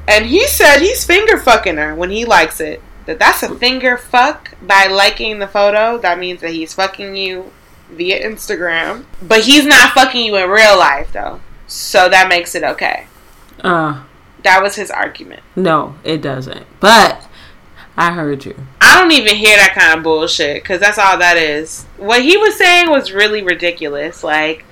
And 0.07 0.27
he 0.27 0.47
said 0.47 0.81
he's 0.81 1.05
finger 1.05 1.39
fucking 1.39 1.77
her 1.77 1.95
when 1.95 2.11
he 2.11 2.25
likes 2.25 2.61
it 2.61 2.83
that 3.07 3.19
that's 3.19 3.43
a 3.43 3.55
finger 3.57 3.97
fuck 3.97 4.57
by 4.63 4.87
liking 4.87 5.39
the 5.39 5.47
photo. 5.47 5.99
That 5.99 6.19
means 6.19 6.41
that 6.41 6.53
he's 6.53 6.73
fucking 6.73 7.17
you 7.17 7.53
via 7.91 8.27
Instagram. 8.27 9.05
But 9.23 9.41
he's 9.41 9.67
not 9.67 9.93
fucking 9.93 10.25
you 10.25 10.37
in 10.37 10.49
real 10.49 10.79
life 10.79 11.13
though. 11.13 11.41
So 11.67 12.09
that 12.09 12.29
makes 12.29 12.55
it 12.55 12.65
okay. 12.65 13.07
Uh 13.61 14.05
that 14.45 14.63
was 14.63 14.77
his 14.77 14.91
argument. 14.91 15.43
No, 15.57 15.97
it 16.05 16.23
doesn't. 16.23 16.67
But 16.81 17.27
I 17.97 18.13
heard 18.13 18.45
you. 18.45 18.55
I 18.81 19.01
don't 19.01 19.13
even 19.13 19.35
hear 19.37 19.57
that 19.57 19.75
kind 19.75 19.99
of 19.99 20.05
bullshit 20.05 20.63
because 20.63 20.81
that's 20.81 20.99
all 20.99 21.19
that 21.19 21.37
is. 21.37 21.85
What 21.97 22.23
he 22.23 22.37
was 22.37 22.57
saying 22.57 22.91
was 22.91 23.13
really 23.13 23.43
ridiculous. 23.43 24.23
Like, 24.23 24.65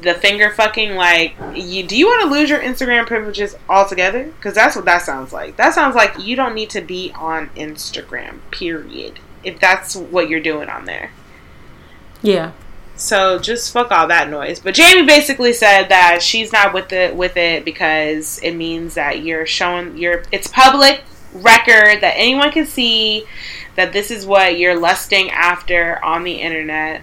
the 0.00 0.14
finger 0.14 0.48
fucking 0.48 0.94
like 0.94 1.34
you 1.54 1.86
do 1.86 1.94
you 1.94 2.06
want 2.06 2.22
to 2.22 2.28
lose 2.30 2.48
your 2.48 2.58
instagram 2.58 3.06
privileges 3.06 3.54
altogether 3.68 4.24
because 4.24 4.54
that's 4.54 4.74
what 4.74 4.86
that 4.86 5.02
sounds 5.02 5.30
like 5.30 5.58
that 5.58 5.74
sounds 5.74 5.94
like 5.94 6.18
you 6.18 6.34
don't 6.34 6.54
need 6.54 6.70
to 6.70 6.80
be 6.80 7.12
on 7.14 7.50
instagram 7.50 8.38
period 8.50 9.20
if 9.44 9.58
that's 9.60 9.96
what 9.96 10.28
you're 10.28 10.40
doing 10.40 10.68
on 10.68 10.84
there. 10.84 11.10
Yeah. 12.22 12.52
So 12.98 13.38
just 13.38 13.72
fuck 13.72 13.92
all 13.92 14.08
that 14.08 14.28
noise. 14.28 14.58
But 14.58 14.74
Jamie 14.74 15.06
basically 15.06 15.52
said 15.52 15.88
that 15.88 16.20
she's 16.20 16.52
not 16.52 16.74
with 16.74 16.92
it 16.92 17.14
with 17.14 17.36
it 17.36 17.64
because 17.64 18.38
it 18.42 18.52
means 18.52 18.94
that 18.94 19.22
you're 19.22 19.46
showing 19.46 19.96
your 19.96 20.24
it's 20.32 20.48
public 20.48 21.04
record 21.32 22.00
that 22.00 22.14
anyone 22.16 22.50
can 22.50 22.66
see 22.66 23.24
that 23.76 23.92
this 23.92 24.10
is 24.10 24.26
what 24.26 24.58
you're 24.58 24.78
lusting 24.78 25.30
after 25.30 26.04
on 26.04 26.24
the 26.24 26.40
internet. 26.40 27.02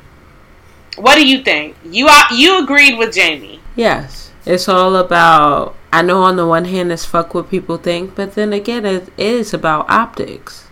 What 0.98 1.16
do 1.16 1.26
you 1.26 1.42
think? 1.42 1.78
You 1.86 2.10
you 2.32 2.62
agreed 2.62 2.98
with 2.98 3.14
Jamie? 3.14 3.62
Yes. 3.78 4.32
It's 4.46 4.68
all 4.68 4.98
about 4.98 5.76
I 5.94 6.02
know 6.02 6.24
on 6.24 6.36
the 6.36 6.46
one 6.46 6.66
hand 6.66 6.92
it's 6.92 7.06
fuck 7.06 7.34
what 7.34 7.50
people 7.50 7.78
think, 7.78 8.16
but 8.16 8.36
then 8.36 8.52
again 8.52 8.86
it 8.86 9.08
is 9.18 9.54
about 9.54 9.90
optics. 9.90 10.65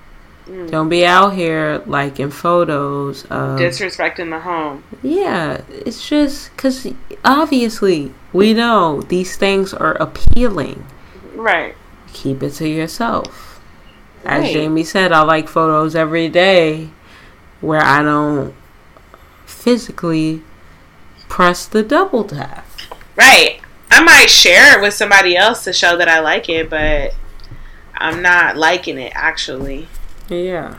Mm. 0.47 0.69
Don't 0.69 0.89
be 0.89 1.05
out 1.05 1.33
here 1.33 1.81
like 1.85 2.19
in 2.19 2.29
photos 2.29 3.23
of 3.25 3.59
disrespecting 3.59 4.29
the 4.29 4.41
home. 4.41 4.83
Yeah, 5.01 5.61
it's 5.69 6.07
just 6.07 6.51
because 6.51 6.87
obviously 7.23 8.13
we 8.33 8.53
know 8.53 9.01
these 9.01 9.37
things 9.37 9.73
are 9.73 9.93
appealing. 9.95 10.85
Right. 11.33 11.75
Keep 12.11 12.43
it 12.43 12.51
to 12.55 12.67
yourself. 12.67 13.61
As 14.25 14.51
Jamie 14.51 14.83
said, 14.83 15.11
I 15.11 15.21
like 15.23 15.49
photos 15.49 15.95
every 15.95 16.29
day 16.29 16.89
where 17.59 17.83
I 17.83 18.01
don't 18.01 18.53
physically 19.45 20.41
press 21.27 21.65
the 21.65 21.83
double 21.83 22.23
tap. 22.23 22.65
Right. 23.15 23.59
I 23.89 24.03
might 24.03 24.29
share 24.29 24.77
it 24.77 24.81
with 24.81 24.93
somebody 24.93 25.35
else 25.35 25.63
to 25.65 25.73
show 25.73 25.97
that 25.97 26.07
I 26.07 26.19
like 26.19 26.49
it, 26.49 26.69
but 26.69 27.13
I'm 27.95 28.21
not 28.21 28.57
liking 28.57 28.97
it 28.97 29.11
actually. 29.15 29.87
Yeah. 30.29 30.77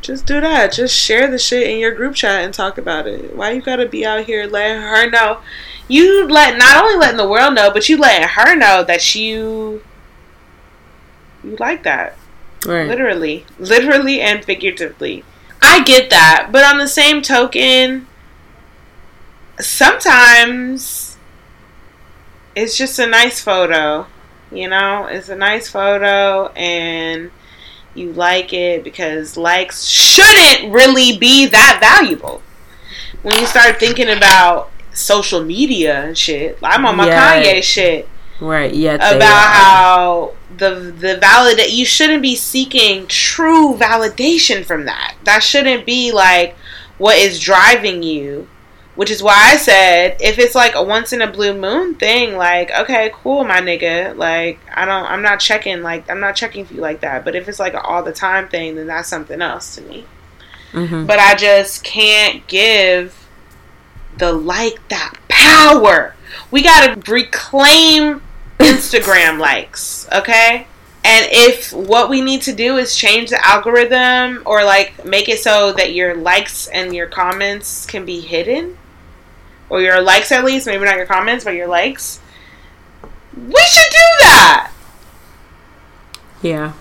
Just 0.00 0.26
do 0.26 0.40
that. 0.40 0.72
Just 0.72 0.94
share 0.94 1.30
the 1.30 1.38
shit 1.38 1.66
in 1.66 1.78
your 1.78 1.92
group 1.92 2.14
chat 2.14 2.44
and 2.44 2.52
talk 2.52 2.76
about 2.76 3.06
it. 3.06 3.34
Why 3.34 3.52
you 3.52 3.62
gotta 3.62 3.88
be 3.88 4.04
out 4.04 4.24
here 4.26 4.46
letting 4.46 4.82
her 4.82 5.08
know? 5.08 5.40
You 5.88 6.28
let 6.28 6.58
not 6.58 6.84
only 6.84 6.96
letting 6.96 7.16
the 7.16 7.28
world 7.28 7.54
know, 7.54 7.70
but 7.70 7.88
you 7.88 7.96
letting 7.96 8.28
her 8.28 8.54
know 8.54 8.84
that 8.84 9.14
you 9.14 9.82
you 11.42 11.56
like 11.58 11.82
that. 11.84 12.16
Right. 12.66 12.86
Literally, 12.86 13.46
literally 13.58 14.20
and 14.20 14.44
figuratively. 14.44 15.24
I 15.62 15.82
get 15.82 16.10
that, 16.10 16.50
but 16.52 16.64
on 16.64 16.78
the 16.78 16.88
same 16.88 17.22
token, 17.22 18.06
sometimes 19.58 21.16
it's 22.54 22.76
just 22.76 22.98
a 22.98 23.06
nice 23.06 23.40
photo 23.40 24.06
you 24.52 24.68
know, 24.68 25.06
it's 25.06 25.28
a 25.28 25.36
nice 25.36 25.68
photo 25.68 26.48
and 26.52 27.30
you 27.94 28.12
like 28.12 28.52
it 28.52 28.84
because 28.84 29.36
likes 29.36 29.84
shouldn't 29.84 30.72
really 30.72 31.16
be 31.18 31.46
that 31.46 31.78
valuable. 31.80 32.42
When 33.22 33.38
you 33.38 33.46
start 33.46 33.78
thinking 33.78 34.08
about 34.08 34.70
social 34.92 35.42
media 35.42 36.04
and 36.04 36.16
shit, 36.16 36.58
I'm 36.62 36.84
on 36.84 36.96
my 36.96 37.06
yeah. 37.06 37.42
Kanye 37.42 37.62
shit. 37.62 38.08
Right, 38.40 38.74
yeah. 38.74 38.94
About 38.94 39.52
how 39.52 40.34
the 40.56 40.94
the 40.96 41.16
validate 41.18 41.70
you 41.70 41.86
shouldn't 41.86 42.22
be 42.22 42.36
seeking 42.36 43.06
true 43.06 43.74
validation 43.74 44.64
from 44.64 44.84
that. 44.84 45.16
That 45.24 45.42
shouldn't 45.42 45.86
be 45.86 46.12
like 46.12 46.56
what 46.98 47.16
is 47.16 47.40
driving 47.40 48.02
you 48.02 48.48
which 48.96 49.10
is 49.10 49.22
why 49.22 49.34
I 49.36 49.56
said 49.56 50.16
if 50.20 50.38
it's 50.38 50.54
like 50.54 50.74
a 50.74 50.82
once 50.82 51.12
in 51.12 51.20
a 51.20 51.30
blue 51.30 51.58
moon 51.58 51.94
thing, 51.94 52.36
like 52.36 52.70
okay, 52.70 53.10
cool, 53.14 53.44
my 53.44 53.60
nigga. 53.60 54.16
Like 54.16 54.60
I 54.72 54.84
don't, 54.84 55.04
I'm 55.04 55.22
not 55.22 55.40
checking. 55.40 55.82
Like 55.82 56.08
I'm 56.10 56.20
not 56.20 56.36
checking 56.36 56.64
for 56.64 56.74
you 56.74 56.80
like 56.80 57.00
that. 57.00 57.24
But 57.24 57.34
if 57.34 57.48
it's 57.48 57.58
like 57.58 57.74
an 57.74 57.80
all 57.82 58.02
the 58.02 58.12
time 58.12 58.48
thing, 58.48 58.76
then 58.76 58.86
that's 58.86 59.08
something 59.08 59.40
else 59.42 59.74
to 59.76 59.82
me. 59.82 60.04
Mm-hmm. 60.72 61.06
But 61.06 61.18
I 61.18 61.34
just 61.34 61.84
can't 61.84 62.46
give 62.46 63.28
the 64.16 64.32
like 64.32 64.88
that 64.88 65.14
power. 65.28 66.14
We 66.50 66.62
gotta 66.62 67.00
reclaim 67.10 68.22
Instagram 68.58 69.38
likes, 69.40 70.08
okay? 70.12 70.66
And 71.04 71.28
if 71.30 71.72
what 71.72 72.08
we 72.08 72.22
need 72.22 72.42
to 72.42 72.52
do 72.54 72.78
is 72.78 72.96
change 72.96 73.28
the 73.28 73.46
algorithm 73.46 74.42
or 74.46 74.64
like 74.64 75.04
make 75.04 75.28
it 75.28 75.38
so 75.38 75.72
that 75.72 75.92
your 75.92 76.16
likes 76.16 76.66
and 76.68 76.94
your 76.94 77.06
comments 77.08 77.84
can 77.84 78.06
be 78.06 78.20
hidden, 78.20 78.78
or 79.68 79.80
your 79.80 80.00
likes 80.00 80.32
at 80.32 80.44
least, 80.44 80.66
maybe 80.66 80.84
not 80.84 80.96
your 80.96 81.06
comments, 81.06 81.44
but 81.44 81.54
your 81.54 81.68
likes. 81.68 82.20
We 83.36 83.62
should 83.66 83.90
do 83.90 84.06
that. 84.20 84.72
Yeah. 86.42 86.72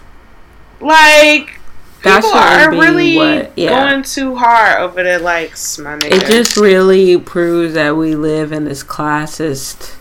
Like 0.79 1.59
that 2.03 2.21
people 2.21 2.37
are 2.37 2.71
really 2.71 3.15
what, 3.15 3.57
yeah. 3.57 3.91
going 3.91 4.03
too 4.03 4.35
hard 4.35 4.81
over 4.81 5.01
the 5.01 5.19
likes, 5.19 5.79
my 5.79 5.97
nigga. 5.97 6.11
It 6.11 6.25
just 6.25 6.57
really 6.57 7.17
proves 7.17 7.73
that 7.73 7.95
we 7.95 8.15
live 8.15 8.51
in 8.51 8.65
this 8.65 8.83
classist 8.83 9.95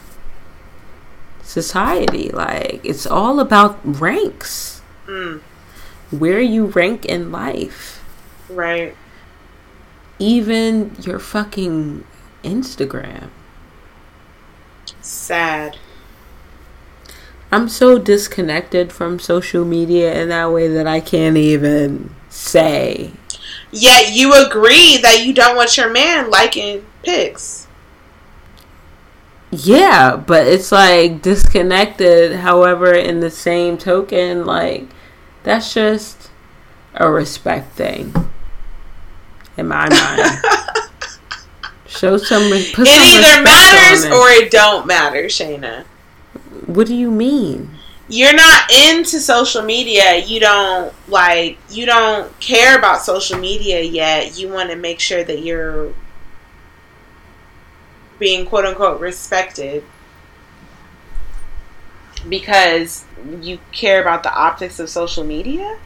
society. 1.42 2.30
Like 2.30 2.80
it's 2.84 3.06
all 3.06 3.38
about 3.38 3.78
ranks. 3.84 4.82
Mm. 5.06 5.40
Where 6.10 6.40
you 6.40 6.66
rank 6.66 7.04
in 7.04 7.32
life. 7.32 8.04
Right. 8.50 8.96
Even 10.18 10.94
your 11.00 11.18
fucking 11.18 12.04
Instagram. 12.42 13.28
Sad. 15.00 15.78
I'm 17.50 17.68
so 17.68 17.98
disconnected 17.98 18.92
from 18.92 19.18
social 19.18 19.64
media 19.64 20.20
in 20.20 20.30
that 20.30 20.50
way 20.52 20.68
that 20.68 20.86
I 20.86 21.00
can't 21.00 21.36
even 21.36 22.14
say. 22.30 23.12
Yet 23.70 24.12
you 24.12 24.32
agree 24.34 24.98
that 24.98 25.24
you 25.24 25.34
don't 25.34 25.56
want 25.56 25.76
your 25.76 25.90
man 25.90 26.30
liking 26.30 26.86
pics. 27.02 27.66
Yeah, 29.50 30.16
but 30.16 30.46
it's 30.46 30.72
like 30.72 31.20
disconnected. 31.20 32.36
However, 32.36 32.94
in 32.94 33.20
the 33.20 33.30
same 33.30 33.76
token, 33.76 34.46
like 34.46 34.88
that's 35.42 35.74
just 35.74 36.30
a 36.94 37.10
respect 37.10 37.74
thing 37.74 38.14
in 39.58 39.68
my 39.68 39.88
mind. 39.90 40.61
Show 42.02 42.16
some. 42.16 42.50
Put 42.50 42.58
it 42.58 42.74
some 42.74 42.86
either 42.88 43.44
matters 43.44 44.04
or 44.06 44.28
it 44.30 44.50
don't 44.50 44.88
matter, 44.88 45.26
Shayna. 45.26 45.84
What 46.66 46.88
do 46.88 46.96
you 46.96 47.12
mean? 47.12 47.70
You're 48.08 48.34
not 48.34 48.72
into 48.72 49.20
social 49.20 49.62
media. 49.62 50.16
You 50.16 50.40
don't 50.40 50.92
like. 51.08 51.58
You 51.70 51.86
don't 51.86 52.40
care 52.40 52.76
about 52.76 53.02
social 53.02 53.38
media 53.38 53.82
yet. 53.82 54.36
You 54.36 54.48
want 54.48 54.70
to 54.70 54.76
make 54.76 54.98
sure 54.98 55.22
that 55.22 55.44
you're 55.44 55.92
being 58.18 58.46
quote 58.46 58.64
unquote 58.64 58.98
respected 59.00 59.84
because 62.28 63.04
you 63.40 63.60
care 63.70 64.02
about 64.02 64.24
the 64.24 64.34
optics 64.34 64.80
of 64.80 64.90
social 64.90 65.22
media. 65.22 65.78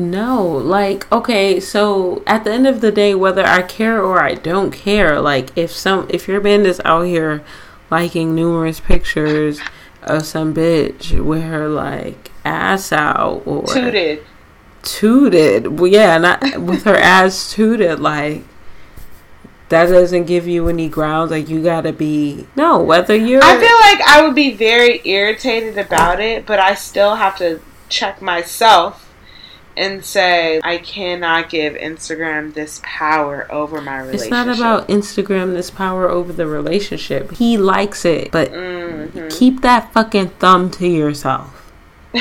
No, 0.00 0.46
like 0.46 1.10
okay, 1.12 1.60
so 1.60 2.22
at 2.26 2.44
the 2.44 2.52
end 2.52 2.66
of 2.66 2.80
the 2.80 2.90
day, 2.90 3.14
whether 3.14 3.44
I 3.44 3.62
care 3.62 4.02
or 4.02 4.20
I 4.20 4.34
don't 4.34 4.70
care, 4.70 5.20
like 5.20 5.56
if 5.56 5.70
some 5.70 6.06
if 6.08 6.26
your 6.26 6.40
band 6.40 6.66
is 6.66 6.80
out 6.84 7.02
here 7.02 7.44
liking 7.90 8.34
numerous 8.34 8.80
pictures 8.80 9.60
of 10.02 10.24
some 10.24 10.54
bitch 10.54 11.22
with 11.22 11.42
her 11.42 11.68
like 11.68 12.30
ass 12.46 12.92
out 12.92 13.42
or 13.44 13.66
tooted, 13.66 14.24
tooted, 14.82 15.78
well, 15.78 15.90
yeah, 15.90 16.16
not 16.16 16.58
with 16.58 16.84
her 16.84 16.96
ass 16.96 17.52
tooted, 17.52 18.00
like 18.00 18.44
that 19.68 19.86
doesn't 19.86 20.24
give 20.24 20.48
you 20.48 20.68
any 20.68 20.88
grounds. 20.88 21.30
Like 21.30 21.50
you 21.50 21.62
gotta 21.62 21.92
be 21.92 22.46
no, 22.56 22.82
whether 22.82 23.14
you're. 23.14 23.44
I 23.44 23.58
feel 23.58 23.98
like 23.98 24.08
I 24.08 24.22
would 24.24 24.34
be 24.34 24.54
very 24.54 25.02
irritated 25.04 25.76
about 25.76 26.20
it, 26.20 26.46
but 26.46 26.58
I 26.58 26.74
still 26.74 27.16
have 27.16 27.36
to 27.36 27.60
check 27.90 28.22
myself 28.22 29.09
and 29.80 30.04
say, 30.04 30.60
I 30.62 30.76
cannot 30.76 31.48
give 31.48 31.72
Instagram 31.72 32.52
this 32.52 32.82
power 32.84 33.50
over 33.50 33.80
my 33.80 34.00
relationship. 34.00 34.20
It's 34.20 34.30
not 34.30 34.54
about 34.54 34.88
Instagram 34.88 35.54
this 35.54 35.70
power 35.70 36.06
over 36.06 36.34
the 36.34 36.46
relationship. 36.46 37.32
He 37.32 37.56
likes 37.56 38.04
it, 38.04 38.30
but 38.30 38.52
mm-hmm. 38.52 39.28
keep 39.28 39.62
that 39.62 39.90
fucking 39.94 40.28
thumb 40.38 40.70
to 40.72 40.86
yourself. 40.86 41.72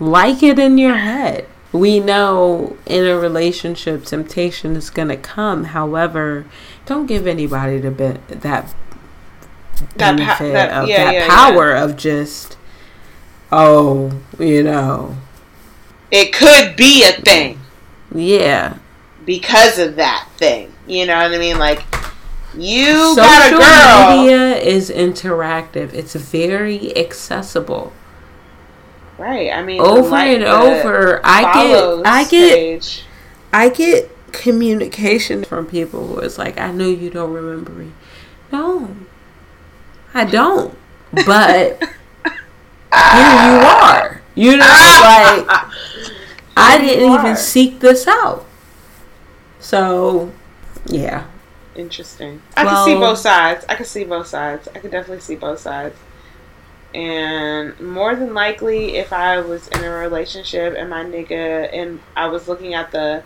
like 0.00 0.42
it 0.42 0.58
in 0.58 0.78
your 0.78 0.96
head. 0.96 1.46
We 1.72 2.00
know 2.00 2.78
in 2.86 3.04
a 3.04 3.18
relationship, 3.18 4.06
temptation 4.06 4.76
is 4.76 4.88
going 4.88 5.08
to 5.08 5.18
come. 5.18 5.64
However, 5.64 6.46
don't 6.86 7.04
give 7.04 7.26
anybody 7.26 7.78
the 7.78 7.90
be- 7.90 8.34
that 8.34 8.74
benefit 9.94 9.98
that, 9.98 10.38
pa- 10.38 10.44
that, 10.44 10.72
of 10.72 10.88
yeah, 10.88 11.04
that 11.04 11.14
yeah, 11.14 11.28
power 11.28 11.74
yeah. 11.74 11.84
of 11.84 11.98
just 11.98 12.55
oh, 13.52 14.12
you 14.38 14.62
know. 14.62 15.16
It 16.10 16.32
could 16.32 16.76
be 16.76 17.04
a 17.04 17.12
thing. 17.12 17.60
Yeah. 18.14 18.78
Because 19.24 19.78
of 19.78 19.96
that 19.96 20.28
thing. 20.36 20.72
You 20.86 21.06
know 21.06 21.16
what 21.16 21.32
I 21.32 21.38
mean? 21.38 21.58
Like, 21.58 21.82
you 22.56 23.14
Social 23.14 23.16
got 23.16 23.52
a 23.52 23.56
girl. 23.56 24.22
media 24.22 24.56
is 24.56 24.90
interactive, 24.90 25.92
it's 25.92 26.14
very 26.14 26.96
accessible. 26.96 27.92
Right. 29.18 29.50
I 29.50 29.62
mean, 29.62 29.80
over 29.80 30.10
like 30.10 30.28
and 30.28 30.44
over. 30.44 31.20
I 31.24 31.42
get, 31.42 32.06
I 32.06 32.24
get, 32.24 32.54
page. 32.54 33.04
I 33.52 33.68
get 33.70 34.10
communication 34.32 35.44
from 35.44 35.66
people 35.66 36.06
who 36.06 36.20
is 36.20 36.38
like, 36.38 36.58
I 36.58 36.70
know 36.70 36.88
you 36.88 37.08
don't 37.10 37.32
remember 37.32 37.72
me. 37.72 37.92
No, 38.52 38.94
I 40.12 40.24
don't. 40.24 40.76
But 41.24 41.82
here 42.92 43.52
you 43.52 43.58
are. 43.66 44.22
You 44.34 44.56
know, 44.58 44.64
like 44.66 45.46
I 46.56 46.78
didn't 46.78 47.04
even 47.12 47.26
are. 47.32 47.36
seek 47.36 47.80
this 47.80 48.06
out. 48.06 48.44
So, 49.60 50.32
yeah. 50.86 51.26
Interesting. 51.74 52.40
I 52.56 52.64
can 52.64 52.84
see 52.84 52.94
both 52.94 53.18
sides. 53.18 53.64
I 53.68 53.74
can 53.74 53.84
see 53.86 54.04
both 54.04 54.26
sides. 54.26 54.68
I 54.74 54.78
can 54.78 54.90
definitely 54.90 55.20
see 55.20 55.36
both 55.36 55.58
sides. 55.60 55.96
And 56.94 57.78
more 57.80 58.14
than 58.16 58.32
likely, 58.32 58.96
if 58.96 59.12
I 59.12 59.40
was 59.40 59.68
in 59.68 59.84
a 59.84 59.90
relationship 59.90 60.74
and 60.76 60.88
my 60.88 61.04
nigga 61.04 61.68
and 61.72 62.00
I 62.16 62.28
was 62.28 62.48
looking 62.48 62.72
at 62.74 62.90
the 62.90 63.22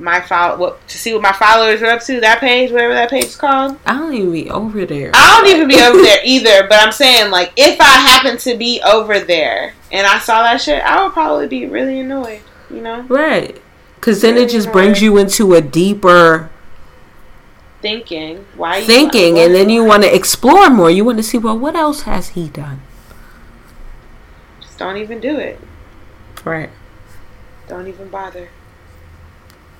my 0.00 0.20
follow 0.20 0.58
what 0.58 0.88
to 0.88 0.98
see 0.98 1.12
what 1.12 1.22
my 1.22 1.32
followers 1.32 1.82
are 1.82 1.86
up 1.90 2.02
to, 2.04 2.20
that 2.20 2.40
page, 2.40 2.70
whatever 2.72 2.94
that 2.94 3.10
page 3.10 3.24
is 3.24 3.36
called. 3.36 3.78
I 3.86 3.94
don't 3.98 4.14
even 4.14 4.32
be 4.32 4.50
over 4.50 4.86
there. 4.86 5.10
I 5.14 5.40
don't 5.40 5.54
even 5.54 5.68
be 5.68 5.80
over 5.80 6.00
there 6.00 6.20
either, 6.24 6.66
but 6.68 6.80
I'm 6.82 6.92
saying 6.92 7.30
like 7.30 7.52
if 7.56 7.80
I 7.80 7.84
happen 7.84 8.38
to 8.38 8.56
be 8.56 8.80
over 8.82 9.20
there 9.20 9.74
and 9.92 10.06
I 10.06 10.18
saw 10.18 10.42
that 10.42 10.60
shit, 10.60 10.82
I 10.82 11.02
would 11.04 11.12
probably 11.12 11.46
be 11.48 11.66
really 11.66 12.00
annoyed. 12.00 12.40
You 12.70 12.80
know, 12.80 13.02
Right. 13.02 13.60
Because 13.96 14.22
then 14.22 14.38
it 14.38 14.48
just 14.48 14.68
Right. 14.68 14.72
brings 14.72 15.02
you 15.02 15.18
into 15.18 15.54
a 15.54 15.60
deeper 15.60 16.48
thinking 17.82 18.46
why 18.56 18.78
you 18.78 18.84
thinking, 18.86 19.38
and 19.38 19.54
then 19.54 19.68
you 19.70 19.84
want 19.84 20.02
to 20.04 20.14
explore 20.14 20.70
more. 20.70 20.90
You 20.90 21.04
want 21.04 21.18
to 21.18 21.22
see, 21.22 21.38
well, 21.38 21.58
what 21.58 21.74
else 21.76 22.02
has 22.02 22.30
he 22.30 22.48
done? 22.48 22.80
just 24.60 24.78
don't 24.78 24.96
even 24.96 25.20
do 25.20 25.36
it. 25.38 25.60
Right. 26.44 26.70
Don't 27.68 27.86
even 27.88 28.08
bother. 28.08 28.48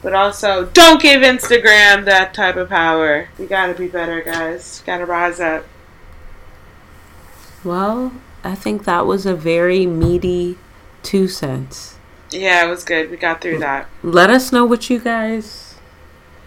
But 0.03 0.14
also, 0.14 0.66
don't 0.66 1.01
give 1.01 1.22
Instagram 1.22 2.05
that 2.07 2.32
type 2.32 2.57
of 2.57 2.68
power. 2.68 3.28
We 3.38 3.46
gotta 3.46 3.74
be 3.74 3.86
better, 3.86 4.22
guys. 4.22 4.82
Gotta 4.86 5.05
rise 5.05 5.40
up. 5.40 5.66
Well, 7.62 8.12
I 8.42 8.55
think 8.55 8.84
that 8.84 9.07
was 9.07 9.26
a 9.26 9.34
very 9.34 9.86
meaty 9.86 10.57
two 11.03 11.28
cents. 11.28 11.98
Yeah, 12.30 12.64
it 12.64 12.70
was 12.70 12.84
good. 12.84 13.11
We 13.11 13.16
got 13.16 13.40
through 13.40 13.57
mm. 13.57 13.61
that. 13.61 13.88
Let 14.03 14.30
us 14.30 14.53
know 14.53 14.64
what 14.64 14.88
you 14.88 14.98
guys 14.98 15.74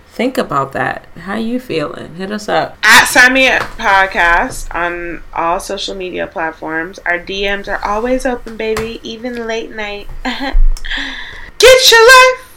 think 0.07 0.37
about 0.37 0.71
that. 0.73 1.07
How 1.17 1.35
you 1.35 1.59
feeling? 1.59 2.15
Hit 2.15 2.31
us 2.31 2.47
up. 2.47 2.77
At 2.83 3.05
Sign 3.05 3.33
Me 3.33 3.47
Up 3.47 3.61
Podcast 3.61 4.73
on 4.73 5.23
all 5.33 5.59
social 5.59 5.95
media 5.95 6.25
platforms. 6.25 6.99
Our 6.99 7.19
DMs 7.19 7.67
are 7.67 7.83
always 7.83 8.25
open, 8.25 8.57
baby, 8.57 8.99
even 9.03 9.45
late 9.47 9.71
night. 9.71 10.07
get 10.23 11.91
your 11.91 12.07
life. 12.07 12.52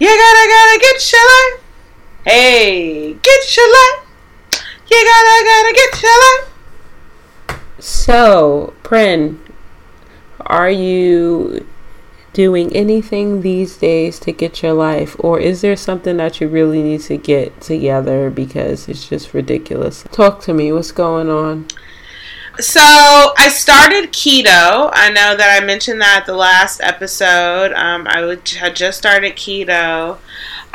You 0.00 0.06
gotta, 0.06 0.48
gotta 0.48 0.78
get 0.80 1.12
your 1.12 1.26
life. 1.26 1.64
Hey, 2.24 3.14
get 3.14 3.56
your 3.56 3.68
life. 3.68 4.06
You 4.90 5.04
gotta, 5.04 5.44
gotta 5.44 5.72
get 5.74 6.02
your 6.02 6.18
life. 6.20 7.58
So, 7.80 8.74
Prin, 8.82 9.40
are 10.40 10.70
you 10.70 11.66
doing 12.32 12.74
anything 12.76 13.40
these 13.40 13.76
days 13.76 14.20
to 14.20 14.30
get 14.30 14.62
your 14.62 14.72
life, 14.72 15.16
or 15.18 15.40
is 15.40 15.62
there 15.62 15.74
something 15.74 16.16
that 16.18 16.40
you 16.40 16.46
really 16.46 16.82
need 16.82 17.00
to 17.00 17.16
get 17.16 17.60
together 17.60 18.30
because 18.30 18.88
it's 18.88 19.08
just 19.08 19.34
ridiculous? 19.34 20.04
Talk 20.12 20.40
to 20.42 20.54
me. 20.54 20.72
What's 20.72 20.92
going 20.92 21.28
on? 21.28 21.66
So 22.60 22.80
I 22.80 23.48
started 23.50 24.12
keto. 24.12 24.90
I 24.92 25.10
know 25.10 25.36
that 25.36 25.60
I 25.62 25.64
mentioned 25.64 26.00
that 26.00 26.24
the 26.26 26.34
last 26.34 26.80
episode. 26.80 27.72
Um, 27.72 28.06
I 28.08 28.24
would, 28.24 28.48
had 28.48 28.74
just 28.74 28.98
started 28.98 29.36
keto. 29.36 30.18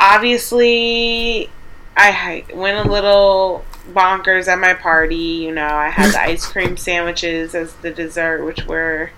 Obviously, 0.00 1.50
I 1.96 2.44
went 2.54 2.86
a 2.86 2.90
little 2.90 3.64
bonkers 3.92 4.48
at 4.48 4.58
my 4.58 4.72
party. 4.74 5.14
You 5.14 5.52
know, 5.52 5.66
I 5.66 5.90
had 5.90 6.12
the 6.14 6.20
ice 6.20 6.46
cream 6.46 6.76
sandwiches 6.76 7.54
as 7.54 7.74
the 7.74 7.90
dessert, 7.90 8.44
which 8.44 8.64
were 8.66 9.10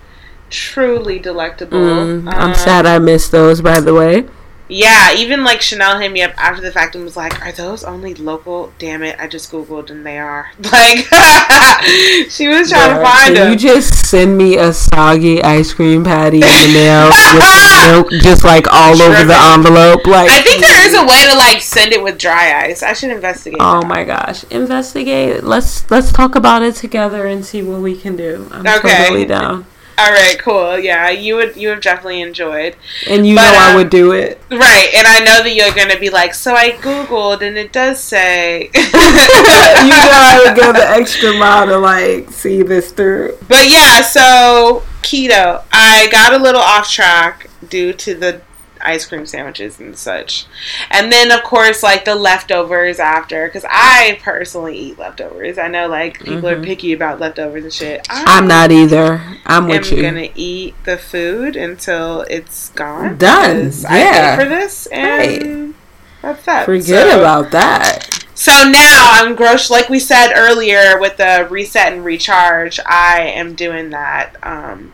truly 0.49 1.19
delectable. 1.19 1.77
Mm, 1.77 2.33
I'm 2.33 2.49
Um, 2.49 2.55
sad 2.55 2.85
I 2.85 2.99
missed 2.99 3.31
those, 3.31 3.61
by 3.61 3.79
the 3.79 3.93
way. 3.93 4.25
Yeah, 4.69 5.13
even 5.13 5.43
like 5.45 5.61
Chanel 5.61 5.97
hit 5.99 6.11
me 6.11 6.21
up 6.21 6.33
after 6.37 6.61
the 6.61 6.71
fact 6.71 6.93
and 6.95 7.03
was 7.05 7.15
like, 7.15 7.41
"Are 7.45 7.51
those 7.53 7.83
only 7.85 8.13
local?" 8.15 8.73
Damn 8.79 9.01
it, 9.03 9.15
I 9.19 9.27
just 9.27 9.49
googled 9.51 9.89
and 9.89 10.05
they 10.05 10.17
are. 10.19 10.51
Like, 10.71 10.99
she 12.29 12.47
was 12.47 12.69
trying 12.69 12.97
to 12.97 13.01
find 13.03 13.25
Can 13.27 13.33
them. 13.35 13.51
you 13.53 13.57
just 13.57 14.09
send 14.09 14.37
me 14.37 14.57
a 14.57 14.73
soggy 14.73 15.41
ice 15.43 15.73
cream 15.73 16.03
patty 16.03 16.37
in 16.37 16.41
the 16.41 16.71
mail 16.73 17.07
with 17.33 18.11
milk 18.11 18.21
just 18.23 18.43
like 18.43 18.65
all 18.71 19.01
over 19.01 19.23
the 19.23 19.37
envelope? 19.53 20.05
Like, 20.05 20.29
I 20.29 20.41
think 20.41 20.61
there 20.61 20.85
is 20.87 20.93
a 20.95 21.05
way 21.05 21.25
to 21.31 21.37
like 21.37 21.61
send 21.61 21.93
it 21.93 22.03
with 22.03 22.17
dry 22.17 22.65
ice. 22.65 22.83
I 22.83 22.93
should 22.93 23.11
investigate. 23.11 23.59
Oh 23.61 23.79
that. 23.81 23.87
my 23.87 24.03
gosh! 24.03 24.43
Investigate. 24.51 25.43
Let's 25.43 25.89
let's 25.89 26.11
talk 26.11 26.35
about 26.35 26.61
it 26.61 26.75
together 26.75 27.25
and 27.25 27.45
see 27.45 27.61
what 27.63 27.81
we 27.81 27.97
can 27.97 28.15
do. 28.17 28.47
I'm 28.51 28.67
Okay. 28.67 28.97
totally 29.05 29.25
down. 29.25 29.65
All 29.99 30.11
right, 30.11 30.37
cool. 30.37 30.77
Yeah, 30.77 31.09
you 31.09 31.35
would 31.37 31.55
you 31.55 31.69
have 31.69 31.81
definitely 31.81 32.21
enjoyed. 32.21 32.75
And 33.09 33.25
you 33.25 33.35
But, 33.35 33.51
know 33.51 33.57
I 33.57 33.69
um, 33.71 33.75
would 33.77 33.89
do 33.89 34.11
it. 34.11 34.39
Right, 34.51 34.89
and 34.95 35.07
I 35.07 35.19
know 35.19 35.41
that 35.43 35.53
you're 35.55 35.73
gonna 35.73 35.99
be 35.99 36.11
like, 36.11 36.35
so 36.35 36.53
I 36.53 36.71
googled 36.71 37.41
and 37.41 37.57
it 37.57 37.73
does 37.73 37.99
say. 37.99 38.69
you 38.75 38.81
know 38.83 38.93
I 38.93 40.43
would 40.45 40.55
go 40.55 40.71
the 40.71 40.87
extra 40.87 41.33
mile 41.33 41.65
to 41.65 41.77
like 41.79 42.29
see 42.29 42.61
this 42.61 42.91
through. 42.91 43.37
But 43.47 43.69
yeah, 43.69 44.01
so 44.01 44.83
keto. 45.01 45.63
I 45.71 46.07
got 46.11 46.33
a 46.33 46.37
little 46.37 46.61
off 46.61 46.89
track 46.91 47.49
due 47.67 47.91
to 47.93 48.13
the 48.13 48.41
ice 48.87 49.05
cream 49.05 49.25
sandwiches 49.25 49.79
and 49.79 49.97
such. 49.97 50.45
And 50.89 51.11
then 51.11 51.31
of 51.31 51.43
course 51.43 51.83
like 51.83 52.05
the 52.05 52.15
leftovers 52.15 52.99
after 52.99 53.47
cuz 53.49 53.65
I 53.69 54.19
personally 54.23 54.77
eat 54.77 54.97
leftovers. 54.97 55.57
I 55.57 55.67
know 55.67 55.87
like 55.87 56.19
people 56.23 56.47
are 56.49 56.55
Mhm. 56.55 56.65
picky 56.65 56.93
about 56.93 57.19
leftovers 57.19 57.63
and 57.65 57.73
shit. 57.73 58.07
I 58.09 58.23
I'm 58.27 58.47
not 58.47 58.71
either. 58.71 59.21
I'm 59.45 59.67
with 59.67 59.91
you. 59.91 59.97
I'm 60.05 60.15
going 60.15 60.31
to 60.31 60.39
eat 60.39 60.75
the 60.85 60.97
food 60.97 61.55
until 61.55 62.21
it's 62.29 62.69
gone. 62.69 63.17
Done. 63.17 63.57
because 63.65 63.85
I 63.85 63.97
Yeah. 63.99 64.35
paid 64.35 64.43
for 64.43 64.49
this 64.49 64.85
and 64.87 65.73
that's 66.21 66.43
that. 66.45 66.65
Forget 66.65 67.11
So- 67.11 67.19
about 67.19 67.51
that. 67.51 68.09
so 68.35 68.51
now 68.69 69.09
I'm 69.13 69.35
gross. 69.35 69.69
Like 69.69 69.89
we 69.89 69.99
said 69.99 70.33
earlier 70.35 70.97
with 70.99 71.17
the 71.17 71.47
reset 71.49 71.93
and 71.93 72.03
recharge, 72.05 72.79
I 72.85 73.21
am 73.35 73.53
doing 73.53 73.89
that 73.91 74.35
um, 74.43 74.93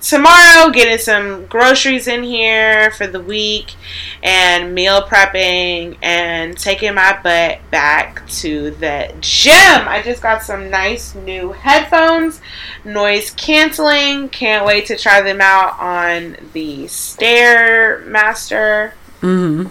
tomorrow. 0.00 0.70
Getting 0.70 0.98
some 0.98 1.46
groceries 1.46 2.08
in 2.08 2.22
here 2.22 2.90
for 2.92 3.06
the 3.06 3.20
week, 3.20 3.74
and 4.22 4.74
meal 4.74 5.02
prepping, 5.02 5.96
and 6.02 6.56
taking 6.58 6.94
my 6.94 7.18
butt 7.22 7.58
back 7.70 8.26
to 8.28 8.70
the 8.72 9.14
gym. 9.20 9.88
I 9.88 10.02
just 10.04 10.22
got 10.22 10.42
some 10.42 10.70
nice 10.70 11.14
new 11.14 11.52
headphones, 11.52 12.40
noise 12.84 13.30
canceling. 13.32 14.28
Can't 14.30 14.66
wait 14.66 14.86
to 14.86 14.96
try 14.96 15.20
them 15.20 15.40
out 15.40 15.78
on 15.78 16.36
the 16.52 16.84
Stairmaster 16.84 18.92
hmm 19.20 19.66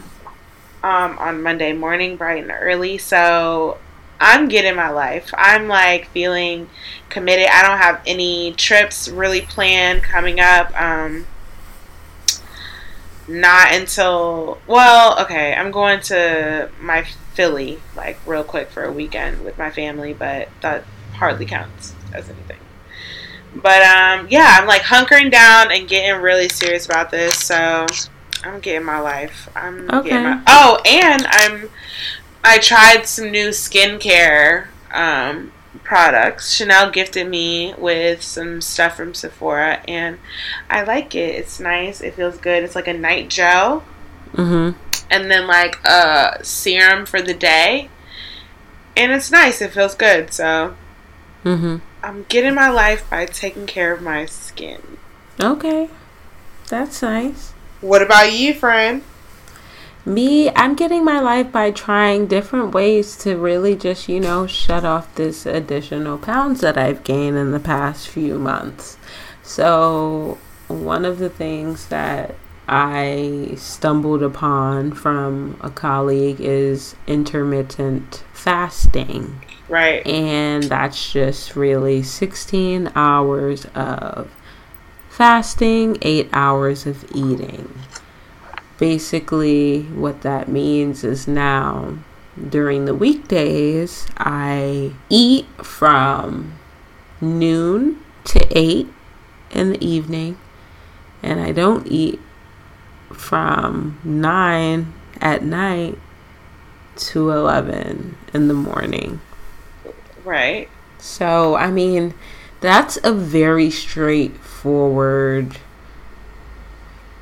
um, 0.84 1.18
on 1.18 1.44
Monday 1.44 1.74
morning, 1.74 2.16
bright 2.16 2.44
and 2.44 2.52
early. 2.52 2.98
So 2.98 3.78
I'm 4.20 4.48
getting 4.50 4.76
my 4.76 4.90
life. 4.90 5.34
I'm 5.38 5.68
like 5.68 6.10
feeling 6.10 6.70
committed. 7.10 7.48
I 7.52 7.62
don't 7.62 7.78
have 7.78 8.02
any 8.06 8.54
trips 8.54 9.08
really 9.08 9.42
planned 9.42 10.04
coming 10.04 10.40
up. 10.40 10.80
Um, 10.80 11.26
not 13.28 13.72
until 13.74 14.58
well, 14.68 15.20
okay. 15.22 15.54
I'm 15.54 15.72
going 15.72 16.02
to 16.02 16.70
my 16.82 17.04
Philly 17.34 17.80
like 17.96 18.18
real 18.26 18.44
quick 18.44 18.70
for 18.70 18.84
a 18.84 18.92
weekend 18.92 19.44
with 19.46 19.58
my 19.58 19.70
family, 19.70 20.14
but 20.14 20.50
that 20.62 20.84
hardly 21.14 21.46
counts 21.46 21.94
as 22.14 22.30
anything. 22.30 22.58
But 23.56 23.82
um, 23.84 24.28
yeah, 24.30 24.58
I'm 24.60 24.68
like 24.68 24.82
hunkering 24.82 25.32
down 25.32 25.72
and 25.72 25.88
getting 25.88 26.22
really 26.22 26.50
serious 26.50 26.86
about 26.86 27.12
this. 27.12 27.38
So 27.44 27.86
I'm 28.44 28.60
getting 28.60 28.86
my 28.86 29.00
life. 29.00 29.50
I'm 29.56 29.90
Okay. 29.92 30.10
getting 30.10 30.24
my 30.24 30.42
oh, 30.48 30.82
and 30.86 31.26
I'm 31.28 31.70
I 32.44 32.58
tried 32.60 33.06
some 33.06 33.32
new 33.32 33.50
skincare 33.50 34.68
um, 34.92 35.52
products. 35.84 36.54
Chanel 36.54 36.90
gifted 36.92 37.28
me 37.28 37.74
with 37.78 38.22
some 38.24 38.62
stuff 38.62 38.96
from 38.98 39.14
Sephora, 39.14 39.82
and 39.88 40.20
I 40.70 40.84
like 40.84 41.16
it. 41.16 41.36
It's 41.36 41.60
nice. 41.60 42.02
It 42.02 42.16
feels 42.16 42.38
good. 42.38 42.64
It's 42.64 42.76
like 42.76 42.88
a 42.88 42.94
night 42.94 43.30
gel, 43.30 43.82
hmm 44.36 44.72
and 45.12 45.30
then 45.32 45.48
like 45.48 45.84
a 45.86 46.40
serum 46.44 47.06
for 47.06 47.22
the 47.22 47.34
day, 47.34 47.90
and 48.96 49.12
it's 49.12 49.32
nice. 49.32 49.62
It 49.62 49.72
feels 49.72 49.96
good. 49.96 50.34
So 50.34 50.76
hmm 51.44 51.78
I'm 52.04 52.26
getting 52.30 52.56
my 52.56 52.70
life 52.70 53.10
by 53.10 53.26
taking 53.26 53.66
care 53.68 53.94
of 53.94 54.02
my 54.02 54.26
skin. 54.26 54.98
Okay. 55.40 55.90
That's 56.70 57.02
nice. 57.02 57.54
What 57.82 58.02
about 58.02 58.34
you, 58.34 58.54
friend? 58.54 59.04
Me, 60.06 60.50
I'm 60.52 60.76
getting 60.76 61.04
my 61.04 61.20
life 61.20 61.52
by 61.52 61.72
trying 61.72 62.28
different 62.28 62.74
ways 62.74 63.16
to 63.18 63.36
really 63.36 63.76
just, 63.76 64.10
you 64.10 64.20
know, 64.20 64.48
shut 64.48 64.86
off 64.86 65.14
this 65.16 65.46
additional 65.46 66.18
pounds 66.18 66.62
that 66.62 66.78
I've 66.78 67.04
gained 67.04 67.38
in 67.38 67.52
the 67.52 67.60
past 67.60 68.08
few 68.08 68.40
months. 68.40 68.98
So, 69.44 70.38
one 70.68 71.06
of 71.06 71.20
the 71.20 71.30
things 71.30 71.88
that 71.90 72.36
I 72.68 73.54
stumbled 73.58 74.24
upon 74.24 74.94
from 74.94 75.58
a 75.62 75.70
colleague 75.70 76.40
is 76.40 76.96
intermittent 77.08 78.24
fasting. 78.32 79.44
Right. 79.68 80.06
And 80.06 80.64
that's 80.64 81.12
just 81.12 81.56
really 81.56 82.04
16 82.04 82.92
hours 82.96 83.66
of 83.76 84.32
fasting, 85.10 85.98
8 86.02 86.30
hours 86.32 86.86
of 86.86 87.04
eating. 87.14 87.74
Basically, 88.80 89.82
what 89.84 90.22
that 90.22 90.48
means 90.48 91.04
is 91.04 91.28
now 91.28 92.00
during 92.48 92.86
the 92.86 92.96
weekdays, 92.96 94.08
I 94.18 94.94
eat 95.10 95.48
from 95.62 96.54
noon 97.20 98.00
to 98.24 98.48
8 98.58 98.88
in 99.52 99.72
the 99.72 99.86
evening, 99.86 100.38
and 101.22 101.42
I 101.42 101.52
don't 101.52 101.88
eat 101.88 102.22
from 103.12 104.00
9 104.04 104.94
at 105.20 105.44
night 105.44 105.98
to 106.96 107.32
11 107.32 108.18
in 108.34 108.48
the 108.48 108.54
morning. 108.54 109.20
Right. 110.24 110.70
So, 111.00 111.56
I 111.56 111.72
mean, 111.72 112.14
that's 112.62 112.98
a 113.04 113.12
very 113.12 113.72
straightforward 113.72 115.58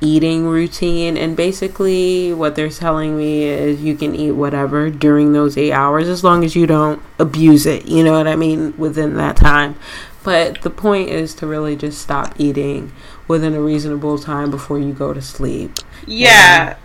eating 0.00 0.46
routine. 0.46 1.16
And 1.16 1.36
basically, 1.36 2.32
what 2.32 2.54
they're 2.54 2.68
telling 2.68 3.16
me 3.16 3.44
is 3.44 3.82
you 3.82 3.96
can 3.96 4.14
eat 4.14 4.32
whatever 4.32 4.90
during 4.90 5.32
those 5.32 5.56
eight 5.56 5.72
hours 5.72 6.08
as 6.08 6.22
long 6.22 6.44
as 6.44 6.54
you 6.54 6.66
don't 6.66 7.02
abuse 7.18 7.66
it. 7.66 7.86
You 7.86 8.04
know 8.04 8.12
what 8.12 8.28
I 8.28 8.36
mean? 8.36 8.76
Within 8.76 9.16
that 9.16 9.36
time. 9.36 9.76
But 10.22 10.62
the 10.62 10.70
point 10.70 11.08
is 11.08 11.34
to 11.36 11.46
really 11.46 11.76
just 11.76 12.00
stop 12.00 12.34
eating 12.38 12.92
within 13.28 13.54
a 13.54 13.60
reasonable 13.60 14.18
time 14.18 14.50
before 14.50 14.78
you 14.78 14.92
go 14.92 15.14
to 15.14 15.22
sleep. 15.22 15.78
Yeah. 16.06 16.76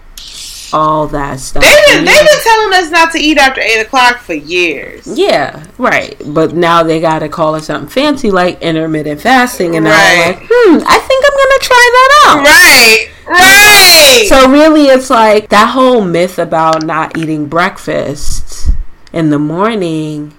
All 0.72 1.07
that 1.07 1.39
stuff. 1.39 1.61
They've 1.61 1.88
been, 1.88 2.05
they've 2.05 2.16
been 2.16 2.43
telling 2.43 2.74
us 2.74 2.89
not 2.89 3.11
to 3.11 3.20
eat 3.20 3.38
after 3.38 3.61
8 3.61 3.82
o'clock 3.82 4.18
for 4.20 4.34
years. 4.34 5.05
Yeah, 5.05 5.68
right. 5.78 6.20
But 6.26 6.55
now 6.55 6.82
they 6.82 6.99
got 6.99 7.20
to 7.20 7.30
call 7.30 7.55
it 7.55 7.61
something 7.61 7.89
fancy 7.89 8.32
like 8.32 8.59
intermittent 8.61 9.22
fasting. 9.22 9.76
And 9.76 9.86
now 9.86 9.93
I'm 9.93 10.32
like, 10.32 10.47
hmm, 10.49 10.84
I 10.88 10.97
think 10.97 11.22
Going 11.44 11.60
to 11.60 11.66
try 11.66 11.89
that 11.91 12.12
out. 12.26 12.38
Right. 12.46 13.10
Right. 13.28 14.26
So 14.30 14.50
really, 14.50 14.86
it's 14.86 15.10
like 15.10 15.50
that 15.50 15.72
whole 15.72 16.02
myth 16.04 16.39
about 16.39 16.84
not 16.84 17.18
eating 17.18 17.48
breakfast 17.48 18.70
in 19.12 19.30
the 19.30 19.39
morning 19.39 20.34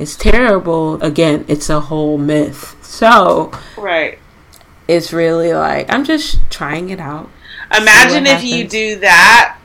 is 0.00 0.16
terrible. 0.16 1.00
Again, 1.02 1.44
it's 1.46 1.70
a 1.70 1.80
whole 1.80 2.18
myth. 2.18 2.76
So 2.82 3.52
right. 3.76 4.18
it's 4.88 5.12
really 5.12 5.52
like 5.52 5.92
I'm 5.92 6.04
just 6.04 6.38
trying 6.50 6.90
it 6.90 6.98
out. 6.98 7.30
Imagine 7.76 8.26
if 8.26 8.42
you 8.42 8.66
do 8.66 8.96
that, 9.00 9.58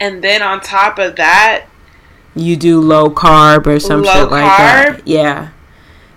and 0.00 0.22
then 0.22 0.42
on 0.42 0.60
top 0.60 0.98
of 0.98 1.14
that, 1.16 1.66
You 2.36 2.54
do 2.54 2.80
low 2.82 3.08
carb 3.08 3.66
or 3.66 3.80
some 3.80 4.04
shit 4.04 4.30
like 4.30 4.44
that. 4.44 5.00
Yeah, 5.06 5.52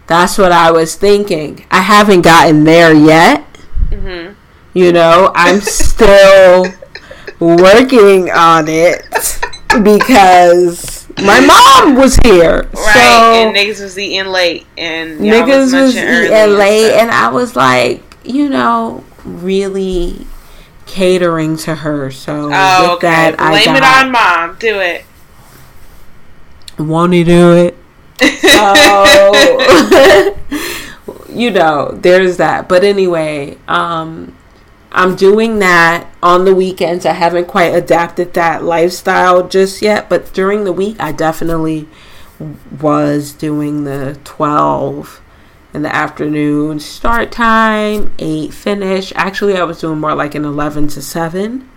that's 0.06 0.38
what 0.38 0.52
I 0.52 0.70
was 0.70 0.96
thinking. 0.96 1.66
I 1.72 1.80
haven't 1.80 2.22
gotten 2.22 2.66
there 2.66 2.94
yet. 2.94 3.46
You 3.92 4.92
know, 4.94 5.32
I'm 5.36 5.62
still 5.62 6.66
working 7.40 8.30
on 8.32 8.68
it 8.68 9.02
because 9.84 11.08
my 11.22 11.40
mom 11.42 11.96
was 11.96 12.16
here. 12.18 12.64
right, 12.74 12.94
So 12.94 13.00
and 13.48 13.56
niggas 13.56 13.82
was 13.82 13.98
eating 13.98 14.28
late, 14.28 14.68
and 14.78 15.20
niggas 15.20 15.74
was 15.74 15.96
early 15.98 16.26
eating 16.28 16.58
late, 16.58 16.94
and 17.00 17.10
I 17.12 17.30
was 17.30 17.56
like, 17.56 18.04
you 18.24 18.50
know, 18.50 19.04
really 19.26 20.26
catering 20.86 21.58
to 21.58 21.76
her. 21.76 22.12
So 22.12 22.50
Oh, 22.54 22.82
with 22.82 22.92
okay. 22.98 23.08
that, 23.08 23.36
I 23.40 23.64
Blame 23.64 23.76
it 23.76 23.84
on 23.84 24.12
mom. 24.12 24.58
Do 24.60 24.80
it. 24.80 25.06
Want 26.78 27.12
to 27.14 27.24
do 27.24 27.54
it? 27.56 27.76
Oh, 28.62 30.36
you 31.32 31.52
know, 31.52 31.92
there's 31.92 32.38
that. 32.38 32.70
But 32.70 32.84
anyway, 32.84 33.58
um, 33.68 34.36
I'm 34.92 35.16
doing 35.16 35.60
that 35.60 36.12
on 36.24 36.46
the 36.46 36.56
weekends. 36.56 37.06
I 37.06 37.14
haven't 37.14 37.48
quite 37.48 37.74
adapted 37.76 38.34
that 38.34 38.64
lifestyle 38.64 39.48
just 39.48 39.82
yet, 39.82 40.10
but 40.10 40.34
during 40.34 40.64
the 40.64 40.74
week, 40.74 40.98
I 41.00 41.12
definitely 41.12 41.88
was 42.80 43.34
doing 43.34 43.84
the 43.84 44.20
12 44.24 45.22
in 45.74 45.84
the 45.84 45.96
afternoon 45.96 46.80
start 46.80 47.32
time, 47.32 48.12
8 48.18 48.54
finish. 48.54 49.14
Actually, 49.16 49.58
I 49.58 49.64
was 49.64 49.80
doing 49.80 50.00
more 50.00 50.16
like 50.16 50.34
an 50.36 50.46
11 50.46 50.88
to 50.90 51.02
7. 51.02 51.70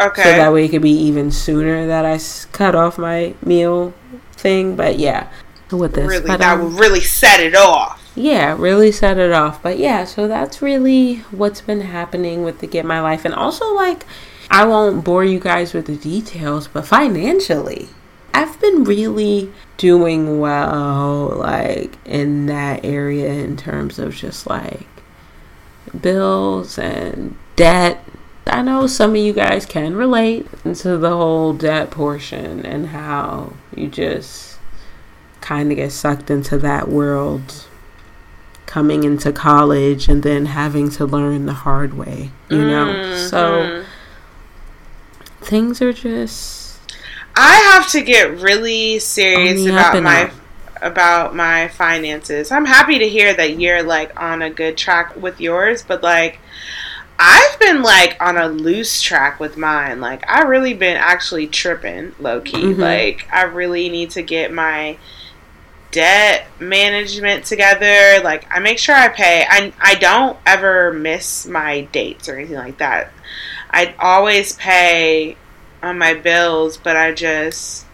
Okay. 0.00 0.22
So 0.22 0.28
that 0.28 0.52
way 0.52 0.64
it 0.64 0.68
could 0.68 0.82
be 0.82 0.90
even 0.90 1.30
sooner 1.30 1.86
that 1.86 2.04
I 2.04 2.18
cut 2.52 2.74
off 2.74 2.98
my 2.98 3.34
meal 3.42 3.94
thing. 4.32 4.76
But 4.76 4.98
yeah, 4.98 5.30
with 5.70 5.94
this, 5.94 6.06
really, 6.06 6.26
but, 6.26 6.38
that 6.38 6.58
um, 6.58 6.64
would 6.64 6.80
really 6.80 7.00
set 7.00 7.40
it 7.40 7.54
off. 7.54 8.00
Yeah, 8.14 8.56
really 8.58 8.92
set 8.92 9.18
it 9.18 9.32
off. 9.32 9.62
But 9.62 9.78
yeah, 9.78 10.04
so 10.04 10.28
that's 10.28 10.62
really 10.62 11.16
what's 11.30 11.60
been 11.60 11.80
happening 11.80 12.44
with 12.44 12.60
the 12.60 12.66
Get 12.66 12.84
My 12.84 13.00
Life, 13.00 13.24
and 13.24 13.34
also 13.34 13.74
like 13.74 14.04
I 14.50 14.64
won't 14.64 15.04
bore 15.04 15.24
you 15.24 15.40
guys 15.40 15.72
with 15.72 15.86
the 15.86 15.96
details, 15.96 16.68
but 16.68 16.86
financially, 16.86 17.88
I've 18.32 18.60
been 18.60 18.84
really 18.84 19.52
doing 19.76 20.38
well, 20.38 21.28
like 21.36 21.98
in 22.04 22.46
that 22.46 22.84
area 22.84 23.32
in 23.32 23.56
terms 23.56 23.98
of 23.98 24.14
just 24.14 24.46
like 24.46 24.86
bills 26.00 26.78
and 26.78 27.36
debt. 27.56 28.04
I 28.46 28.62
know 28.62 28.86
some 28.86 29.10
of 29.10 29.16
you 29.16 29.32
guys 29.32 29.64
can 29.64 29.96
relate 29.96 30.46
to 30.62 30.98
the 30.98 31.10
whole 31.10 31.54
debt 31.54 31.90
portion 31.90 32.64
and 32.64 32.88
how 32.88 33.54
you 33.74 33.88
just 33.88 34.58
kind 35.40 35.70
of 35.70 35.76
get 35.76 35.92
sucked 35.92 36.30
into 36.30 36.58
that 36.58 36.88
world 36.88 37.66
coming 38.66 39.04
into 39.04 39.32
college 39.32 40.08
and 40.08 40.22
then 40.22 40.46
having 40.46 40.88
to 40.90 41.04
learn 41.04 41.46
the 41.46 41.52
hard 41.52 41.94
way, 41.94 42.30
you 42.48 42.64
know? 42.64 43.02
So 43.28 43.62
Mhm. 43.64 43.84
things 45.42 45.82
are 45.82 45.92
just 45.92 46.62
I 47.36 47.54
have 47.72 47.88
to 47.90 48.00
get 48.00 48.40
really 48.40 48.98
serious 49.00 49.60
On 49.60 49.66
the 49.66 49.74
up 49.74 49.90
about 49.94 50.02
my 50.04 50.22
up. 50.24 50.30
about 50.82 51.34
my 51.34 51.66
finances. 51.68 52.52
I'm 52.52 52.64
happy 52.64 52.98
to 53.00 53.08
hear 53.08 53.34
that 53.34 53.58
you're 53.58 53.82
like 53.82 54.12
on 54.20 54.40
a 54.42 54.50
good 54.50 54.76
track 54.76 55.16
with 55.16 55.40
yours, 55.40 55.82
but 55.82 56.02
like 56.02 56.38
I've 57.18 57.58
been 57.58 57.82
like 57.82 58.16
on 58.20 58.36
a 58.36 58.46
loose 58.48 59.00
track 59.02 59.40
with 59.40 59.56
mine. 59.56 60.00
Like 60.00 60.28
I 60.30 60.42
really 60.42 60.74
been 60.74 60.96
actually 60.96 61.46
tripping 61.48 62.14
low 62.20 62.40
key. 62.40 62.62
Mhm. 62.74 62.78
Like 62.78 63.26
I 63.32 63.42
really 63.42 63.88
need 63.88 64.10
to 64.10 64.22
get 64.22 64.52
my 64.52 64.96
debt 65.94 66.48
management 66.58 67.44
together. 67.44 68.20
Like 68.22 68.46
I 68.50 68.58
make 68.58 68.78
sure 68.78 68.96
I 68.96 69.08
pay. 69.08 69.46
I 69.48 69.72
I 69.80 69.94
don't 69.94 70.36
ever 70.44 70.92
miss 70.92 71.46
my 71.46 71.82
dates 71.82 72.28
or 72.28 72.36
anything 72.36 72.56
like 72.56 72.78
that. 72.78 73.12
I 73.70 73.94
always 74.00 74.54
pay 74.54 75.36
on 75.82 75.96
my 75.96 76.14
bills, 76.14 76.76
but 76.76 76.96
I 76.96 77.12
just 77.12 77.86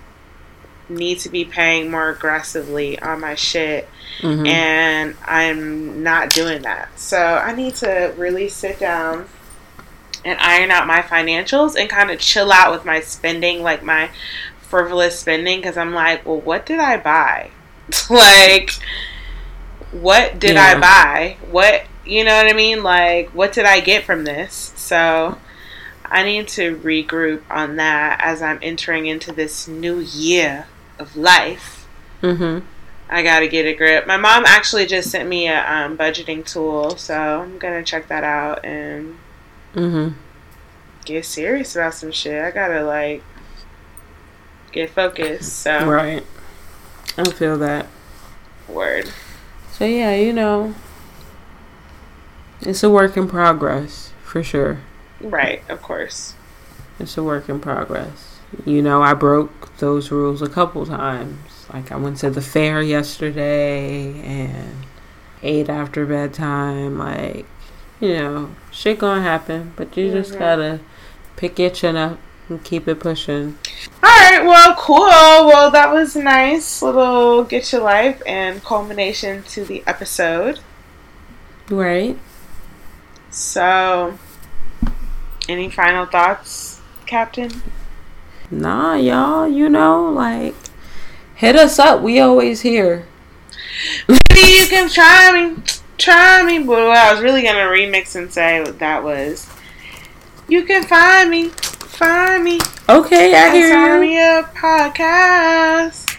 need 0.89 1.19
to 1.21 1.29
be 1.29 1.45
paying 1.45 1.91
more 1.91 2.09
aggressively 2.09 2.99
on 2.99 3.21
my 3.21 3.35
shit 3.37 3.89
mhm. 4.21 4.49
and 4.49 5.15
I'm 5.25 6.03
not 6.03 6.31
doing 6.31 6.63
that. 6.63 6.99
So 6.99 7.19
I 7.19 7.55
need 7.55 7.77
to 7.77 8.15
really 8.17 8.49
sit 8.49 8.81
down 8.81 9.27
and 10.25 10.39
iron 10.41 10.71
out 10.71 10.87
my 10.87 11.01
financials 11.01 11.79
and 11.79 11.89
kind 11.89 12.11
of 12.11 12.19
chill 12.19 12.51
out 12.51 12.73
with 12.73 12.85
my 12.85 13.01
spending, 13.01 13.63
like 13.63 13.85
my 13.85 14.11
frivolous 14.61 15.21
spending, 15.21 15.59
because 15.59 15.77
I'm 15.77 15.95
like, 15.95 16.27
well, 16.27 16.41
what 16.41 16.67
did 16.67 16.81
I 16.81 16.97
buy? 16.97 17.51
like, 18.11 18.71
what 19.93 20.39
did 20.39 20.57
I 20.57 20.79
buy? 20.79 21.37
What, 21.51 21.85
you 22.05 22.25
know 22.25 22.35
what 22.37 22.47
I 22.47 22.53
mean? 22.53 22.83
Like, 22.83 23.31
what 23.31 23.53
did 23.53 23.65
I 23.65 23.81
get 23.81 24.05
from 24.05 24.25
this? 24.25 24.73
So. 24.77 25.39
I 26.13 26.25
need 26.25 26.49
to 26.49 26.77
regroup 26.79 27.43
on 27.49 27.77
that 27.77 28.21
as 28.21 28.43
I'm 28.43 28.59
entering 28.63 29.07
into 29.07 29.31
this 29.33 29.69
new 29.69 30.01
year 30.01 30.67
of 30.99 31.17
life. 31.17 31.87
Mhm. 32.21 32.63
I 33.09 33.23
gotta 33.23 33.47
get 33.47 33.65
a 33.65 33.73
grip. 33.75 34.09
My 34.09 34.17
mom 34.17 34.43
actually 34.45 34.87
just 34.87 35.09
sent 35.09 35.29
me 35.29 35.47
a 35.47 35.65
um, 35.73 35.97
budgeting 35.97 36.45
tool, 36.45 36.97
so 36.97 37.43
I'm 37.43 37.59
gonna 37.59 37.85
check 37.85 38.09
that 38.09 38.25
out 38.25 38.65
and 38.65 39.19
Mhm. 39.77 40.15
get 41.05 41.25
serious 41.25 41.77
about 41.77 41.95
some 41.95 42.11
shit. 42.11 42.43
I 42.45 42.51
gotta 42.51 42.83
like 42.83 43.23
get 44.73 44.91
focused. 44.91 45.61
So 45.61 45.87
Right. 45.87 46.25
I 47.29 47.31
feel 47.33 47.59
that. 47.59 47.87
word. 48.69 49.11
So 49.73 49.85
yeah, 49.85 50.15
you 50.15 50.33
know, 50.33 50.75
it's 52.61 52.83
a 52.83 52.91
work 52.91 53.17
in 53.17 53.29
progress 53.29 54.13
for 54.23 54.43
sure. 54.43 54.79
Right, 55.21 55.63
of 55.69 55.83
course. 55.83 56.35
It's 56.99 57.17
a 57.17 57.23
work 57.23 57.49
in 57.49 57.61
progress. 57.61 58.39
You 58.65 58.83
know, 58.83 59.03
I 59.03 59.15
broke 59.15 59.77
those 59.79 60.11
rules 60.11 60.43
a 60.43 60.49
couple 60.49 60.85
times. 60.87 61.67
Like 61.73 61.91
I 61.93 61.97
went 61.97 62.19
to 62.19 62.31
the 62.31 62.43
fair 62.43 62.83
yesterday 62.83 64.21
and 64.21 64.75
eight 65.43 65.69
after 65.69 66.05
bedtime. 66.05 66.99
Like, 66.99 67.47
you 68.01 68.15
know, 68.19 68.51
shit 68.71 68.99
gonna 68.99 69.23
happen, 69.23 69.73
but 69.77 69.97
you 69.97 70.11
just 70.11 70.35
Mhm. 70.35 70.39
gotta 70.39 70.81
pick 71.37 71.59
your 71.59 71.71
chin 71.71 71.97
up 71.97 72.19
and 72.51 72.63
keep 72.63 72.87
it 72.87 73.01
pushing. 73.01 73.57
All 74.03 74.11
right, 74.11 74.45
well, 74.45 74.75
cool. 74.77 74.99
Well, 74.99 75.71
that 75.71 75.93
was 75.93 76.17
a 76.17 76.23
nice 76.23 76.83
little 76.83 77.45
get 77.45 77.73
your 77.73 77.83
life 77.83 78.21
and 78.27 78.63
culmination 78.63 79.43
to 79.45 79.65
the 79.65 79.83
episode. 79.87 80.61
Right? 81.71 82.19
So, 83.31 84.19
any 85.49 85.71
final 85.71 86.05
thoughts, 86.05 86.81
Captain? 87.07 87.63
Nah, 88.51 88.95
y'all, 88.95 89.47
you 89.47 89.69
know, 89.69 90.11
like, 90.11 90.57
hit 91.37 91.55
us 91.55 91.79
up. 91.79 92.03
We 92.03 92.19
always 92.19 92.63
here. 92.63 93.07
Maybe 94.09 94.41
you 94.41 94.67
can 94.67 94.89
try 94.89 95.33
me, 95.33 95.63
try 95.97 96.43
me. 96.43 96.59
But 96.59 96.89
what 96.89 96.97
I 96.97 97.13
was 97.13 97.23
really 97.23 97.43
gonna 97.43 97.61
remix 97.61 98.17
and 98.17 98.33
say 98.33 98.65
that 98.65 99.05
was, 99.05 99.49
you 100.49 100.65
can 100.65 100.83
find 100.83 101.31
me, 101.31 101.53
find 102.01 102.43
me. 102.45 102.59
Okay, 102.89 103.35
I 103.35 103.51
hear 103.51 103.95
you. 103.95 104.01
me 104.01 104.19
up 104.19 104.55
podcast. 104.55 106.17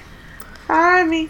Find 0.68 1.10
me, 1.10 1.26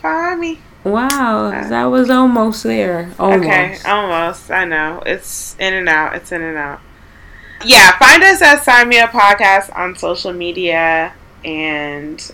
find 0.00 0.40
me. 0.40 0.58
Wow, 0.82 1.48
uh, 1.48 1.68
that 1.68 1.84
was 1.84 2.08
almost 2.08 2.62
there. 2.62 3.12
Almost. 3.18 3.44
Okay, 3.44 3.78
almost. 3.84 4.50
I 4.50 4.64
know. 4.64 5.02
It's 5.04 5.54
in 5.58 5.74
and 5.74 5.88
out. 5.88 6.16
It's 6.16 6.32
in 6.32 6.40
and 6.40 6.56
out. 6.56 6.80
Yeah, 7.62 7.98
find 7.98 8.22
us 8.22 8.40
at 8.40 8.64
Sign 8.64 8.88
Me 8.88 8.98
Up 8.98 9.10
Podcast 9.10 9.76
on 9.76 9.94
social 9.94 10.32
media 10.32 11.12
and 11.44 12.32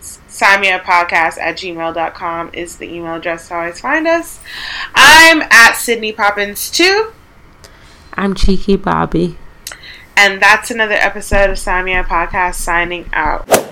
sign 0.00 0.62
me 0.62 0.70
up 0.70 0.82
podcast 0.82 1.38
at 1.38 1.58
gmail.com 1.58 2.50
is 2.54 2.78
the 2.78 2.90
email 2.92 3.16
address 3.16 3.48
to 3.48 3.54
always 3.54 3.80
find 3.80 4.08
us. 4.08 4.40
I'm 4.94 5.42
at 5.50 5.74
Sydney 5.74 6.12
Poppins 6.12 6.70
too. 6.70 7.12
I'm 8.14 8.34
Cheeky 8.34 8.76
Bobby. 8.76 9.36
And 10.16 10.40
that's 10.40 10.70
another 10.70 10.94
episode 10.94 11.50
of 11.50 11.58
Sign 11.58 11.84
Me 11.84 11.94
Up 11.94 12.06
Podcast 12.06 12.54
signing 12.54 13.08
out. 13.12 13.62